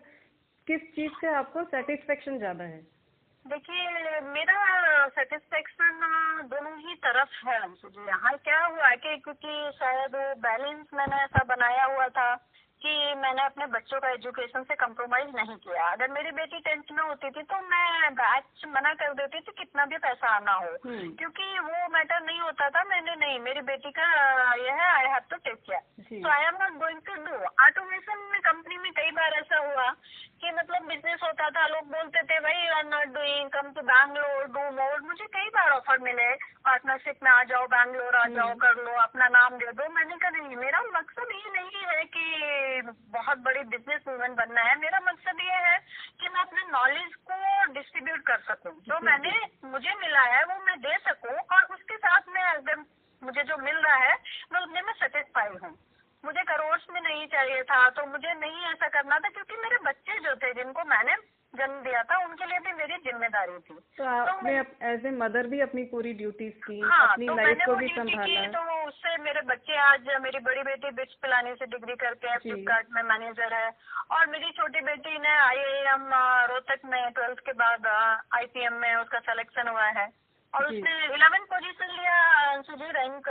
किस 0.66 0.82
चीज़ 0.94 1.12
से 1.20 1.26
आपको 1.34 1.62
सेटिस्फेक्शन 1.66 2.38
ज़्यादा 2.38 2.64
है? 2.64 2.80
देखिए, 3.44 4.20
मेरा 4.28 5.08
सेटिस्फेक्शन 5.08 6.00
दोनों 6.50 6.76
ही 6.78 6.94
तरफ़ 7.04 7.48
है 7.48 7.58
यहाँ 8.08 8.36
क्या 8.44 8.64
हुआ 8.64 8.90
कि 8.96 9.16
क्योंकि 9.18 9.70
शायद 9.74 10.14
बैलेंस 10.38 10.86
मैंने 10.94 11.22
ऐसा 11.22 11.44
बनाया 11.44 11.84
हुआ 11.84 12.08
था। 12.10 12.28
कि 12.82 12.92
मैंने 13.14 13.42
अपने 13.44 13.66
बच्चों 13.72 13.98
का 14.00 14.08
एजुकेशन 14.10 14.62
से 14.68 14.74
कंप्रोमाइज 14.74 15.28
नहीं 15.36 15.56
किया। 15.64 15.86
अगर 15.88 16.10
मेरी 16.10 16.30
बेटी 16.38 16.58
टेंथ 16.60 16.90
में 16.92 17.02
होती 17.02 17.30
थी 17.30 17.42
तो 17.52 17.60
मैं 17.68 18.12
बैच 18.14 18.64
मना 18.68 18.92
कर 19.02 19.12
देती 19.20 19.40
थी 19.40 19.52
कितना 19.58 19.84
भी 19.86 19.98
पैसा 20.06 20.34
आना 20.36 20.52
हो। 20.54 20.72
हम्म। 20.86 21.08
क्योंकि 21.20 21.58
वो 21.58 21.88
मैटर 21.94 22.20
नहीं 22.24 22.40
होता 22.40 22.68
था 22.70 22.82
मैंने 22.84 23.14
नहीं 23.16 23.38
मेरी 23.40 23.60
बेटी 23.70 23.90
का 23.98 24.08
यह 24.64 24.82
है 24.82 24.90
I 24.94 25.06
have 25.12 25.30
to 25.30 25.36
take 25.44 25.60
care 25.68 26.20
तो 26.22 26.28
I 26.28 26.44
am 26.46 26.58
not 26.62 26.78
going 26.80 27.00
to 27.06 27.14
do 27.24 27.44
automation 27.66 28.26
में 28.32 28.40
कंपनी 28.48 28.76
में 28.78 28.90
कई 28.92 29.10
बार 29.20 29.32
ऐसा 29.34 29.58
हुआ 29.68 29.88
कि 30.42 30.50
मतलब 30.52 30.86
बिज़नेस 30.86 31.20
होता 31.22 31.48
था 31.56 31.66
लोग 31.66 31.84
बोलते 31.90 32.22
थे 32.28 32.38
भाई 32.44 32.54
you 32.54 32.72
are 32.74 32.84
not 32.84 33.12
doing 33.14 33.50
come 33.50 33.70
to 33.74 33.82
Bangalore 33.90 34.46
do 34.54 34.62
more 34.78 35.00
मुझे 35.02 35.26
कई 35.36 35.48
बार 35.56 35.70
ऑफ़र 35.72 35.98
मिले 36.06 36.24
पार्टनरशिप 36.66 37.22
में 37.22 37.30
आ 37.30 37.42
जाओ 37.50 37.66
बैंगलोर 37.74 38.16
आ 38.16 38.24
जाओ 38.28 38.48
हम्म। 38.48 38.58
कर 38.64 38.82
लो 38.84 38.96
अपना 39.02 39.28
नाम 39.36 39.56
दे 39.58 39.72
दो. 39.72 39.88
मैंने 39.88 40.16
कहा 40.16 40.30
नहीं 40.30 40.56
मेरा 40.56 40.80
मकसद 40.96 41.30
ये 41.34 41.52
नहीं 41.52 41.84
है 41.84 42.04
कि 42.16 42.90
बहुत 43.18 43.38
बड़ी 43.46 43.62
बिज़नेस 43.76 44.02
वूमन 44.08 44.34
बनना 44.34 44.62
है। 44.62 44.78
मेरा 44.80 45.00
मकसद 45.10 45.44
ये 45.44 45.60
है 45.68 45.78
कि 46.20 46.28
मैं 46.28 46.40
अपने 46.40 46.66
नॉलेज 46.72 47.14
को 47.30 47.72
डिस्ट्रीब्यूट 47.72 48.26
कर 48.26 48.42
सकूँ। 48.48 48.74
जो 48.88 49.00
मैंने 49.10 49.38
मुझे 49.68 49.94
मिला 50.02 50.26
है 50.34 50.44
वो 50.44 50.58
मैं 50.66 50.78
दे 50.80 50.98
सकूँ 51.08 51.38
और 51.38 51.74
उसके 51.76 51.96
साथ 51.98 52.34
में 52.34 52.42
मुझे 53.22 53.42
जो 53.44 53.56
मिल 53.62 53.76
रहा 53.78 53.96
है 53.96 54.14
मैं 54.52 54.60
उसमें 54.60 54.82
मैं 54.82 54.92
सेटिस्फाई 55.00 55.56
हूँ। 55.64 55.76
मुझे 56.24 56.42
करोड़ 56.48 56.78
में 56.92 57.00
नहीं 57.00 57.26
चाहिए 57.28 57.62
था 57.68 57.88
तो 57.90 58.06
मुझे 58.06 58.32
नहीं 58.40 58.64
ऐसा 58.66 58.88
करना 58.88 59.18
था 59.18 59.28
क्योंकि 59.28 59.56
मेरे 59.62 59.78
बच्चे 59.84 60.18
जो 60.20 60.34
थे 60.42 60.52
जिनको 60.54 60.84
मैंने 60.90 61.14
जन्म 61.54 61.80
दिया 61.84 62.02
था 62.10 62.16
उनके 62.24 62.46
लिए 62.46 62.58
भी 62.58 62.72
मेरी 62.72 62.96
ज़िम्मेदारी 63.06 63.58
थी। 63.58 63.74
तो 63.96 64.04
आपने 64.04 64.52
एज 64.90 65.04
ए 65.06 65.10
मदर 65.16 65.46
भी 65.46 65.60
अपनी 65.60 65.82
पूरी 65.90 66.12
ड्यूटीज़ 66.20 66.54
की 66.66 66.78
हाँ, 66.80 67.06
अपनी 67.08 67.26
तो 67.26 67.34
लाइफ 67.34 67.58
को 67.66 67.74
भी 67.74 67.88
संभाला। 67.88 68.46
तो 68.54 68.62
उससे 68.86 69.16
मेरे 69.24 69.40
बच्चे 69.50 69.76
आज 69.78 70.08
मेरी 70.22 70.38
बड़ी 70.46 70.62
बेटी 70.70 70.90
बिच 70.96 71.12
पिलानी 71.22 71.52
से 71.54 71.66
डिग्री 71.74 71.96
करके 72.04 72.28
है 72.28 72.38
फ्लिपकार्ट 72.38 72.86
में 72.94 73.02
मैनेजर 73.10 73.54
है 73.54 73.68
और 74.10 74.26
मेरी 74.28 74.50
छोटी 74.52 74.80
बेटी 74.88 75.18
ने 75.18 75.36
आई 75.40 75.60
एम 75.92 76.08
रोहतक 76.52 76.88
में 76.92 77.02
ट्वेल्थ 77.12 77.44
के 77.46 77.52
बाद 77.60 77.86
आईपीएम 78.40 78.80
में 78.80 78.94
उसका 78.94 79.18
सिलेक्शन 79.28 79.68
हुआ 79.68 79.86
है। 80.00 80.08
और 80.54 80.66
उसने 80.66 81.04
इलेवन 81.04 81.44
पोजीशन 81.52 81.94
लिया 81.98 82.16
रैंक 82.92 83.28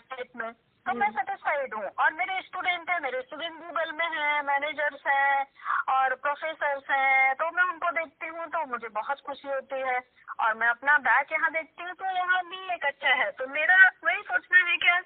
स्टेट 0.00 0.30
में। 0.36 0.50
तो 0.88 0.92
मैं 0.94 1.08
सेटिस्फाइड 1.10 1.74
हूँ। 1.74 1.84
और 1.84 2.12
मेरे 2.12 2.40
स्टूडेंट 2.42 2.90
है, 2.90 2.98
मेरे 3.00 3.20
स्टूडेंट 3.22 3.54
गूगल 3.54 3.90
में 3.92 4.06
है 4.06 4.42
मैनेजर्स 4.42 5.02
हैं, 5.06 5.46
और 5.88 6.14
प्रोफेसर्स 6.14 6.90
हैं। 6.90 7.34
तो 7.34 7.50
मैं 7.56 7.64
उनको 7.64 7.90
देखती 7.90 8.26
हूँ 8.26 8.46
तो 8.46 8.64
मुझे 8.66 8.88
बहुत 8.88 9.20
खुशी 9.26 9.48
होती 9.48 9.80
है। 9.80 9.98
और 10.40 10.54
मैं 10.54 10.68
अपना 10.68 10.96
बैच 10.98 11.32
यहाँ 11.32 11.50
देखती 11.52 11.82
हूँ 11.82 11.94
तो 11.94 12.04
यहाँ 12.16 12.42
भी 12.44 12.74
एक 12.74 12.84
अच्छा 12.84 13.14
है। 13.14 13.30
तो 13.32 13.46
मेरा 13.46 13.76
वही 14.04 14.22
सोचना 14.22 14.64
है 14.70 14.76
क्या 14.76 14.96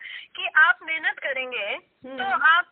आप 0.58 0.78
मेहनत 0.82 1.18
करेंगे 1.18 1.66
हम्म। 1.66 2.18
तो 2.18 2.24
आप 2.46 2.66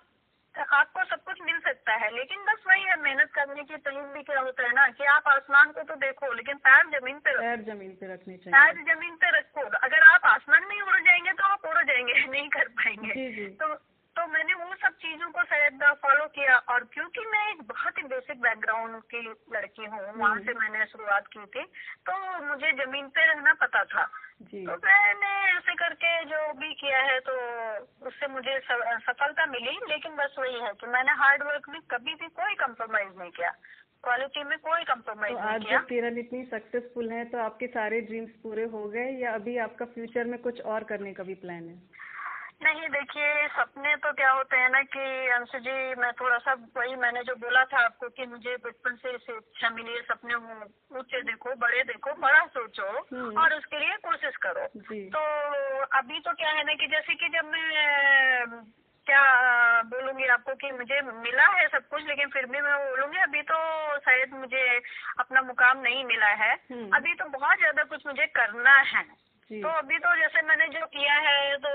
आपको 0.55 1.05
सब 1.05 1.23
कुछ 1.25 1.41
मिल 1.43 1.59
सकता 1.59 1.93
है। 2.11 2.17
लेकिन 2.17 2.45
बस 2.45 2.63
वही 2.67 2.83
है 2.83 2.97
मेहनत 3.03 3.31
करने 3.35 3.63
की 3.63 3.77
तरीक 3.77 4.13
भी 4.15 4.23
क्या 4.23 4.41
होता 4.41 4.67
है 4.67 4.73
ना 4.73 4.87
कि 4.89 5.05
आप 5.05 5.29
आसमान 5.29 5.73
को 5.73 5.83
तो 5.83 5.95
देखो 5.97 6.33
लेकिन 6.33 6.57
पैर 6.69 6.87
ज़मीन 6.99 7.19
पे 7.19 7.37
पैर 7.39 7.63
ज़मीन 7.63 7.91
पे 8.01 8.13
रखने 8.15 8.37
चाहिए। 8.37 8.53
पैर 8.57 8.95
ज़मीन 8.95 9.15
पे 9.17 9.31
रखो। 9.39 9.67
अगर 9.79 10.03
आप 10.15 10.25
आसमान 10.25 10.65
में 10.69 10.81
उड़ 10.81 11.01
जाएँगे 11.01 11.33
तो 11.33 11.45
आप 11.45 11.65
उड़ 11.65 11.85
जाएँगे 11.85 12.13
नहीं 12.31 12.49
कर 12.49 12.69
पाएँगे। 12.69 13.15
जी 13.15 13.31
जी। 13.37 13.47
तो 13.47 13.75
तो 14.17 14.27
मैंने 14.27 14.55
वो 14.55 14.75
सब 14.75 14.95
चीज़ों 15.03 15.31
को 15.31 15.43
शायद 15.45 15.83
फॉलो 16.03 16.27
किया। 16.27 16.57
और 16.57 16.85
क्योंकि 16.85 17.21
मैं 17.27 17.51
एक 17.51 17.63
बहुत 17.63 17.99
ही 17.99 18.03
बेसिक 18.03 18.41
बैकग्राउंड 18.41 19.03
की 19.03 19.21
लड़की 19.55 19.85
हूँ 19.85 20.01
वहाँ 20.01 20.31
हम्म। 20.31 20.45
से 20.45 20.55
मैंने 20.55 20.87
शुरुआत 20.87 21.27
की 21.27 21.45
थी 21.47 21.65
तो 22.11 22.41
मुझे 22.47 22.73
ज़मीन 22.85 23.09
पे 23.09 23.27
रहना 23.27 23.55
पता 23.55 23.85
था। 23.85 24.11
जी। 24.53 24.65
तो 24.67 24.77
मैंने 24.85 25.33
ऐसे 25.51 25.75
करके 25.75 26.13
जो 26.25 26.39
भी 26.61 26.73
किया 26.75 26.99
है 27.03 27.19
तो 27.21 27.35
उससे 28.07 28.27
मुझे 28.29 28.59
सफलता 28.61 29.47
मिली 29.47 29.77
लेकिन 29.89 30.17
बस 30.17 30.35
वही 30.39 30.61
है 30.61 30.73
कि 30.81 30.87
मैंने 30.87 31.13
हार्ड 31.19 31.43
वर्क 31.43 31.69
में 31.69 31.81
कभी 31.91 32.15
भी 32.15 32.29
कोई 32.41 32.55
कम्प्रोमाइज 32.55 33.13
नहीं 33.19 33.31
किया। 33.31 33.51
क्वालिटी 34.05 34.43
में 34.45 34.59
कोई 34.59 34.85
कम्प्रोमाइज 34.85 35.37
तो 35.37 35.43
आज 35.45 35.63
जब 35.63 35.87
किरण 35.87 36.19
इतनी 36.19 36.45
सक्सेसफुल 36.45 37.11
है 37.13 37.25
तो 37.25 37.39
आपके 37.39 37.67
सारे 37.67 38.01
ड्रीम्स 38.01 38.31
पूरे 38.43 38.65
हो 38.75 38.85
गए 38.89 39.11
या 39.23 39.33
अभी 39.35 39.57
आपका 39.65 39.85
फ्यूचर 39.95 40.25
में 40.25 40.39
कुछ 40.43 40.61
और 40.75 40.85
करने 40.85 41.13
का 41.13 41.23
भी 41.23 41.35
प्लान 41.43 41.69
है? 41.69 41.77
नहीं 42.61 42.89
देखिए 42.89 43.47
सपने 43.51 43.95
तो 43.97 44.13
क्या 44.13 44.31
होते 44.31 44.57
हैं 44.57 44.69
ना 44.71 44.81
कि 44.87 45.05
अंशु 45.31 45.59
जी 45.59 45.77
मैं 45.95 46.13
थोड़ा 46.13 46.39
सा 46.39 46.55
वही 46.77 46.97
मैंने 46.97 47.23
जो 47.23 47.35
बोला 47.37 47.65
था 47.65 47.85
आपको 47.85 48.09
कि 48.11 48.27
मुझे 48.27 48.57
बचपन 48.65 48.97
से 48.97 49.15
इसे 49.15 49.37
इच्छा 49.37 49.71
मिली 49.71 49.93
है 49.93 50.03
सपने 50.03 50.35
ऊँचे 50.99 51.23
देखो 51.23 51.55
बड़े 51.57 51.83
देखो 51.85 52.15
बड़ा 52.21 52.45
सोचो 52.49 52.89
हम्म। 53.13 53.41
और 53.41 53.55
उसके 53.55 53.79
लिए 53.79 53.97
कोशिश 54.03 54.37
करो 54.43 54.67
तो 55.11 55.23
अभी 55.99 56.21
तो 56.21 56.33
क्या 56.35 56.51
है 56.51 56.65
ना 56.65 56.75
कि 56.75 56.87
जैसे 56.87 57.15
कि 57.15 57.29
जब 57.29 57.49
मैं 57.49 58.63
क्या 59.07 59.23
बोलूँगी 59.87 60.27
आपको 60.29 60.55
कि 60.57 60.71
मुझे 60.73 61.01
मिला 61.03 61.47
है 61.53 61.67
सब 61.69 61.89
कुछ 61.89 62.07
लेकिन 62.07 62.29
फिर 62.29 62.47
भी 62.47 62.61
मैं 62.61 62.77
बोलूँगी 62.81 63.19
अभी 63.21 63.43
तो 63.45 63.57
शायद 64.01 64.35
मुझे 64.35 64.67
अपना 65.19 65.43
मुकाम 65.43 65.81
नहीं 65.81 66.05
मिला 66.05 66.29
है 66.43 66.53
हम्म। 66.53 66.97
अभी 66.97 67.15
तो 67.15 67.29
बहुत 67.31 67.59
ज़्यादा 67.59 67.85
कुछ 67.87 68.07
मुझे 68.07 68.27
करना 68.35 68.77
है 68.93 69.05
तो 69.51 69.69
अभी 69.69 69.99
तो 69.99 70.15
जैसे 70.17 70.43
मैंने 70.43 70.67
जो 70.69 70.87
किया 70.87 71.15
है 71.15 71.57
तो 71.57 71.71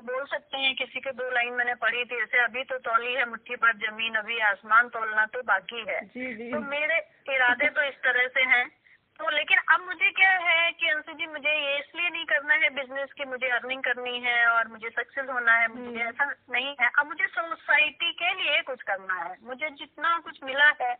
बोल 0.00 0.24
सकते 0.26 0.58
हैं 0.58 0.74
किसी 0.74 1.00
के 1.00 1.10
दो 1.10 1.30
लाइन 1.30 1.52
मैंने 1.52 1.74
पढ़ी 1.74 2.04
थी। 2.04 2.18
जैसे 2.18 2.38
अभी 2.44 2.64
तो 2.64 2.78
तौली 2.78 3.14
है 3.14 3.28
मुट्ठी 3.28 3.56
पर 3.56 3.76
ज़मीन 3.76 4.14
अभी 4.14 4.38
आसमान 4.38 4.88
तोलना 4.88 5.26
तो 5.26 5.42
बाकी 5.42 5.84
है। 5.88 6.00
जी 6.04 6.34
जी। 6.34 6.50
तो 6.52 6.60
मेरे 6.60 6.98
इरादे 7.34 7.68
तो 7.68 7.82
इस 7.82 7.94
तरह 7.94 8.26
से 8.26 8.40
हैं। 8.40 8.79
तो 9.20 9.30
लेकिन 9.30 9.58
अब 9.72 9.80
मुझे 9.86 10.10
क्या 10.10 10.30
है 10.30 10.70
कि 10.72 10.88
अंशु 10.88 11.12
जी 11.12 11.26
मुझे 11.26 11.50
ये 11.50 11.78
इसलिए 11.78 12.08
नहीं 12.08 12.24
करना 12.24 12.54
है 12.54 12.68
बिज़नेस 12.70 13.12
की 13.12 13.24
मुझे 13.24 13.48
अर्निंग 13.48 13.82
करनी 13.82 14.20
है 14.20 14.46
और 14.46 14.68
मुझे 14.68 14.88
सक्सेस 14.88 15.26
होना 15.30 15.52
है 15.52 15.68
मुझे 15.68 15.88
हम्म। 15.88 16.08
ऐसा 16.08 16.24
नहीं 16.50 16.74
है। 16.80 16.90
अब 16.98 17.06
मुझे 17.06 17.26
सोसाइटी 17.26 18.12
के 18.12 18.34
लिए 18.34 18.62
कुछ 18.62 18.82
करना 18.82 19.14
है। 19.14 19.36
मुझे 19.42 19.70
जितना 19.70 20.18
कुछ 20.18 20.38
मिला 20.44 20.68
है 20.82 20.96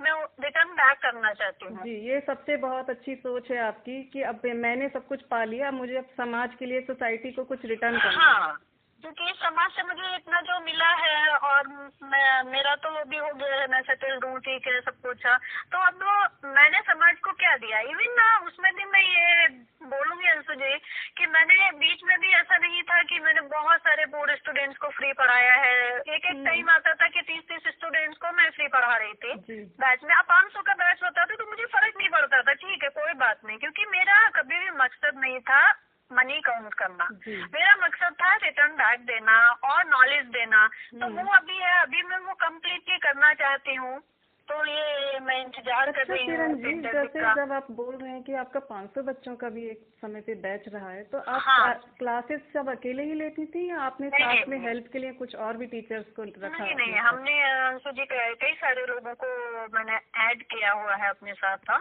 मैं 0.00 0.12
रिटर्न 0.40 0.72
बैक 0.72 0.98
करना 0.98 1.32
चाहती 1.32 1.66
हूँ। 1.66 1.82
जी 1.82 1.94
ये 2.08 2.20
सबसे 2.20 2.56
बहुत 2.56 2.90
अच्छी 2.90 3.14
सोच 3.14 3.50
है 3.50 3.58
आपकी 3.58 4.02
कि 4.04 4.22
अब 4.22 4.42
मैंने 4.56 4.88
सब 4.88 5.06
कुछ 5.06 5.22
पा 5.22 5.44
लिया 5.44 5.70
मुझे 5.70 5.96
अब 5.96 6.08
समाज 6.16 6.54
के 6.58 6.66
लिए 6.66 6.80
सोसाइटी 6.80 7.32
को 7.32 7.44
कुछ 7.44 7.64
रिटर्न 7.64 7.98
करना 7.98 8.24
हाँ 8.24 8.60
क्योंकि 9.00 9.32
समाज 9.42 9.70
से 9.70 9.82
मुझे 9.82 10.14
इतना 10.16 10.40
जो 10.40 10.60
मिला 10.60 10.88
है 10.88 11.36
और 11.36 11.68
मैं 12.02 12.42
मेरा 12.42 12.74
तो 12.74 12.90
वो 12.90 13.04
भी 13.04 13.16
हो 13.16 13.32
गया 13.34 13.60
है 13.60 13.66
मैं 13.66 13.82
सेटल्ड 13.82 14.24
हूँ 14.24 14.38
ठीक 14.40 14.66
है 14.66 14.80
सब 14.80 15.00
कुछ 15.06 15.26
तो 15.72 15.78
अब 15.78 16.04
मैंने 16.44 16.80
समाज 16.80 17.18
को 17.18 17.32
क्या 17.32 17.56
दिया? 17.56 17.78
इवन 17.78 18.12
ना 18.12 18.38
उसमें 18.38 18.74
भी 18.74 18.84
मैं 18.84 19.00
ये 19.00 19.48
बोलूँगी 19.86 20.28
अंशु 20.28 20.54
जी 20.54 20.76
कि 21.18 21.26
मैंने 21.26 21.70
बीच 21.70 22.00
में 22.04 22.18
भी 22.20 22.28
ऐसा 22.28 22.56
नहीं 22.56 22.82
था 22.82 23.02
कि 23.02 23.18
मैंने 23.18 23.40
बहुत 23.40 23.80
सारे 23.80 24.06
बोर्ड 24.06 24.36
स्टूडेंट्स 24.36 24.78
को 24.78 24.88
फ्री 24.88 25.12
पढ़ाया 25.12 25.54
है। 25.54 25.96
एक 25.98 26.24
एक 26.24 26.44
टाइम 26.44 26.60
हम्म। 26.60 26.70
आता 26.70 26.94
था 26.94 27.08
कि 27.08 27.22
तीस 27.22 27.42
तीस 27.48 27.72
स्टूडेंट्स 27.72 28.18
को 28.18 28.32
मैं 28.32 28.50
फ्री 28.50 28.68
पढ़ा 28.68 28.96
रही 28.96 29.12
थी। 29.12 29.64
बैच 29.64 30.00
में 30.04 30.14
अब 30.14 30.24
पाँच 30.24 30.52
सौ 30.52 30.62
का 30.62 30.74
बैच 30.74 31.02
होता 31.04 31.24
था 31.24 31.34
तो 31.34 31.46
मुझे 31.46 31.64
फ़र्क 31.64 31.94
नहीं 31.98 32.08
पड़ता 32.08 32.42
था 32.42 32.52
ठीक 32.52 32.82
है 32.82 32.88
कोई 32.88 33.12
बात 33.12 33.40
नहीं 33.46 33.58
क्योंकि 33.58 33.86
मेरा 33.86 34.28
कभी 34.28 34.58
भी 34.58 34.70
मकसद 34.70 35.12
नहीं 35.16 35.40
था 35.40 35.89
मनी 36.12 36.40
काउंट 36.40 36.74
करना। 36.74 37.08
मेरा 37.28 37.86
मकसद 37.86 38.12
था 38.12 38.34
रिटर्न 38.36 38.72
बैक 38.72 39.00
देना 39.00 39.50
और 39.52 39.84
नॉलेज 39.84 40.24
देना। 40.26 40.66
तो 40.68 41.06
हम्म। 41.06 41.22
वो 41.22 41.32
अभी 41.32 41.56
है 41.56 41.82
अभी 41.82 42.02
मैं 42.02 42.18
वो 42.18 42.34
कम्प्लीटली 42.34 42.98
करना 42.98 43.32
चाहती 43.32 43.74
हूँ। 43.74 44.02
तो 44.50 44.64
ये 44.66 45.18
मैं 45.20 45.36
इंतज़ार 45.40 45.90
कर 45.90 46.00
अच्छा 46.00 46.14
रही 46.14 46.24
किरण 46.26 46.52
हूँ 46.52 46.60
जी 46.62 46.72
जैसे 46.82 47.20
जब 47.34 47.52
आप 47.52 47.66
बोल 47.72 47.94
रहे 47.94 48.10
हैं 48.10 48.22
कि 48.22 48.34
आपका 48.34 48.60
500 48.68 49.02
बच्चों 49.04 49.34
का 49.36 49.48
भी 49.48 49.66
एक 49.66 49.82
समय 50.00 50.20
पे 50.20 50.34
बैच 50.42 50.64
रहा 50.68 50.90
है 50.90 51.02
तो 51.04 51.18
आप 51.18 51.42
हाँ। 51.44 51.74
क्लासेस 51.98 52.40
सब 52.54 52.70
अकेले 52.70 53.02
ही 53.02 53.14
लेती 53.14 53.44
थी 53.46 53.68
या 53.70 53.80
आपने 53.80 54.08
साथ 54.10 54.48
में 54.48 54.58
हेल्प 54.58 54.88
के 54.92 54.98
लिए 54.98 55.12
कुछ 55.12 55.34
और 55.46 55.56
भी 55.56 55.66
टीचर्स 55.66 56.06
को 56.16 56.22
रखा 56.22 56.48
नहीं 56.48 56.74
नहीं? 56.74 56.94
हमने 57.00 57.36
अंशु 57.50 57.90
जी 57.90 58.04
कई 58.04 58.34
कई 58.40 58.54
सारे 58.54 58.86
लोगों 58.86 59.14
को 59.14 59.28
मैंने 59.68 59.98
ऐड 60.24 60.42
किया 60.46 60.72
हुआ 60.72 60.94
है 60.94 61.08
अपने 61.08 61.34
साथ 61.34 61.70
हाँ। 61.70 61.80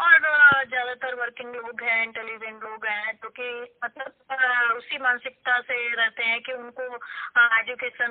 और 0.00 0.18
ज़्यादातर 0.68 1.14
वर्किंग 1.14 1.54
लोग 1.56 1.82
हैं 1.82 2.02
इंटेलिजेंट 2.02 2.62
लोग 2.64 2.86
हैं 2.86 3.16
क्योंकि 3.16 3.50
मतलब 3.84 4.29
उसी 4.72 4.98
मानसिकता 4.98 5.58
से 5.60 5.76
रहते 5.94 6.24
हैं 6.24 6.40
कि 6.40 6.52
उनको 6.52 6.82
एजुकेशन 7.58 8.10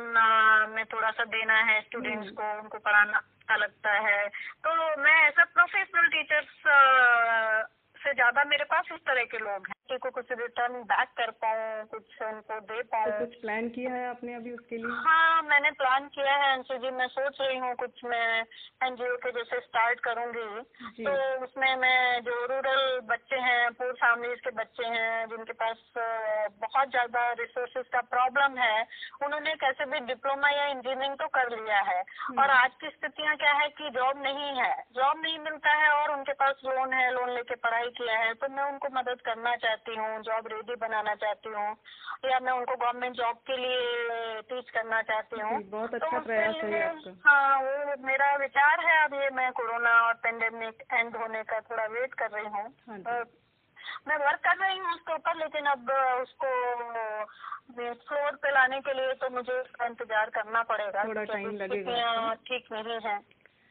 में 0.69 0.85
थोड़ा 0.85 1.11
सा 1.11 1.23
देना 1.23 1.57
है 1.63 1.81
स्टूडेंट्स 1.81 2.25
हम्म। 2.25 2.35
को 2.35 2.61
उनको 2.61 2.77
पढ़ाना 2.77 3.17
अच्छा 3.17 3.55
लगता 3.55 3.91
है 3.99 4.27
तो 4.63 5.01
मैं 5.01 5.17
ऐसा 5.27 5.43
प्रोफेशनल 5.43 6.07
टीचर्स 6.07 6.49
से 7.99 8.13
ज़्यादा 8.13 8.43
मेरे 8.45 8.63
पास 8.65 8.85
इस 8.93 8.99
तरह 9.07 9.23
के 9.31 9.37
लोग 9.39 9.67
हैं। 9.67 9.73
कि 9.89 9.97
को 9.97 10.09
कुछ 10.11 10.31
रिटर्न 10.31 10.73
बैक 10.89 11.09
कर 11.17 11.29
पाऊँ 11.41 11.85
कुछ 11.91 12.21
उनको 12.21 12.59
दे 12.61 12.81
तो 12.81 12.87
पाऊँ। 12.89 13.11
कुछ 13.19 13.33
प्लान 13.41 13.69
किया 13.69 13.93
है 13.93 14.07
आपने 14.09 14.33
अभी 14.35 14.51
उसके 14.53 14.77
लिए? 14.77 14.91
हाँ 15.05 15.41
मैंने 15.43 15.71
प्लान 15.79 16.07
किया 16.07 16.35
है 16.35 16.51
अंशु 16.53 16.77
जी 16.77 16.91
मैं 16.91 17.07
सोच 17.07 17.37
रही 17.41 17.57
हूँ 17.57 17.73
कुछ 17.75 18.03
मैं 18.05 18.27
एनजीओ 18.83 19.15
के 19.17 19.31
जैसे 19.31 19.59
स्टार्ट 19.59 19.99
करूँगी। 19.99 20.45
तो 20.99 21.13
उसमें 21.43 21.75
मैं 21.75 22.21
जो 22.21 22.35
रूरल 22.45 22.99
बच्चे 23.05 23.39
हैं 23.39 23.71
पूर 23.71 23.93
फैमिलीज़ 23.95 24.39
के 24.39 24.51
बच्चे 24.59 24.85
हैं 24.87 25.25
जिनके 25.29 25.53
पास 25.63 25.81
बहुत 26.61 26.89
ज़्यादा 26.89 27.31
रिसोर्सेज 27.39 27.85
का 27.93 28.01
प्रॉब्लम 28.13 28.57
है 28.57 28.85
उन्होंने 29.25 29.55
कैसे 29.57 29.85
भी 29.85 29.99
डिप्लोमा 30.05 30.49
या 30.49 30.65
इंजीनियरिंग 30.67 31.15
तो 31.15 31.27
कर 31.33 31.49
लिया 31.55 31.79
है। 31.89 31.99
हम्म। 32.19 32.41
और 32.41 32.49
आज 32.51 32.71
की 32.81 32.89
स्थितियाँ 32.89 33.35
क्या 33.37 33.53
है 33.53 33.67
कि 33.71 33.89
जॉब 33.89 34.21
नहीं 34.23 34.53
है। 34.61 34.71
जॉब 34.95 35.21
नहीं 35.21 35.39
मिलता 35.39 35.73
है 35.75 35.89
और 35.93 36.15
उनके 36.17 36.33
पास 36.35 36.61
लोन 36.65 36.93
है 36.93 37.11
लोन 37.13 37.33
लेके 37.33 37.55
पढ़ाई 37.59 37.88
किया 37.89 38.17
है 38.19 38.33
तो 38.33 38.47
मैं 38.49 38.63
उनको 38.63 38.87
मदद 38.93 39.21
करना 39.25 39.55
चाहती 39.55 39.95
हूँ 39.95 40.21
जॉब 40.23 40.47
रेडी 40.47 40.75
बनाना 40.75 41.15
चाहती 41.15 41.49
हूँ 41.49 41.75
या 42.25 42.39
मैं 42.39 42.53
उनको 42.53 42.75
गवर्नमेंट 42.75 43.15
जॉब 43.15 43.37
के 43.47 43.57
लिए 43.57 44.41
टीच 44.49 44.69
करना 44.69 45.01
चाहती 45.01 45.39
हूँ। 45.41 45.61
बहुत 45.71 45.89
तो 45.89 45.97
अच्छा 45.97 46.19
प्रयास 46.19 46.55
है 46.55 46.83
आपका। 46.87 47.11
हाँ 47.25 47.59
वो 47.59 47.95
मेरा 48.07 48.35
विचार 48.35 48.85
है 48.85 49.03
अब 49.03 49.13
ये 49.13 49.29
मैं 49.35 49.51
कोरोना 49.51 49.93
और 50.07 50.13
पेंडेमिक 50.23 50.83
एंड 50.93 51.15
होने 51.15 51.43
का 51.43 51.59
थोड़ा 51.69 51.85
वेट 51.93 52.13
कर 52.13 52.31
रही 52.31 52.47
हूँ। 52.47 52.67
हाँ 52.87 53.23
मैं 54.07 54.17
वर्क 54.17 54.39
कर 54.39 54.57
रही 54.57 54.77
हूँ 54.77 54.93
उसके 54.93 55.13
ऊपर 55.13 55.35
लेकिन 55.35 55.65
अब 55.65 55.89
उसको 56.21 56.49
फ्लोर 57.71 58.35
पे 58.35 58.51
लाने 58.51 58.79
के 58.81 58.93
लिए 58.93 59.13
तो 59.13 59.29
मुझे 59.29 59.53
उसका 59.53 59.85
इंतज़ार 59.85 60.29
करना 60.29 60.61
पड़ेगा 60.63 61.03
थोड़ा 61.03 61.23
time 61.23 61.53
लगेगा। 61.53 62.33
ठीक 62.47 62.71
नहीं 62.71 62.99
है। 63.05 63.17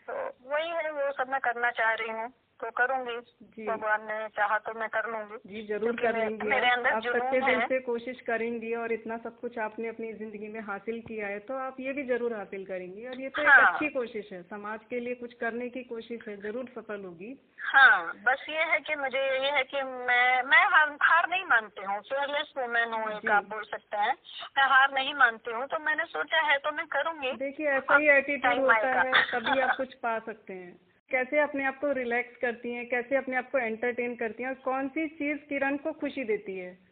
तो 0.08 0.14
वही 0.50 0.68
है 0.68 0.90
वो 0.90 1.12
सब 1.12 1.30
मैं 1.30 1.40
करना 1.40 1.70
चाह 1.70 1.92
रही 1.92 2.10
हूँ। 2.10 2.28
तो 2.60 2.70
करूँगी 2.76 3.16
जी। 3.48 3.66
भगवान 3.66 4.02
ने 4.02 4.16
चाहा 4.36 4.58
तो 4.58 4.72
मैं 4.78 4.88
कर 4.88 5.10
लूँगी। 5.10 5.36
जी 5.48 5.66
ज़रूर 5.66 5.96
कर 5.96 6.16
लेंगी 6.18 6.48
मेरे 6.48 6.68
आप 6.68 6.78
अंदर 6.78 6.92
आप 6.92 7.02
सच्चे 7.04 7.40
दिल 7.40 7.60
से 7.68 7.78
कोशिश 7.82 8.20
करेंगी 8.26 8.74
और 8.74 8.92
इतना 8.92 9.16
सब 9.18 9.38
कुछ 9.40 9.58
आपने 9.58 9.88
अपनी 9.88 10.12
ज़िंदगी 10.14 10.48
में 10.48 10.60
हासिल 10.62 11.00
किया 11.02 11.26
है 11.26 11.38
तो 11.48 11.58
आप 11.58 11.76
ये 11.80 11.92
भी 11.92 12.04
ज़रूर 12.06 12.34
हासिल 12.34 12.64
करेंगी। 12.66 13.06
और 13.08 13.20
ये 13.20 13.28
तो 13.28 13.42
हाँ। 13.42 13.58
एक। 13.58 13.68
अच्छी 13.68 13.88
कोशिश 13.90 14.32
है। 14.32 14.42
समाज 14.44 14.80
के 14.90 15.00
लिए 15.00 15.14
कुछ 15.14 15.34
करने 15.34 15.68
की 15.68 15.82
कोशिश 15.84 16.28
है 16.28 16.36
ज़रूर 16.38 16.72
सफल 16.74 17.04
होगी। 17.04 17.30
हाँ 17.64 18.12
बस 18.26 18.44
ये 18.48 18.64
है 18.64 18.78
कि 18.80 18.94
मुझे 18.96 19.22
ये 19.36 19.50
है 19.50 19.62
कि 19.64 19.82
मैं 19.82 20.42
मैं 20.44 20.64
हार, 20.66 20.96
हार 21.02 21.28
नहीं 21.30 21.44
मानती 21.44 21.84
हूँ। 21.84 22.00
फेयरलेस 22.02 22.52
वुमेन 22.58 22.92
हूँ 22.92 23.10
एक 23.12 23.30
आप 23.30 23.48
बोल 23.50 23.62
सकते 23.66 23.96
हैं। 23.98 24.14
मैं 24.58 24.66
हार 24.66 24.92
नहीं 24.94 25.14
मानती 25.14 25.52
हूँ 25.52 25.66
तो 25.66 25.78
मैंने 25.84 26.04
सोचा 26.08 26.40
है 26.50 26.58
तो 26.58 26.72
मैं 26.72 26.86
करूँगी। 26.88 27.32
देखिए 27.38 27.70
ऐसा 27.70 27.96
ही 27.96 28.08
एटीट्यूड 28.08 28.60
होता 28.60 29.00
है 29.00 29.22
तभी 29.32 29.60
आप 29.60 29.76
कुछ 29.76 29.94
पा 30.02 30.18
सकते 30.20 30.52
हैं। 30.52 30.76
कैसे 31.10 31.38
अपने 31.38 31.64
आप 31.64 31.78
को 31.80 31.92
रिलैक्स 31.92 32.36
करती 32.36 32.72
हैं, 32.72 32.88
कैसे 32.88 33.16
अपने 33.16 33.36
आप 33.36 33.50
को 33.50 33.58
एंटरटेन 33.58 34.14
करती 34.14 34.42
हैं 34.42 34.50
और 34.50 34.56
कौन 34.56 34.88
सी 34.88 35.06
चीज़ 35.08 35.38
किरण 35.38 35.76
को 35.76 35.92
खुशी 35.92 36.24
देती 36.24 36.58
है? 36.58 36.87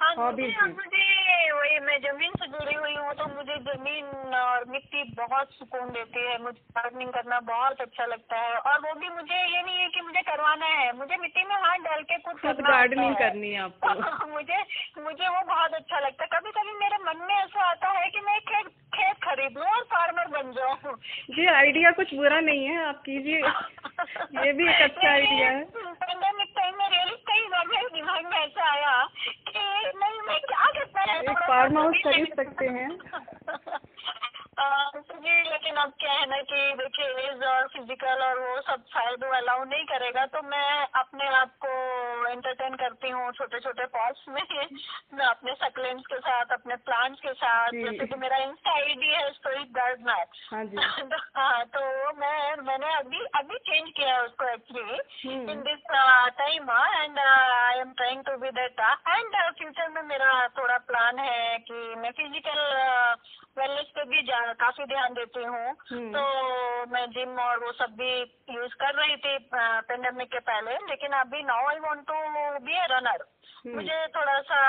हाँ 0.00 0.14
मुझे 0.32 1.52
वही 1.52 1.78
मैं 1.80 1.96
ज़मीन 2.00 2.32
से 2.40 2.46
जुड़ी 2.46 2.74
हुई 2.74 2.94
हूँ 2.94 3.12
तो 3.14 3.26
मुझे 3.34 3.54
ज़मीन 3.58 4.34
और 4.36 4.64
मिट्टी 4.68 5.02
बहुत 5.12 5.52
सुकून 5.52 5.88
देती 5.90 6.24
है 6.26 6.36
मुझे 6.42 6.60
गार्डनिंग 6.76 7.10
करना 7.10 7.38
बहुत 7.46 7.80
अच्छा 7.80 8.06
लगता 8.06 8.40
है 8.40 8.58
और 8.62 8.78
वो 8.80 8.92
भी 9.00 9.08
मुझे 9.08 9.38
ये 9.46 9.62
नहीं 9.62 9.78
है 9.78 9.88
कि 9.88 10.00
मुझे 10.00 10.22
करवाना 10.22 10.66
है 10.72 10.92
मुझे 10.96 11.16
मिट्टी 11.16 11.44
में 11.44 11.54
हाथ 11.56 11.78
डाल 11.78 12.02
के 12.02 12.18
कुछ 12.18 12.40
खुद 12.42 12.60
गार्डनिंग 12.60 13.08
है। 13.08 13.14
करनी 13.14 13.52
है 13.52 13.62
आपको। 13.62 13.88
मुझे 14.34 14.60
मुझे 15.00 15.28
वो 15.28 15.40
बहुत 15.46 15.74
अच्छा 15.74 16.00
लगता 16.00 16.24
है। 16.24 16.28
कभी 16.34 16.50
कभी 16.50 16.78
मेरे 16.78 16.98
मन 17.04 17.24
में 17.28 17.34
ऐसा 17.34 17.70
आता 17.70 17.90
है 17.98 18.08
कि 18.10 18.20
मैं 18.20 18.38
खेत 18.42 18.68
खेत 18.94 19.16
खरीद 19.24 19.58
लूँ 19.58 19.66
और 19.68 19.82
फार्मर 19.94 20.26
बन 20.36 20.52
जाऊँ। 20.52 20.94
जी 21.30 21.46
आइडिया 21.54 21.90
कुछ 21.92 22.14
बुरा 22.14 22.40
नहीं 22.40 22.66
है 22.66 22.84
आप 22.86 23.02
कीजिए। 23.06 23.40
ये 24.44 24.52
भी 24.52 24.68
एक 24.68 24.82
अच्छा 24.82 25.10
आइडिया 25.10 25.50
है। 25.50 25.64
पेंडेमिक 26.04 26.52
टाइम 26.56 26.78
में 26.78 26.88
रियली 26.88 27.16
कई 27.30 27.46
बार 27.48 27.66
मेरे 27.66 27.88
दिमाग 27.94 28.24
में 28.26 28.38
ऐसा 28.38 28.70
आया 28.70 28.94
कि 29.48 29.85
नहीं 29.94 30.20
मैं 30.20 30.40
क्या 30.40 30.70
करता 30.78 31.12
है? 31.12 31.20
एक 31.20 31.38
फार्म 31.48 31.78
हाउस 31.78 31.94
खरीद 32.04 32.34
सकते 32.36 32.66
हैं। 32.66 32.88
जी 35.16 35.42
लेकिन 35.50 35.76
अब 35.76 35.92
क्या 36.00 36.12
है 36.12 36.26
ना 36.30 36.36
कि 36.36 36.72
देखिए 36.72 37.06
एज 37.06 37.42
और 37.42 37.66
फ़िज़िकल 37.66 38.22
और 38.22 38.38
वो 38.38 38.60
सब 38.60 38.84
शायद 38.88 39.24
वो 39.24 39.30
अलाउ 39.30 39.64
नहीं 39.64 39.84
करेगा 39.84 40.26
तो 40.26 40.42
मैं 40.42 40.86
अपने 41.00 41.28
आप 41.28 41.50
को 41.64 41.68
एंटरटेन 42.28 42.74
करती 42.74 43.10
हूँ 43.10 43.32
छोटे 43.32 43.60
छोटे 43.60 43.84
पॉट्स 43.86 44.24
में। 44.28 44.42
मैं 45.14 45.26
अपने 45.26 45.54
सक्लेंट्स 45.54 46.06
के 46.06 46.18
साथ 46.18 46.44
अपने 46.52 46.76
प्लांट्स 46.76 47.20
के 47.20 47.32
साथ 47.32 47.70
जैसे 47.72 48.06
कि 48.06 48.14
मेरा 48.14 48.36
इंस्टा 48.36 48.72
आईडी 48.72 49.06
है 49.06 49.32
स्टोरिक 49.32 49.72
गार्डनर 49.72 50.24
हाँ 50.52 50.64
जी। 50.64 50.76
हाँ 51.36 51.64
तो 51.64 52.12
मैं 52.12 52.56
मैंने 52.62 52.94
अभी 52.94 53.24
अभी 53.34 53.58
चेंज 53.58 53.92
किया 53.96 54.14
है 54.14 54.22
उसको 54.22 54.48
actually. 54.48 54.98
In 55.52 55.60
this 55.60 55.78
time 56.38 56.70
trying 58.06 58.22
to 58.24 58.32
be 58.38 58.50
that 58.56 58.80
and 58.80 59.32
future 59.58 59.88
में 59.88 60.02
मेरा 60.02 60.32
थोड़ा 60.48 60.76
प्लान 60.88 61.18
है 61.18 61.56
कि 61.58 61.78
मैं 61.94 62.10
फ़िज़िकल 62.10 62.60
वेलनेस 63.58 63.88
पे 63.94 64.04
भी 64.04 64.22
काफ़ी 64.60 64.84
ध्यान 64.84 65.14
देती 65.14 65.42
हूँ 65.44 65.70
हम्म। 65.90 66.12
तो 66.12 66.22
मैं 66.92 67.04
जिम 67.10 67.38
और 67.38 67.64
वो 67.64 67.72
सब 67.72 67.96
भी 67.98 68.10
यूज़ 68.54 68.74
कर 68.82 68.94
रही 68.94 69.16
थी 69.16 69.36
पेंडेमिक 69.88 70.28
के 70.28 70.38
पहले 70.50 70.76
लेकिन 70.86 71.18
अभी 71.20 71.42
now 71.42 71.66
I 71.66 71.78
want 71.78 72.06
to 72.06 72.22
be 72.66 72.78
a 72.78 72.86
runner. 72.90 73.26
मुझे 73.74 73.98
थोड़ा 74.16 74.40
सा 74.42 74.60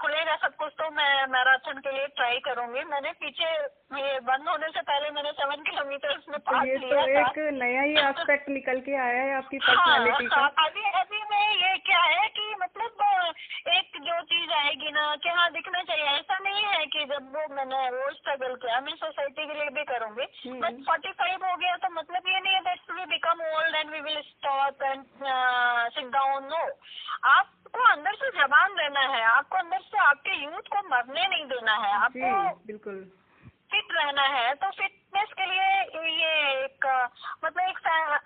खुलेगा 0.00 0.34
सब 0.42 0.54
कुछ 0.56 0.72
तो 0.78 0.90
मैं 0.96 1.10
मैराथन 1.32 1.78
के 1.86 1.92
लिए 1.92 2.06
ट्राई 2.18 2.38
करूँगी। 2.46 2.84
मैंने 2.90 3.12
पीछे 3.20 3.50
ये 3.98 4.18
बंद 4.28 4.48
होने 4.48 4.68
से 4.76 4.80
पहले 4.90 5.10
मैंने 5.18 5.32
सेवन 5.40 5.62
किलोमीटर 5.68 6.16
में 6.28 6.38
तो 6.38 6.44
पास 6.50 6.66
ये 6.66 6.76
तो 6.78 7.06
एक 7.22 7.38
नया 7.58 7.82
ही 7.82 7.96
एस्पेक्ट 8.04 8.48
निकल 8.48 8.80
के 8.88 8.96
आया 9.06 9.22
है 9.22 9.34
आपकी 9.36 9.58
हाँ, 9.62 9.74
पर्सनालिटी 9.74 10.26
का। 10.26 10.40
हाँ, 10.40 10.50
अभी 10.66 10.84
अभी 11.00 11.22
में 11.30 11.54
ये 11.62 11.76
क्या 11.90 12.02
है 12.02 12.28
कि 12.38 12.54
मतलब 12.62 13.06
एक 13.68 13.96
जो 14.04 14.20
चीज़ 14.32 14.52
आएगी 14.58 14.90
ना 14.92 15.04
कि 15.22 15.28
हाँ 15.38 15.50
दिखना 15.52 15.82
चाहिए। 15.82 16.04
ऐसा 16.18 16.38
नहीं 16.44 16.64
है 16.64 16.84
कि 16.92 17.04
जब 17.06 17.32
वो 17.34 17.46
मैंने 17.54 17.80
वो 17.96 18.10
स्ट्रगल 18.12 18.54
किया 18.62 18.80
मैं 18.80 18.94
सोसाइटी 18.96 19.46
के 19.46 19.54
लिए 19.54 19.70
भी 19.78 19.84
करूँगी। 19.90 20.26
बट 20.60 20.80
फोर्टी 20.86 21.12
फाइव 21.22 21.44
हो 21.46 21.56
गया 21.56 21.76
तो 21.84 21.90
मतलब 21.94 22.28
ये 22.28 22.40
नहीं 22.40 22.54
है 22.54 22.60
that 22.68 22.90
we 22.98 23.04
become 23.14 23.42
old 23.48 23.74
and 23.74 23.90
we 23.90 24.00
will 24.08 24.20
stop 24.28 24.82
and 24.82 25.04
sit 25.96 26.10
down 26.16 26.48
no 26.54 26.62
आपको 27.30 27.82
अंदर 27.90 28.14
से 28.22 28.30
जवान 28.38 28.76
रहना 28.78 29.00
है 29.14 29.22
आपको 29.30 29.56
अंदर 29.58 29.80
से 29.90 29.98
आपके 29.98 30.44
यूथ 30.44 30.68
को 30.72 30.88
मरने 30.88 31.26
नहीं 31.26 31.44
देना 31.44 31.74
है। 31.76 31.92
आपको 31.92 32.66
बिल्कुल। 32.66 33.06
फिट 33.72 33.92
रहना 33.92 34.22
है 34.34 34.54
तो 34.54 34.70
फिटनेस 34.76 35.32
के 35.38 35.46
लिए 35.46 35.66
ये 36.10 36.30
एक 36.64 36.86
मतलब 37.44 37.62
एक 37.62 37.78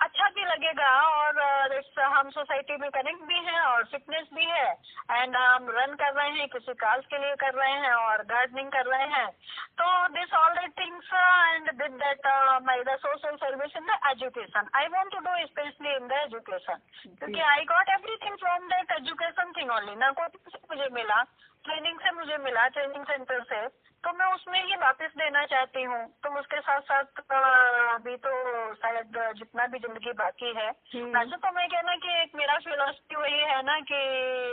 अच्छा 0.02 0.28
भी 0.37 0.44
लगेगा 0.44 0.90
और 1.09 1.40
हम 2.14 2.31
सोसाइटी 2.31 2.76
में 2.76 2.90
कनेक्ट 2.90 3.22
भी 3.28 3.38
हैं 3.46 3.61
और 3.61 3.85
फिटनेस 3.90 4.26
भी 4.35 4.44
है। 4.46 4.70
एंड 5.11 5.37
हम 5.37 5.66
रन 5.76 5.94
कर 6.00 6.12
रहे 6.14 6.31
हैं 6.31 6.48
किसी 6.48 6.74
काज 6.83 7.05
के 7.11 7.18
लिए 7.18 7.35
कर 7.42 7.55
रहे 7.55 7.72
हैं 7.85 7.92
और 7.92 8.22
गार्डनिंग 8.33 8.70
कर 8.72 8.87
रहे 8.87 9.07
हैं। 9.14 9.28
तो 9.81 9.87
this 10.14 10.35
all 10.35 10.55
the 10.55 10.68
things 10.78 11.12
and 11.14 11.70
with 11.83 11.92
that 12.02 12.26
my 12.66 12.83
the 12.88 12.96
social 13.05 13.37
service 13.44 13.76
in 13.76 13.87
the 13.87 13.98
education 14.11 14.68
I 14.76 14.88
want 14.96 15.12
to 15.12 15.18
do 15.28 15.37
specially 15.46 15.94
in 15.96 16.09
the 16.09 16.20
education 16.24 16.83
क्योंकि 17.07 17.40
I 17.52 17.64
got 17.72 17.88
everything 17.98 18.37
from 18.44 18.68
that 18.74 18.92
education 18.98 19.52
thing 19.61 19.70
only 19.78 19.96
ना 19.96 20.11
कोई 20.20 20.50
से 20.50 20.59
मुझे 20.70 20.88
मिला 20.94 21.22
ट्रेनिंग 21.64 21.98
से 22.00 22.11
मुझे 22.12 22.37
मिला 22.44 22.66
training 22.68 23.05
centre 23.07 23.42
से। 23.52 23.66
उसमें 24.35 24.59
ये 24.61 24.77
वापस 24.77 25.12
देना 25.18 25.45
चाहती 25.47 25.83
हूँ। 25.83 26.01
तो 26.25 26.38
उसके 26.38 26.61
साथ 26.61 26.81
साथ 26.81 27.21
अभी 27.95 28.16
तो 28.16 28.31
शायद 28.75 29.18
जितना 29.37 29.66
भी 29.66 29.79
ज़िंदगी 29.79 30.12
बाकी 30.12 30.53
है। 30.57 30.68
हम्म। 30.95 31.18
वैसे 31.18 31.37
तो 31.37 31.53
मैं 31.53 31.68
कहना 31.68 31.95
कि 31.97 32.21
एक 32.23 32.35
मेरा 32.35 32.57
फिलोसफी 32.59 33.16
वही 33.16 33.38
है 33.51 33.62
ना 33.62 33.79
कि 33.90 34.01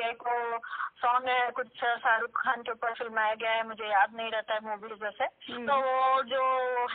एक 0.09 0.27
वो 0.27 0.59
सॉन्ग 1.01 1.29
है 1.29 1.49
कुछ 1.51 1.67
शाहरुख 1.77 2.41
खान 2.41 2.61
के 2.61 2.71
ऊपर 2.71 2.93
फिल्माया 2.93 3.33
गया 3.33 3.51
है 3.51 3.67
मुझे 3.67 3.91
याद 3.91 4.15
नहीं 4.15 4.31
रहता 4.31 4.53
है 4.53 4.59
मूवीज़ 4.65 4.99
जैसे 5.03 5.23
हम्म। 5.53 5.65
तो 5.67 5.79
वो 5.79 6.23
जो 6.23 6.43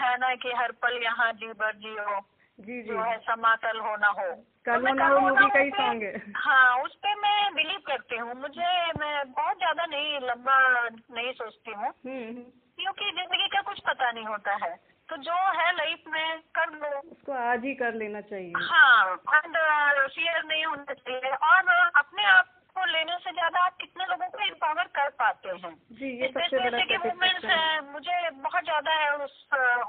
है 0.03 0.17
ना 0.19 0.35
कि 0.35 0.53
हर 0.53 0.73
पल 0.83 1.03
यहाँ 1.03 1.33
जी 1.33 1.53
भर 1.53 1.75
जियो 1.77 2.21
जी 2.59 2.83
जी। 2.83 2.89
जो 2.89 3.03
है 3.03 3.17
समाकल 3.19 3.79
होना 3.81 4.09
हो। 4.09 4.27
कल 4.67 4.83
तो 4.83 4.89
होना 4.89 5.07
हो 5.07 5.21
मूवी 5.21 5.49
का 5.51 5.59
ही 5.59 5.71
सॉन्ग 5.71 6.03
है। 6.03 6.33
हाँ 6.37 6.83
उस 6.83 6.95
पे 6.97 7.15
मैं 7.15 7.55
बिलीव 7.55 7.81
करती 7.87 8.17
हूँ। 8.17 8.35
मुझे 8.35 8.93
मैं 9.01 9.33
बहुत 9.33 9.57
ज़्यादा 9.57 9.87
नहीं 9.87 10.21
लंबा 10.21 10.59
नहीं 10.89 11.33
सोचती 11.33 11.73
हूँ। 11.73 11.89
हम्म। 12.07 12.45
क्योंकि 12.79 13.05
ज़िंदगी 13.05 13.49
का 13.49 13.61
कुछ 13.61 13.81
पता 13.81 14.13
नहीं 14.13 14.25
होता 14.25 14.53
है। 14.53 14.95
तो 15.09 15.17
जो 15.17 15.33
है 15.33 15.77
लाइफ 15.77 16.03
में 16.09 16.41
कर 16.41 16.71
लो। 16.71 16.99
उसको 16.99 17.33
आज 17.33 17.65
ही 17.65 17.75
कर 17.75 17.95
लेना 17.95 18.21
चाहिए। 18.21 18.53
हाँ 18.57 19.15
एंड 19.15 19.57
uh, 19.57 20.45
नहीं 20.45 20.65
होना 20.65 20.93
चाहिए। 20.93 21.31
और 21.31 21.91
अपने 21.97 22.25
आप 22.25 22.47
को 22.77 22.85
लेने 22.85 23.17
से 23.19 23.33
ज़्यादा 23.33 23.61
आप 23.61 23.77
कितने 23.81 24.05
लोगों 24.05 24.29
को 24.29 24.39
एम्पावर 24.39 24.85
कर 24.99 25.09
पाते 25.09 25.49
हैं? 25.49 25.75
जी 25.93 26.11
ये 26.21 26.29
सबसे 26.29 26.59
बड़ा 26.59 26.99
वुमेन्स 27.05 27.45
है। 27.45 27.93
मुझे 27.93 28.31
बहुत 28.31 28.65
ज़्यादा 28.65 28.95
है 28.95 29.11
उस 29.17 29.37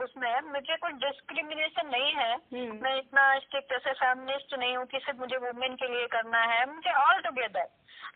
उसमें। 0.02 0.42
मुझे 0.42 0.76
कोई 0.76 0.92
डिस्क्रिमिनेशन 1.06 1.88
नहीं 1.88 2.12
है। 2.14 2.34
हम्म। 2.34 2.80
मैं 2.84 2.96
इतना 2.98 3.24
स्ट्रिक्ट 3.40 3.72
ऐसे 3.72 3.94
फेमिनिस्ट 3.94 4.60
नहीं 4.60 4.78
हूँ 4.78 4.86
कि 4.86 5.00
सिर्फ़ 5.00 5.20
मुझे 5.20 5.38
वुमेन 5.38 5.76
के 5.76 5.88
लिए 5.88 6.08
करना 6.08 6.44
है। 6.54 6.66
मुझे 6.76 6.94
ऑल 7.00 7.22
टुगेदर 7.22 7.68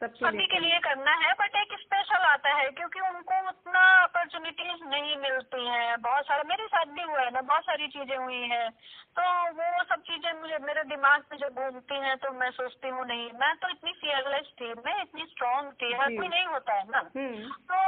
सभी 0.04 0.46
के 0.48 0.60
लिए 0.60 0.78
करना 0.80 1.14
है 1.22 1.32
बट 1.34 1.56
एक 1.56 1.74
स्पेशल 1.80 2.26
आता 2.26 2.50
है 2.50 2.70
क्योंकि 2.70 3.00
उनको 3.00 3.40
उतना 3.50 3.82
अपॉर्चुनिटीज़ 4.04 4.84
नहीं 4.86 5.18
मिलती 5.18 5.66
हैं। 5.68 6.02
बहुत 6.02 6.26
सारे 6.26 6.44
मेरे 6.44 6.68
साथ 6.68 6.86
भी 6.86 7.02
हुआ 7.02 7.22
है 7.22 7.32
ना 7.32 7.42
बहुत 7.42 7.64
सारी 7.64 7.88
चीज़ें 7.88 8.16
हुई 8.18 8.42
हैं। 8.48 8.70
तो 9.18 9.24
वो 9.52 9.84
सब 9.84 10.02
चीज़ें 10.02 10.32
मुझे 10.42 10.58
मेरे 10.58 10.84
दिमाग 10.84 11.24
में 11.32 11.38
जब 11.38 11.60
घूमती 11.64 12.00
हैं 12.00 12.16
तो 12.18 12.32
मैं 12.32 12.50
सोचती 12.52 12.90
हूँ 12.90 13.06
नहीं 13.06 13.30
मैं 13.40 13.56
तो 13.56 13.70
इतनी 13.70 13.94
फियरलेस 14.02 14.52
थी 14.60 14.74
मैं 14.74 15.02
इतनी 15.02 15.26
स्ट्रांग 15.26 15.72
थी 15.72 15.94
हर 15.94 16.08
कोई 16.08 16.28
नहीं 16.28 16.46
होता 16.46 16.74
है 16.74 16.84
ना। 16.90 16.98
हम्म। 16.98 17.50
तो 17.72 17.80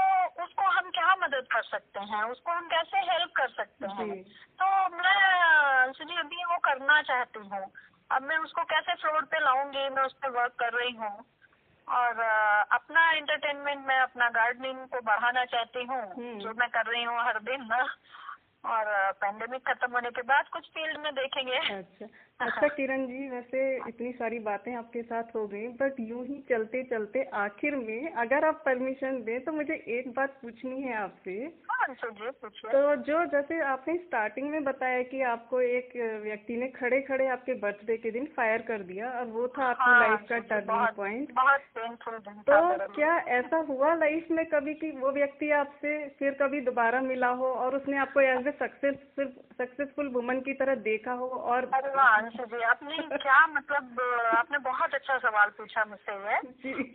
उसको 0.44 0.64
हम 0.64 0.90
क्या 0.90 1.16
मदद 1.16 1.48
कर 1.52 1.62
सकते 1.62 2.00
हैं? 2.00 2.24
उसको 2.24 2.52
हम 2.52 2.68
कैसे 2.68 2.98
हेल्प 2.98 3.32
कर 3.36 3.48
सकते 3.48 3.88
हैं? 3.88 4.24
तो 4.62 4.90
मैं 4.98 5.94
सुनिए 5.94 6.18
अभी 6.18 6.44
वो 6.44 6.58
करना 6.58 7.02
चाहती 7.02 7.40
हूँ। 7.40 7.72
अब 8.12 8.22
मैं 8.22 8.38
उसको 8.38 8.64
कैसे 8.64 8.94
फ्लोर 8.94 9.22
पे 9.22 9.40
लाऊँगी? 9.40 9.90
मैं 9.90 10.04
उस 10.04 10.14
पर 10.14 10.30
वर्क 10.30 10.54
कर 10.60 10.74
रही 10.74 10.92
हूँ। 10.92 11.26
और 11.88 12.20
अपना 12.72 13.12
एंटरटेनमेंट 13.12 13.88
में 13.88 14.00
अपना 14.00 14.30
गार्डनिंग 14.30 14.88
को 14.88 15.02
बढ़ाना 15.02 15.46
चाहती 15.46 15.84
हूँ 15.84 16.02
हम्म। 16.02 16.40
जो 16.40 16.54
मैं 16.54 16.70
कर 16.70 16.86
रही 16.86 17.04
हूँ 17.04 17.22
हर 17.22 17.40
दिन 17.40 17.62
ना। 17.62 17.88
और 18.66 19.12
पैंडेमिक 19.12 19.70
खत्म 19.70 19.92
होने 19.92 20.10
के 20.10 20.22
बाद 20.22 20.48
कुछ 20.48 20.66
फ़ील्ड 20.66 20.98
में 20.98 21.14
देखेंगे। 21.16 21.58
अच्छा। 21.58 22.06
अच्छा 22.42 22.68
किरण 22.68 23.06
जी 23.08 23.30
वैसे 23.30 23.62
इतनी 23.88 24.12
सारी 24.12 24.40
बातें 24.40 24.74
आपके 24.76 25.02
साथ 25.02 25.36
हो 25.36 25.46
गई 25.48 25.68
बट 25.82 26.00
यूँ 26.00 26.26
ही 26.26 26.38
चलते 26.50 26.84
चलते 26.84 27.24
आखिर 27.34 27.76
में 27.76 28.12
अगर 28.14 28.46
आप 28.46 28.62
परमिशन 28.66 29.22
दें 29.24 29.40
तो 29.44 29.52
मुझे 29.52 29.74
एक 29.74 30.10
बात 30.14 30.38
पूछनी 30.42 30.82
है 30.82 30.96
आपसे। 30.98 31.32
हाँ, 31.72 31.94
तो 32.64 32.96
जो 32.96 33.24
जैसे 33.26 33.60
आपने 33.62 33.96
स्टार्टिंग 33.98 34.50
में 34.50 34.64
बताया 34.64 35.02
कि 35.04 35.22
आपको 35.22 35.62
एक 35.62 35.96
व्यक्ति 36.24 36.58
ने 36.58 36.68
खड़े 36.68 37.02
खड़े 37.02 37.28
आपके 37.28 37.54
बर्थडे 37.54 37.98
के 37.98 38.12
दिन 38.12 38.26
फायर 38.36 38.62
कर 38.62 38.84
दिया 38.84 39.10
और 39.10 39.26
वो 39.28 39.48
था 39.48 39.66
आपकी 39.66 39.92
लाइफ 39.92 40.12
हाँ, 40.12 40.26
का 40.30 40.38
टर्निंग 40.40 40.96
पॉइंट 40.96 41.32
तो 42.50 42.94
क्या 42.94 43.16
ऐसा 43.30 43.58
हुआ 43.58 43.94
लाइफ 43.96 44.28
में 44.32 44.46
कभी 44.46 44.74
कि 44.74 44.92
वो 44.92 45.12
व्यक्ति 45.12 45.52
आपसे 45.52 45.98
फिर 46.20 46.38
कभी 46.42 46.62
दोबारा 46.62 47.02
मिला 47.02 47.28
हो 47.42 47.52
और 47.56 47.76
उसने 47.76 47.98
आपको 47.98 48.22
as 48.22 48.48
a 48.48 48.52
successful 48.60 49.34
successful 49.58 50.08
woman 50.08 50.40
की 50.40 50.54
तरह 50.54 50.76
देखा 50.84 51.14
हो 51.14 51.28
और 51.28 51.66
अंशु 52.32 52.46
जी। 52.48 52.62
आपने 52.64 52.98
क्या 53.18 53.40
मतलब 53.48 54.00
आपने 54.38 54.58
बहुत 54.64 54.94
अच्छा 54.96 55.18
सवाल 55.20 55.50
पूछा 55.58 55.84
मुझसे 55.86 56.14
ये 56.16 56.38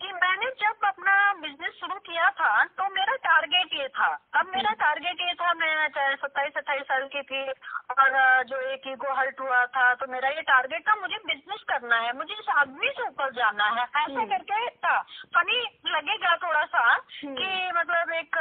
कि 0.01 0.12
मैंने 0.12 0.51
जब 0.61 0.87
अपना 0.89 1.14
बिज़नेस 1.41 1.72
शुरू 1.80 1.99
किया 2.07 2.28
था 2.41 2.64
तो 2.64 2.89
मेरा 2.95 3.16
टारगेट 3.26 3.74
ये 3.80 3.89
था। 3.89 4.07
अब 4.41 4.47
मेरा 4.55 4.72
टारगेट 4.80 5.20
ये 5.20 5.34
था 5.34 5.53
मैं 5.55 5.89
चाहे 5.89 6.14
सत्ताईस 6.16 6.57
अट्ठाईस 6.57 6.82
साल 6.82 7.07
की 7.12 7.22
थी 7.22 7.43
और 7.97 8.43
जो 8.49 8.61
एक 8.72 8.89
ईगो 8.89 9.12
हर्ट 9.14 9.41
हुआ 9.41 9.64
था 9.76 9.93
तो 9.95 10.07
मेरा 10.12 10.28
ये 10.28 10.43
टारगेट 10.43 10.89
था 10.89 10.95
मुझे 11.01 11.18
बिज़नेस 11.26 11.64
करना 11.68 11.97
है 11.97 12.16
मुझे 12.16 12.34
इस 12.34 12.49
आदमी 12.57 12.91
से 12.97 13.03
ऊपर 13.03 13.32
जाना 13.32 13.64
है। 13.64 13.82
ऐसा 13.82 14.01
हम्म। 14.03 14.26
करके 14.26 14.68
था। 14.87 14.99
फनी 15.37 15.61
लगेगा 15.87 16.37
थोड़ा 16.37 16.64
सा 16.64 16.84
हम्म। 16.93 17.34
कि 17.34 17.70
मतलब 17.76 18.12
एक 18.12 18.37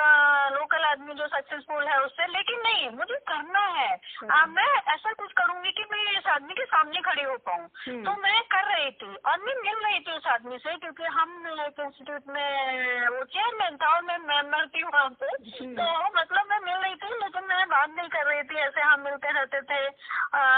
लोकल 0.55 0.83
आदमी 0.85 1.13
जो 1.13 1.27
सक्सेसफुल 1.27 1.87
है 1.87 1.99
उससे 2.01 2.27
लेकिन 2.27 2.59
नहीं 2.61 2.89
मुझे 2.97 3.19
करना 3.29 3.65
है। 3.79 3.91
आ, 4.31 4.45
मैं 4.45 4.71
ऐसा 4.93 5.13
कुछ 5.13 5.31
करूँगी 5.37 5.71
कि 5.71 5.83
मैं 5.91 6.03
इस 6.17 6.27
आदमी 6.27 6.53
के 6.53 6.63
सामने 6.65 6.84
खड़ी 6.85 7.23
हो 7.23 7.35
पाऊँ 7.37 7.67
हम्म। 7.87 8.03
तो 8.03 8.11
मैं 8.21 8.41
कर 8.43 8.65
रही 8.65 8.91
थी 8.91 9.15
और 9.25 9.39
मैं 9.39 9.55
मिल 9.55 9.83
रही 9.85 9.99
थी 9.99 10.11
उस 10.11 10.27
आदमी 10.27 10.57
से 10.57 10.75
क्योंकि 10.75 11.03
हम 11.03 11.47
एक 11.47 11.79
इंस्टीट्यूट 11.79 12.27
में 12.27 13.07
वो 13.07 13.23
चेयरमैन 13.25 13.77
था 13.77 13.93
और 13.95 14.01
मैं 14.01 14.17
मेंबर 14.17 14.67
थी 14.67 14.83
वहाँ 14.83 15.09
पे 15.09 15.25
हम्म। 15.25 15.73
तो 15.73 15.87
मतलब 16.17 16.49
मैं 16.49 16.59
मिल 16.59 16.77
रही 16.77 16.95
थी 16.95 17.13
लेकिन 17.15 17.43
मैं 17.43 17.67
बात 17.69 17.89
नहीं 17.89 18.09
कर 18.09 18.25
रही 18.25 18.43
थी 18.43 18.55
ऐसे 18.59 18.81
हम 18.81 19.01
मिलते 19.01 19.31
रहते 19.31 19.61
थे 19.61 19.81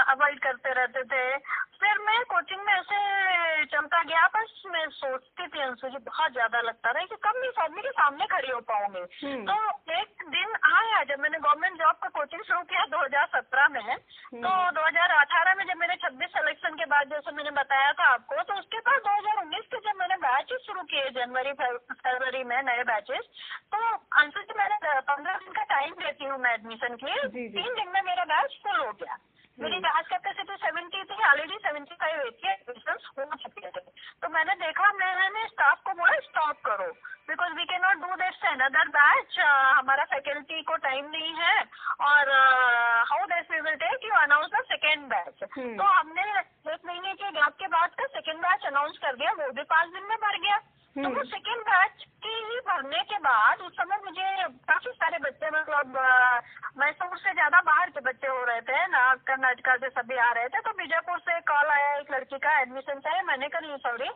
अवॉइड 0.07 0.39
करते 0.39 0.73
रहते 0.73 1.03
थे 1.05 1.23
फिर 1.79 1.97
मैं 1.99 2.23
कोचिंग 2.25 2.61
में 2.61 2.73
ऐसे 2.73 3.36
चलता 3.73 4.01
गया 4.03 4.25
बस 4.35 4.51
मैं 4.73 4.85
सोचती 4.97 5.47
थी 5.47 5.61
अंशु 5.61 5.89
जी 5.89 5.97
बहुत 6.07 6.31
ज़्यादा 6.31 6.61
लगता 6.61 6.91
रहा 6.91 7.05
कि 7.05 7.15
कब 7.25 7.35
मैं 7.41 7.49
इस 7.49 7.59
आदमी 7.63 7.81
के 7.81 7.91
सामने 7.99 8.25
खड़ी 8.33 8.51
हो 8.51 8.59
पाऊँगी। 8.71 9.03
हम्म। 9.23 9.45
तो 9.45 9.93
एक 9.99 10.23
दिन 10.35 10.53
आया 10.71 11.03
जब 11.11 11.19
मैंने 11.19 11.39
गवर्नमेंट 11.39 11.77
जॉब 11.79 11.95
का 12.03 12.09
कोचिंग 12.17 12.43
शुरू 12.47 12.61
किया 12.71 12.85
2017 12.95 13.69
में 13.75 13.97
तो 14.45 14.53
2018 14.79 15.57
में 15.57 15.65
जब 15.65 15.77
मैंने 15.77 15.95
26 16.05 16.33
सिलेक्शन 16.37 16.75
के 16.81 16.85
बाद 16.95 17.09
जैसे 17.09 17.31
मैंने 17.31 17.51
बताया 17.59 17.91
था 17.99 18.09
आपको 18.13 18.43
तो 18.43 18.59
उसके 18.59 18.79
बाद 18.89 19.01
2019 19.07 19.71
के 19.73 19.79
जब 19.89 19.99
मैंने 19.99 20.15
बैचेस 20.25 20.65
शुरू 20.67 20.83
किए 20.91 21.09
जनवरी 21.19 21.53
फरवरी 21.61 22.43
में 22.51 22.61
नए 22.63 22.83
बैचेस 22.91 23.31
तो 23.75 23.85
अंशु 24.23 24.41
जी 24.41 24.57
मैंने 24.57 24.99
पंद्रह 25.13 25.37
दिन 25.37 25.53
का 25.53 25.63
टाइम 25.75 25.93
देती 26.03 26.25
हूँ 26.25 26.37
मैं 26.39 26.53
एडमिशन 26.53 26.95
की 27.03 27.17
तीन 27.37 27.73
दिन 27.73 27.91
में 27.93 28.01
मेरा 28.01 28.23
बैच 28.33 28.59
फुल 28.63 28.79
हो 28.79 28.91
गया। 29.01 29.17
मेरी 29.57 29.77
बैच 29.83 30.07
कैपेसिटी 30.07 30.55
सेवेंटी 30.63 31.03
थी 31.09 31.23
already 31.27 31.55
seventy 31.61 31.95
five 32.01 32.19
eighty 32.21 32.49
admission 32.49 32.97
हो 33.19 33.35
चुके 33.43 33.69
थे 33.77 33.81
तो 34.23 34.29
मैंने 34.35 34.53
देखा 34.63 34.91
मैंने 34.99 35.45
स्टाफ 35.47 35.81
को 35.85 35.93
बोला 36.01 36.19
स्टॉप 36.27 36.59
करो 36.67 36.87
because 37.29 37.53
we 37.59 37.65
can 37.71 37.81
not 37.85 37.97
do 38.03 38.15
this 38.21 38.45
another 38.51 38.87
batch 38.97 39.39
हमारा 39.39 40.03
फैकल्टी 40.13 40.61
को 40.69 40.75
टाइम 40.85 41.09
नहीं 41.15 41.33
है 41.41 41.55
और 42.11 42.31
how 43.11 43.25
this 43.33 43.51
we 43.51 43.59
will 43.67 43.75
take 43.85 44.05
you 44.05 44.13
announce 44.21 44.51
the 44.55 44.63
second 44.73 45.07
batch 45.15 45.43
तो 45.57 45.91
हमने 45.97 46.29
एक 46.39 46.79
महीने 46.85 47.13
के 47.13 47.31
गैप 47.39 47.55
के 47.59 47.67
बाद 47.77 47.95
का 48.01 48.07
सेकेंड 48.17 48.39
बैच 48.47 48.65
अनाउंस 48.73 48.97
कर 49.05 49.15
दिया 49.23 49.31
वो 49.41 49.51
भी 49.59 49.63
पाँच 49.75 49.93
दिन 49.93 50.03
में 50.09 50.17
भर 50.17 50.37
गया। 50.47 50.59
तो 50.97 51.09
वो 51.09 51.23
सेकेंड। 51.25 51.59
बैच 51.61 52.03
के 52.23 52.29
ही 52.29 52.59
भरने 52.67 53.01
के 53.03 53.17
बाद 53.19 53.59
उस 53.61 53.73
समय 53.73 53.97
मुझे 54.05 54.29
काफ़ी 54.67 54.91
सारे 54.93 55.17
बच्चे 55.19 55.49
मतलब 55.49 55.97
मैसूर 56.77 57.17
से 57.17 57.33
ज़्यादा 57.33 57.59
बाहर 57.61 57.89
के 57.89 58.01
बच्चे 58.01 58.27
हो 58.27 58.43
रहे 58.45 58.61
थे 58.61 58.85
ना 58.87 59.03
कर्नाटका 59.27 59.75
से 59.77 59.89
सभी 59.91 60.17
आ 60.19 60.31
रहे 60.31 60.47
थे 60.47 60.61
तो 60.61 60.71
बीजापुर 60.73 61.19
से 61.19 61.39
कॉल 61.47 61.69
आया 61.71 61.93
एक 61.97 62.11
लड़की 62.11 62.37
का 62.39 62.59
एडमिशन 62.61 62.99
चाहिए 62.99 63.21
मैंने 63.23 63.47
कहा 63.47 63.67
नहीं 63.67 63.77
सॉरी 63.85 64.09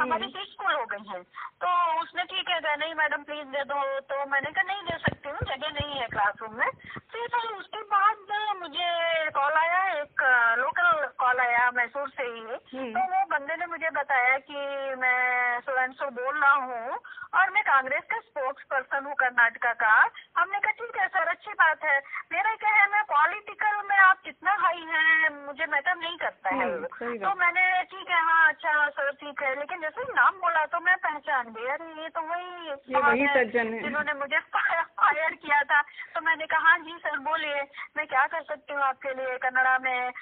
हमारी 0.00 0.26
सीट 0.26 0.48
हम्म। 0.50 0.64
फुल 0.64 0.74
हो 0.74 0.84
गई 0.86 1.08
है 1.08 1.22
तो 1.62 1.68
उसने 2.00 2.24
ठीक 2.24 2.48
है 2.48 2.76
नहीं 2.76 2.94
मैडम 2.94 3.22
प्लीज़ 3.24 3.48
दे 3.48 3.64
दो 3.66 3.78
तो 4.10 4.24
मैंने 4.26 4.50
कहा 4.50 4.72
नहीं 4.72 4.82
दे 4.82 4.98
सकती 4.98 5.28
हूँ 5.28 5.38
जगह 5.44 5.74
नहीं 5.74 6.00
है 6.00 6.06
क्लासरूम 6.08 6.54
में 6.54 6.70
फिर 7.12 7.36
उसके 7.50 7.82
बाद 7.90 8.32
मुझे 8.60 8.88
कॉल 9.30 9.58
आया 9.58 9.82
एक 9.94 10.22
लोकल 10.58 11.06
कॉल 11.18 11.40
आया 11.40 11.59
मैसूर 11.72 12.08
से 12.10 12.22
ही 12.22 12.40
है 12.40 12.56
तो 12.92 13.00
वो 13.10 13.24
बंदे 13.30 13.56
ने 13.56 13.66
मुझे 13.66 13.90
बताया 13.90 14.36
कि 14.48 14.94
मैं 14.96 15.60
सुरेंसो 15.60 16.10
बोल 16.10 16.38
रहा 16.38 16.54
हूँ 16.64 16.98
और 17.32 17.50
मैं 17.54 17.62
कांग्रेस 17.64 18.02
का 18.10 18.18
स्पोक्स 18.20 18.64
पर्सन 18.70 19.04
हूँ 19.06 19.14
कर्नाटका 19.18 19.72
का 19.82 19.92
हमने 20.38 20.58
कहा 20.60 20.72
ठीक 20.80 20.96
है 21.00 21.06
सर 21.08 21.28
अच्छी 21.30 21.52
बात 21.60 21.84
है। 21.84 21.98
मेरा 22.32 22.54
क्या 22.62 22.70
है 22.74 22.86
मैं 22.92 23.02
पॉलिटिकल 23.10 23.76
में 23.90 23.96
आप 23.96 24.20
कितना 24.24 24.54
हाई 24.62 24.82
हैं 24.88 25.28
मुझे 25.46 25.66
मैटर 25.74 25.96
नहीं 25.96 26.16
करता 26.18 26.54
है। 26.54 26.64
हम्म, 26.64 27.16
तो 27.18 27.34
मैंने 27.40 27.62
ठीक 27.92 28.10
है 28.10 28.22
हाँ 28.30 28.48
अच्छा 28.48 28.88
सर 28.98 29.10
ठीक 29.20 29.42
है। 29.42 29.54
लेकिन 29.58 29.80
जैसे 29.80 30.02
नाम 30.14 30.40
बोला 30.40 30.64
तो 30.74 30.80
मैं 30.80 30.96
पहचान 31.06 31.52
गई। 31.54 31.66
अरे 31.76 32.02
ये 32.02 32.08
तो 32.08 32.20
वही 32.30 32.96
वही 32.96 33.26
सज्जन 33.36 33.72
है। 33.74 33.82
जिन्होंने 33.82 34.12
मुझे 34.20 34.38
फायर 34.56 35.34
किया 35.44 35.62
था। 35.70 35.80
तो 36.14 36.20
मैंने 36.26 36.46
कहा 36.46 36.68
हाँ 36.68 36.78
जी 36.78 36.98
सर 37.04 37.18
बोलिए 37.30 37.62
मैं 37.96 38.06
क्या 38.06 38.26
कर 38.34 38.42
सकती 38.42 38.72
हूँ 38.74 38.82
आपके 38.82 39.14
लिए? 39.14 39.36
कन्नड़ा 39.46 39.78
में 39.78 40.12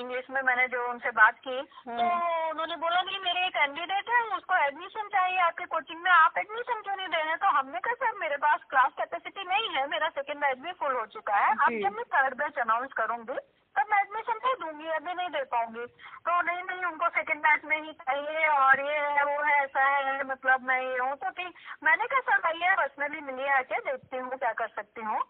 इंग्लिश 0.00 0.26
में 0.30 0.40
मैंने 0.42 0.66
जो 0.68 0.86
उनसे 0.90 1.10
बात 1.18 1.38
की 1.46 1.60
तो 1.62 1.90
हम्म। 1.90 2.48
उन्होंने 2.50 2.76
बोला 2.76 3.00
नहीं 3.00 3.18
मेरे 3.24 3.46
एक 3.46 3.54
कैंडिडेट 3.54 4.08
है 4.10 4.20
उसको 4.36 4.56
एडमिशन 4.64 5.08
चाहिए 5.14 5.38
आपके 5.46 5.64
कोचिंग 5.74 6.02
में 6.02 6.10
आप 6.18 6.38
एडमिशन 6.38 6.80
क्यों 6.82 6.96
नहीं 6.96 7.08
दे 7.08 7.22
रहे 7.22 7.36
तो 7.36 7.48
हमने 7.56 7.78
कहा 7.80 7.94
सर 8.00 8.18
मेरे 8.20 8.36
पास 8.42 8.64
क्लास 8.70 8.92
कैपेसिटी 8.98 9.44
नहीं 9.44 9.68
है 9.76 9.86
मेरा 9.90 10.08
सेकेंड 10.16 10.40
बैच 10.40 10.58
भी 10.58 10.72
फुल 10.80 10.96
हो 10.96 11.04
चुका 11.14 11.36
है। 11.36 11.52
अब 11.52 11.78
जब 11.82 11.96
मैं 11.96 12.04
थर्ड 12.14 12.34
बैच 12.38 12.58
अनाउंस 12.60 12.92
करूँगी 12.96 13.38
तब 13.76 13.90
मैं 13.90 13.98
एडमिशन 14.00 14.38
दे 14.44 14.52
दूँगी 14.60 14.88
अभी 14.90 15.12
नहीं 15.14 15.28
दे 15.30 15.42
पाऊँगी। 15.50 15.84
तो 16.26 16.40
नहीं 16.42 16.62
नहीं 16.62 16.84
उनको 16.84 17.08
सेकेंड 17.16 17.40
बैच 17.42 17.64
में 17.64 17.76
ही 17.76 17.92
चाहिए 17.92 18.46
और 18.48 18.80
ये 18.80 18.96
है 18.96 19.24
वो 19.24 19.42
है 19.42 19.56
ऐसा 19.64 19.84
है 19.88 20.24
मतलब 20.30 20.64
मैं 20.68 20.80
ये 20.80 20.96
हूँ। 20.98 21.14
तो 21.16 21.30
ठीक 21.38 21.54
मैंने 21.84 22.06
कहा 22.06 22.20
सर 22.30 22.40
भैया 22.46 22.74
पर्सनली 22.76 23.20
मिलिए 23.28 23.52
आके 23.58 23.78
देखती 23.90 24.16
हूँ 24.16 24.38
क्या 24.38 24.52
कर 24.62 24.68
सकती 24.68 25.02
हूँ। 25.02 25.20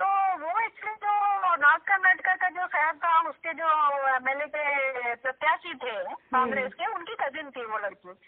तो 0.00 0.06
वो 0.38 0.60
एक्चुअली 0.60 0.94
जो 1.02 1.56
नॉर्थ 1.56 1.82
कर्नाटका 1.88 2.34
का 2.36 2.48
जो 2.56 2.66
शहर 2.68 2.96
था 3.04 3.18
उसके 3.28 3.52
जो 3.60 3.68
एमएलए 4.14 4.46
के 4.54 5.14
प्रत्याशी 5.16 5.74
थे 5.84 5.98
कांग्रेस 6.32 6.72
के 6.74 6.92
उनकी 6.94 7.14
कजिन 7.20 7.50
थी 7.50 7.64
वो 7.64 7.78
लड़की। 7.78 8.18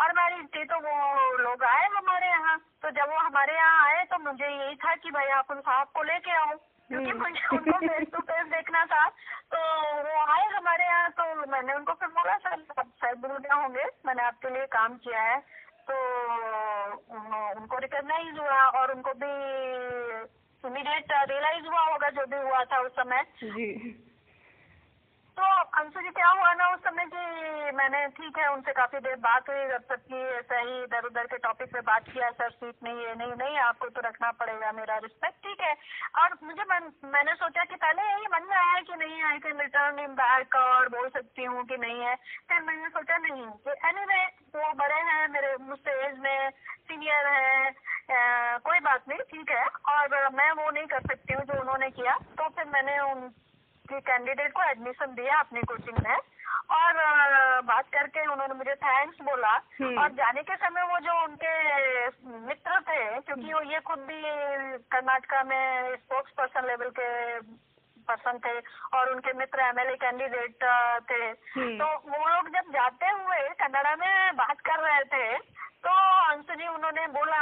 और 0.00 0.12
मैरिज 0.12 0.46
थी 0.46 0.64
तो 0.64 0.76
वो 0.76 1.36
लोग 1.36 1.64
आए 1.64 1.86
हमारे 1.96 2.26
यहाँ। 2.26 2.58
तो 2.82 2.90
जब 2.90 3.10
वो 3.10 3.16
हमारे 3.16 3.54
यहाँ 3.54 3.86
आए 3.86 4.04
तो 4.04 4.18
मुझे 4.18 4.48
यही 4.48 4.74
था 4.74 4.94
कि 4.94 5.10
भाई 5.10 5.26
आप 5.26 5.50
उन 5.50 5.60
साहब 5.60 5.86
को 5.86 6.02
लेके 6.02 6.30
आओ। 6.30 6.52
क्योंकि 6.90 7.10
हम्म। 7.10 7.22
मुझे 7.22 7.56
उनको 7.56 7.78
फेस 7.78 8.08
टू 8.12 8.18
फेस 8.18 8.46
देखना 8.46 8.84
था। 8.84 9.08
तो 9.54 9.58
वो 10.02 10.32
आए 10.32 10.44
हमारे 10.46 10.84
यहाँ 10.84 11.10
तो 11.10 11.46
मैंने 11.46 11.74
उनको 11.74 11.92
फिर 11.92 12.08
बोला 12.08 12.36
सर 12.36 12.64
आप 12.78 12.86
शायद 13.00 13.18
बुरा 13.18 13.54
होंगे। 13.54 13.84
मैंने 14.06 14.22
आपके 14.22 14.50
लिए 14.50 14.66
काम 14.66 14.96
किया 14.96 15.22
है। 15.22 15.38
तो 15.90 15.94
उनको 17.60 17.78
रिकॉग्नाइज 17.78 18.38
हुआ 18.38 18.66
और 18.66 18.92
उनको 18.92 19.12
भी 19.12 19.32
इमीडिएट 20.68 21.12
रियलाइज़ 21.12 21.66
हुआ 21.66 21.80
होगा 21.80 22.08
जो 22.08 22.26
भी 22.26 22.36
हुआ 22.36 22.64
था 22.64 22.78
उस 22.78 22.92
समय। 22.92 23.22
जी। 23.22 24.05
तो 25.36 25.46
अंशु 25.78 26.00
जी 26.00 26.10
क्या 26.16 26.28
हुआ 26.28 26.52
ना 26.54 26.66
उस 26.74 26.80
समय 26.80 27.04
कि 27.14 27.72
मैंने 27.76 27.98
ठीक 28.16 28.38
है 28.38 28.46
उनसे 28.52 28.72
काफ़ी 28.72 28.98
देर 29.06 29.16
बात 29.24 29.48
हुई 29.48 29.66
जब 29.68 29.82
तक 29.90 30.00
की 30.08 30.20
ऐसा 30.36 30.58
ही 30.58 30.76
इधर 30.82 31.06
उधर 31.06 31.26
के 31.32 31.38
टॉपिक 31.46 31.72
पे 31.72 31.80
बात 31.88 32.08
किया 32.08 32.30
सर 32.38 32.50
सीट 32.50 32.76
नहीं 32.84 33.04
है 33.06 33.14
नहीं 33.18 33.34
नहीं 33.42 33.58
आपको 33.64 33.88
तो 33.88 34.00
रखना 34.06 34.30
पड़ेगा 34.40 34.72
मेरा 34.72 34.96
रिस्पेक्ट 35.04 35.36
ठीक 35.46 35.60
है। 35.60 35.74
और 36.22 36.36
मुझे 36.42 36.62
मन, 36.72 36.90
मैंने 37.12 37.34
सोचा 37.34 37.64
कि 37.64 37.76
पहले 37.84 38.02
यही 38.02 38.32
मन 38.34 38.48
में 38.50 38.56
आया 38.56 38.80
कि 38.80 38.96
नहीं 39.04 39.22
I 39.22 39.38
can 39.38 39.60
return 39.60 39.98
in 40.04 40.14
back 40.16 40.56
और 40.56 40.88
बोल 40.96 41.08
सकती 41.20 41.44
हूँ 41.44 41.64
कि 41.66 41.76
नहीं 41.84 42.00
है। 42.00 42.14
फिर 42.48 42.62
मैंने 42.62 42.88
सोचा 42.98 43.16
नहीं 43.28 43.46
एनी 43.88 44.04
वे 44.12 44.24
वो 44.56 44.72
बड़े 44.82 45.00
हैं 45.12 45.28
मेरे 45.32 45.56
मुझसे 45.62 46.02
एज 46.06 46.18
में 46.18 46.50
सीनियर 46.50 47.26
है 47.38 48.58
कोई 48.68 48.80
बात 48.88 49.08
नहीं 49.08 49.18
ठीक 49.32 49.50
है। 49.50 49.64
और 49.96 50.30
मैं 50.34 50.52
वो 50.52 50.70
नहीं 50.70 50.86
कर 50.86 51.00
सकती 51.12 51.34
हूँ 51.34 51.44
जो 51.44 51.60
उन्होंने 51.60 51.90
किया। 51.98 52.16
तो 52.38 52.48
फिर 52.56 52.72
मैंने 52.72 52.98
उन 53.12 53.28
कि 53.86 54.00
कैंडिडेट 54.02 54.52
को 54.52 54.62
एडमिशन 54.62 55.14
दिया 55.14 55.38
अपनी 55.40 55.60
कोचिंग 55.64 55.98
में 56.04 56.16
और 56.70 57.60
बात 57.62 57.88
करके 57.92 58.26
उन्होंने 58.26 58.54
मुझे 58.54 58.74
थैंक्स 58.76 59.20
बोला 59.22 59.52
हम्म। 59.80 59.98
और 59.98 60.12
जाने 60.12 60.42
के 60.42 60.56
समय 60.56 60.82
वो 60.82 60.98
जो 61.00 61.12
उनके 61.24 61.52
मित्र 62.46 62.80
थे 62.88 62.98
क्योंकि 63.20 63.52
वो 63.52 63.60
ये 63.72 63.80
खुद 63.82 63.98
भी 64.08 64.20
कर्नाटका 64.90 65.42
में 65.44 65.96
स्पोर्ट्स 65.96 66.32
पर्सन 66.32 66.66
लेवल 66.66 66.90
के 66.98 67.08
पर्सन 68.08 68.38
थे 68.46 68.54
और 68.98 69.10
उनके 69.10 69.32
मित्र 69.38 69.60
एमएलए 69.66 69.96
कैंडिडेट 70.04 70.64
थे। 71.10 71.22
हम्म। 71.56 71.76
तो 71.78 71.86
वो 72.10 72.28
लोग 72.28 72.48
जब 72.56 72.72
जाते 72.72 73.10
हुए 73.20 73.42
कन्नड़ा 73.62 73.94
में 74.02 74.36
बात 74.36 74.60
कर 74.68 74.80
रहे 74.80 75.04
थे 75.14 75.28
तो 75.86 75.92
अंशु 76.28 76.54
जी 76.60 76.66
उन्होंने 76.66 77.06
बोला 77.14 77.40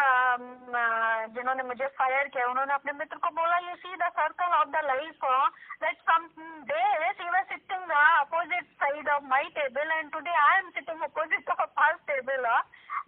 जिन्होंने 1.34 1.62
मुझे 1.62 1.86
फायर 1.98 2.28
किया 2.28 2.46
उन्होंने 2.46 2.74
अपने 2.74 2.92
मित्र 2.98 3.16
को 3.24 3.30
बोला 3.36 3.58
you 3.68 3.74
see 3.76 3.94
the 3.96 4.10
circle 4.18 4.56
of 4.56 4.68
the 4.70 4.84
life 4.86 5.24
that 5.84 6.02
some 6.10 6.26
days 6.70 7.22
he 7.22 7.28
was 7.30 7.44
sitting 7.52 7.90
opposite 7.96 8.66
side 8.82 9.08
of 9.08 9.24
my 9.34 9.48
table 9.60 9.92
and 9.92 10.12
today 10.12 10.34
I 10.40 10.58
am 10.58 10.70
sitting 10.78 11.02
opposite 11.10 11.50
of 11.50 11.68
first 11.80 12.06
table 12.12 12.46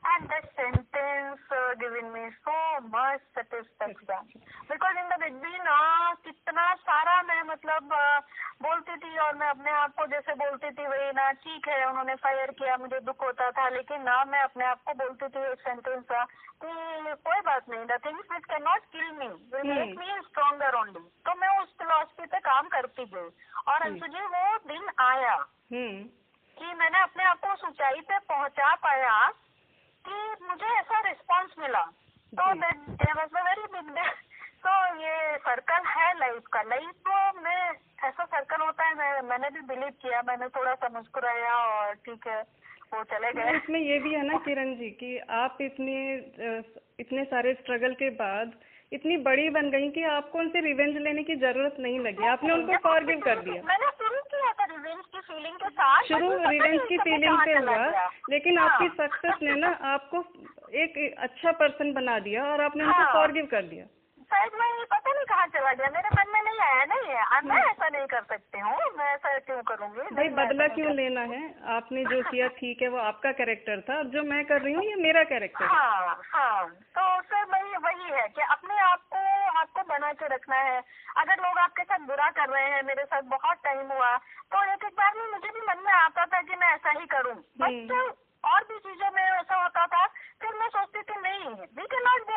and 0.07 0.29
that 0.31 0.47
sentence 0.55 1.43
uh, 1.51 1.75
given 1.81 2.13
me 2.15 2.25
so 2.47 2.55
much 2.89 3.23
satisfaction. 3.35 4.23
Because 4.71 4.95
in 4.95 5.07
the 5.11 5.19
between 5.19 5.65
मतलब 7.57 7.93
बोलती 8.63 8.97
थी 8.97 9.19
और 9.19 9.35
मैं 9.37 9.49
अपने 9.49 9.71
आप 9.73 9.95
को 9.95 10.07
जैसे 10.07 10.35
बोलती 10.35 10.71
थी 10.71 10.87
वही 10.87 11.11
ना 11.13 11.31
ठीक 11.45 11.69
है 11.69 11.85
उन्होंने 11.89 12.15
फायर 12.15 12.51
किया 12.51 12.77
मुझे 12.77 13.01
दुख 13.01 13.23
होता 13.25 13.51
था 13.51 13.69
लेकिन 13.69 14.03
ना 14.03 14.25
मैं 14.25 14.43
अपने 14.43 14.65
आप 14.65 14.83
को 14.87 14.95
बोलती 14.95 15.29
थी 15.29 15.45
एक 15.53 15.61
सेंटेंस 15.61 16.05
था 16.05 16.25
कि 16.65 16.73
कोई 17.29 17.41
बात 17.41 17.69
नहीं 17.69 17.87
the 17.87 17.99
things 18.07 18.31
which 18.33 18.45
can 18.45 18.63
not 18.63 18.85
kill 18.93 19.11
me 19.13 19.29
will 19.55 19.73
make 19.73 19.99
me 19.99 20.21
stronger 20.29 20.75
only 20.75 21.05
तो 21.27 21.35
मैं 21.41 21.49
उस 21.59 21.75
फिलोसफी 21.79 22.27
पे 22.27 22.39
काम 22.41 22.69
करती 22.69 23.05
गई। 23.15 23.29
और 23.69 23.83
अंशु 23.83 24.07
जी 24.07 24.27
वो 24.27 24.57
दिन 24.69 24.89
आया 25.01 25.35
हम्म। 25.73 26.03
कि 26.59 26.75
मैंने 26.75 27.03
अपने 27.03 27.25
आप 27.25 27.41
को 27.41 27.53
उस 27.53 27.65
ऊंचाई 27.65 28.01
पे 28.01 28.19
पहुँचा 28.29 28.75
पाया 28.85 29.19
कि 30.05 30.45
मुझे 30.45 30.79
ऐसा 30.79 31.01
रिस्पांस 31.09 31.55
मिला। 31.59 31.85
तो 32.33 32.45
वाज 32.45 33.35
अ 33.37 33.43
वेरी 33.43 33.67
बिग 33.73 33.99
तो 34.65 34.75
ये 35.01 35.37
सर्कल 35.39 35.89
है 35.89 36.13
लाइफ 36.19 36.47
का। 36.53 36.63
लाइफ 36.65 36.95
तो 37.09 37.41
में 37.43 37.59
ऐसा 38.05 38.25
सर्कल 38.25 38.63
होता 38.63 38.85
है 38.85 38.95
मैं 38.95 39.23
मैंने 39.29 39.51
भी 39.51 39.61
बिलीव 39.69 39.91
किया 40.03 40.23
मैंने 40.29 40.49
थोड़ा 40.57 40.75
सा 40.75 40.89
मुस्कुराया 40.95 41.55
और 41.65 41.95
ठीक 42.07 42.27
है 42.27 42.41
वो 42.93 43.03
चले 43.05 43.33
गए। 43.33 43.57
इसमें 43.57 43.81
ये 43.81 43.99
भी 43.99 44.15
है 44.15 44.27
ना 44.27 44.39
किरण 44.45 44.75
जी 44.77 44.91
कि 45.01 45.19
आप 45.39 45.59
इतने 45.63 45.97
इतने 47.01 47.25
सारे 47.25 47.55
स्ट्रगल 47.55 47.95
के 47.95 48.11
बाद 48.19 48.53
इतनी 48.93 49.17
बड़ी 49.23 49.49
बन 49.51 49.71
गई 49.71 49.89
कि 49.91 50.03
आपको 50.09 50.39
उनसे 50.39 50.61
रिवेंज 50.61 50.97
लेने 50.97 51.23
की 51.23 51.35
ज़रूरत 51.37 51.77
नहीं 51.81 51.99
लगी। 52.01 52.27
आपने 52.29 52.53
उनको 52.53 52.77
फॉरगिव 52.83 53.21
कर 53.21 53.41
दिया। 53.41 53.63
मैंने 53.65 53.87
शुरू 53.93 54.21
किया 54.27 54.53
था 54.53 54.65
रिवेंज 54.67 55.05
की 55.07 55.21
फीलिंग 55.21 55.57
के 55.57 55.69
साथ 55.71 56.03
शुरू 56.09 56.31
रिवेंज 56.45 56.81
की 56.89 56.99
फीलिंग 56.99 57.39
से 57.45 57.57
हुआ 57.59 58.07
लेकिन 58.31 58.59
हाँ। 58.59 58.69
आपकी 58.69 58.89
सक्सेस 59.03 59.43
ने 59.43 59.55
ना 59.61 59.73
आपको 59.93 60.25
एक 60.77 60.99
अच्छा 61.19 61.53
पर्सन 61.61 61.93
बना 61.93 62.19
दिया 62.21 62.45
और 62.53 62.61
आपने 62.63 62.85
उनको 62.85 63.13
फॉरगिव 63.13 63.43
हाँ। 63.43 63.51
कर 63.51 63.69
दिया। 63.69 63.85
शायद 64.31 64.53
मैं 64.61 64.69
पता 64.93 65.13
नहीं 65.13 65.25
कहाँ 65.25 65.47
चला 65.55 65.73
गया। 65.73 65.89
मेरे 65.95 66.09
मन 66.15 66.33
में 66.33 66.41
नहीं 66.43 66.61
आया 66.61 66.85
नहीं 66.85 67.09
है। 67.09 67.23
मैं 67.43 67.57
हम्म। 67.57 67.71
ऐसा 67.71 67.89
नहीं 67.89 68.07
कर 68.07 68.23
सकती 68.31 68.61
हूँ। 68.61 68.75
मैं 68.99 69.13
ऐसा 69.15 69.39
क्यों 69.39 69.63
करूँगी? 69.69 70.07
भाई 70.17 70.29
बदला 70.39 70.67
क्यों 70.75 70.95
लेना 70.97 71.21
है? 71.33 71.41
आपने 71.77 72.05
जो 72.05 72.23
किया 72.31 72.49
ठीक 72.59 72.83
है 72.83 72.89
वो 72.89 72.99
आपका 73.03 73.33
कैरेक्टर 73.41 73.81
था। 73.89 73.97
और 73.99 74.11
जो 74.17 74.23
मैं 74.33 74.45
कर 74.47 74.61
रही 74.63 74.75
हूँ 74.75 74.85
ये 74.85 74.95
मेरा 75.03 75.23
कैरेक्टर 75.33 75.65
हाँ। 75.67 76.21
हाँ 76.33 76.67
तो 76.99 77.07
सर 77.23 77.45
वही 77.55 77.77
वही 77.87 78.13
है 78.19 78.27
कि 78.29 78.43
अपने 78.51 78.79
आप 78.91 79.07
को 79.15 79.25
आपको 79.61 79.83
बना 79.95 80.13
के 80.13 80.35
रखना 80.35 80.57
है। 80.69 80.83
अगर 81.19 81.43
लोग 81.47 81.59
आपके 81.59 81.83
साथ 81.85 82.07
बुरा 82.11 82.31
कर 82.39 82.49
रहे 82.49 82.69
हैं 82.75 82.83
मेरे 82.87 83.05
साथ 83.05 83.23
बहुत 83.33 83.65
टाइम 83.65 83.93
हुआ 83.93 84.17
तो 84.53 84.65
एक 84.73 84.85
एक 84.85 84.95
बार 85.01 85.15
में 85.19 85.27
मुझे 85.33 85.49
भी 85.49 85.67
मन 85.69 85.83
में 85.87 85.93
आता 85.95 86.25
था 86.35 86.41
कि 86.43 86.57
मैं 86.61 86.75
ऐसा 86.75 86.99
ही 87.01 87.07
करूँ। 87.17 87.35
But 87.61 87.93
hmm. 87.93 88.13
और 88.45 88.65
भी 88.65 88.79
चीज़ों 88.79 89.11
में 89.11 89.23
ऐसा 89.23 89.57
होता 89.63 89.87
था 89.93 90.05
फिर 90.43 90.53
मैं 90.59 90.69
सोचती 90.69 91.03
थी 91.03 91.21
नहीं 91.21 91.49
we 91.79 91.87
can 91.93 92.03
not 92.05 92.27
be 92.27 92.35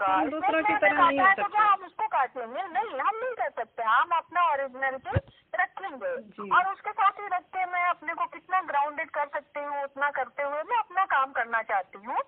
snake 0.00 0.30
दूसरों 0.30 0.62
की 0.62 0.74
तरह 0.74 1.00
नहीं 1.00 1.20
हो 1.20 1.32
तो 1.42 1.58
हम 1.58 1.84
उसको 1.84 2.06
काट 2.08 2.36
लेंगे 2.36 2.62
नहीं 2.78 3.00
हम 3.00 3.16
नहीं 3.16 3.34
कर 3.34 3.50
सकते। 3.50 3.82
हम 3.82 4.10
अपना 4.16 4.46
ओरिजिनलिटी 4.52 5.16
रखेंगे। 5.54 6.12
और 6.56 6.72
उसके 6.72 6.92
साथ 6.92 7.20
ही 7.20 7.26
रख 7.34 7.44
के 7.56 7.64
मैं 7.66 7.84
अपने 7.88 8.14
को 8.14 8.26
कितना 8.34 8.60
ग्राउंडेड 8.70 9.10
कर 9.10 9.26
सकती 9.34 9.64
हूँ 9.64 9.82
उतना 9.84 10.10
करते 10.18 10.42
हुए 10.42 10.62
मैं 10.70 10.78
अपना 10.78 11.04
काम 11.14 11.32
करना 11.32 11.62
चाहती 11.70 12.04
हूँ। 12.06 12.18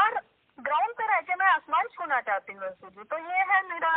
और 0.00 0.20
ग्राउंड 0.58 0.94
पे 0.94 1.06
रह 1.06 1.20
के 1.20 1.34
मैं 1.34 1.46
आसमान 1.46 1.86
छूना 1.94 2.20
चाहती 2.20 2.52
हूँ 2.52 2.68
जी 2.84 3.04
तो 3.04 3.18
ये 3.18 3.44
है 3.52 3.62
मेरा 3.68 3.92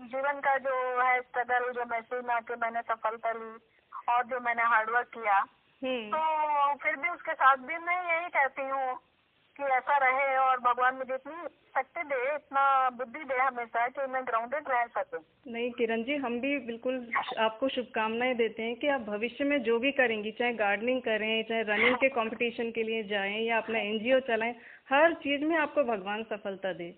जीवन 0.00 0.40
का 0.40 0.56
जो 0.58 0.74
है 1.02 1.20
स्ट्रगल 1.20 1.70
जो 1.72 1.84
महसूस 1.90 2.24
में 2.24 2.34
आके 2.34 2.56
मैंने 2.56 2.82
सफलता 2.82 3.32
ली 3.32 3.52
और 4.12 4.24
जो 4.24 4.40
मैंने 4.40 4.62
हार्डवर्क 4.62 5.08
किया। 5.14 5.38
हम्म। 5.82 6.10
तो 6.10 6.74
फिर 6.82 6.96
भी 6.96 7.08
उसके 7.08 7.32
साथ 7.34 7.56
भी 7.68 7.78
मैं 7.86 7.96
यही 8.12 8.28
कहती 8.28 8.68
हूँ 8.68 8.92
कि 9.62 9.72
ऐसा 9.72 9.96
रहे 9.96 10.36
और 10.36 10.60
भगवान 10.60 10.94
मुझे 10.94 11.14
इतनी 11.14 11.48
शक्ति 11.76 12.02
दे 12.02 12.34
इतना 12.34 12.64
बुद्धि 12.90 13.24
दे 13.24 13.36
हमेशा 13.36 13.86
कि 13.88 14.06
मैं 14.06 14.24
ग्राउंडेड 14.26 14.68
रह 14.68 14.86
सकूँ। 14.86 15.20
नहीं 15.48 15.70
किरण 15.70 16.02
जी 16.02 16.16
हम 16.16 16.40
भी 16.40 16.58
बिल्कुल 16.58 16.98
आपको 17.38 17.68
शुभकामनाएँ 17.68 18.34
देते 18.34 18.62
हैं 18.62 18.74
कि 18.76 18.88
आप 18.88 19.00
भविष्य 19.00 19.44
में 19.44 19.62
जो 19.62 19.78
भी 19.78 19.92
करेंगी 19.92 20.30
चाहे 20.30 20.52
गार्डनिंग 20.54 21.00
करें 21.02 21.42
चाहे 21.42 21.62
रनिंग 21.62 21.96
के 21.96 22.08
कंपटीशन 22.08 22.70
के 22.70 22.82
लिए 22.82 23.02
जाएँ 23.02 23.40
या 23.46 23.56
अपना 23.56 23.78
एनजीओ 23.78 24.20
चलाएँ 24.20 24.54
हर 24.90 25.14
चीज़ 25.14 25.44
में 25.44 25.56
आपको 25.58 25.84
भगवान 25.84 26.22
सफलता 26.22 26.72
दे। 26.72 26.94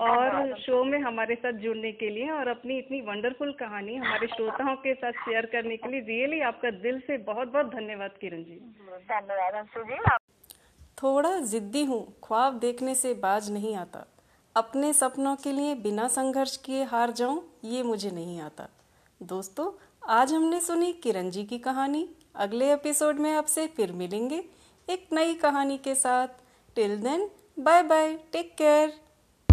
और 0.00 0.54
शो 0.56 0.82
में 0.84 0.98
हमारे 0.98 1.34
साथ 1.34 1.52
जुड़ने 1.52 1.92
के 1.92 2.08
लिए 2.10 2.30
और 2.30 2.48
अपनी 2.48 2.78
इतनी 2.78 3.00
वंडरफुल 3.00 3.52
कहानी 3.52 3.94
हमारे 3.96 4.26
श्रोताओं 4.26 4.76
के 4.76 4.94
साथ 4.94 5.12
शेयर 5.12 5.46
करने 5.46 5.76
के 5.76 5.90
लिए 5.90 6.00
रियली 6.00 6.40
आपका 6.40 6.70
दिल 6.70 7.00
से 7.00 7.18
बहुत 7.18 7.52
बहुत 7.52 7.66
धन्यवाद 7.66 8.18
किरण 8.20 8.42
जी। 8.42 8.60
धन्यवाद 9.08 9.54
अंशु 9.54 9.82
जी। 9.82 9.98
थोड़ा 11.02 11.38
जिद्दी 11.38 11.84
हूँ, 11.84 12.14
ख्वाब 12.24 12.58
देखने 12.58 12.94
से 12.94 13.14
बाज 13.14 13.50
नहीं 13.50 13.76
आता। 13.76 14.04
अपने 14.56 14.92
सपनों 14.92 15.36
के 15.36 15.52
लिए 15.52 15.74
बिना 15.74 16.08
संघर्ष 16.08 16.56
किए 16.56 16.84
हार 16.84 17.10
जाऊँ, 17.10 17.42
ये 17.64 17.82
मुझे 17.82 18.10
नहीं 18.10 18.40
आता। 18.40 18.68
दोस्तों, 19.22 19.70
आज 20.08 20.32
हमने 20.32 20.60
सुनी 20.60 20.92
किरण 20.92 21.30
जी 21.30 21.44
की 21.44 21.58
कहानी। 21.58 22.08
अगले 22.34 22.72
एपिसोड 22.72 23.18
में 23.18 23.32
आपसे 23.32 23.66
फिर 23.66 23.92
मिलेंगे 23.92 24.44
एक 24.90 25.08
नई 25.12 25.34
कहानी 25.34 25.78
के 25.78 25.94
साथ। 25.94 26.28
Till 26.74 26.96
then, 26.96 27.30
bye 27.58 27.82
bye, 27.82 28.14
take 28.32 28.54
care. 28.58 29.00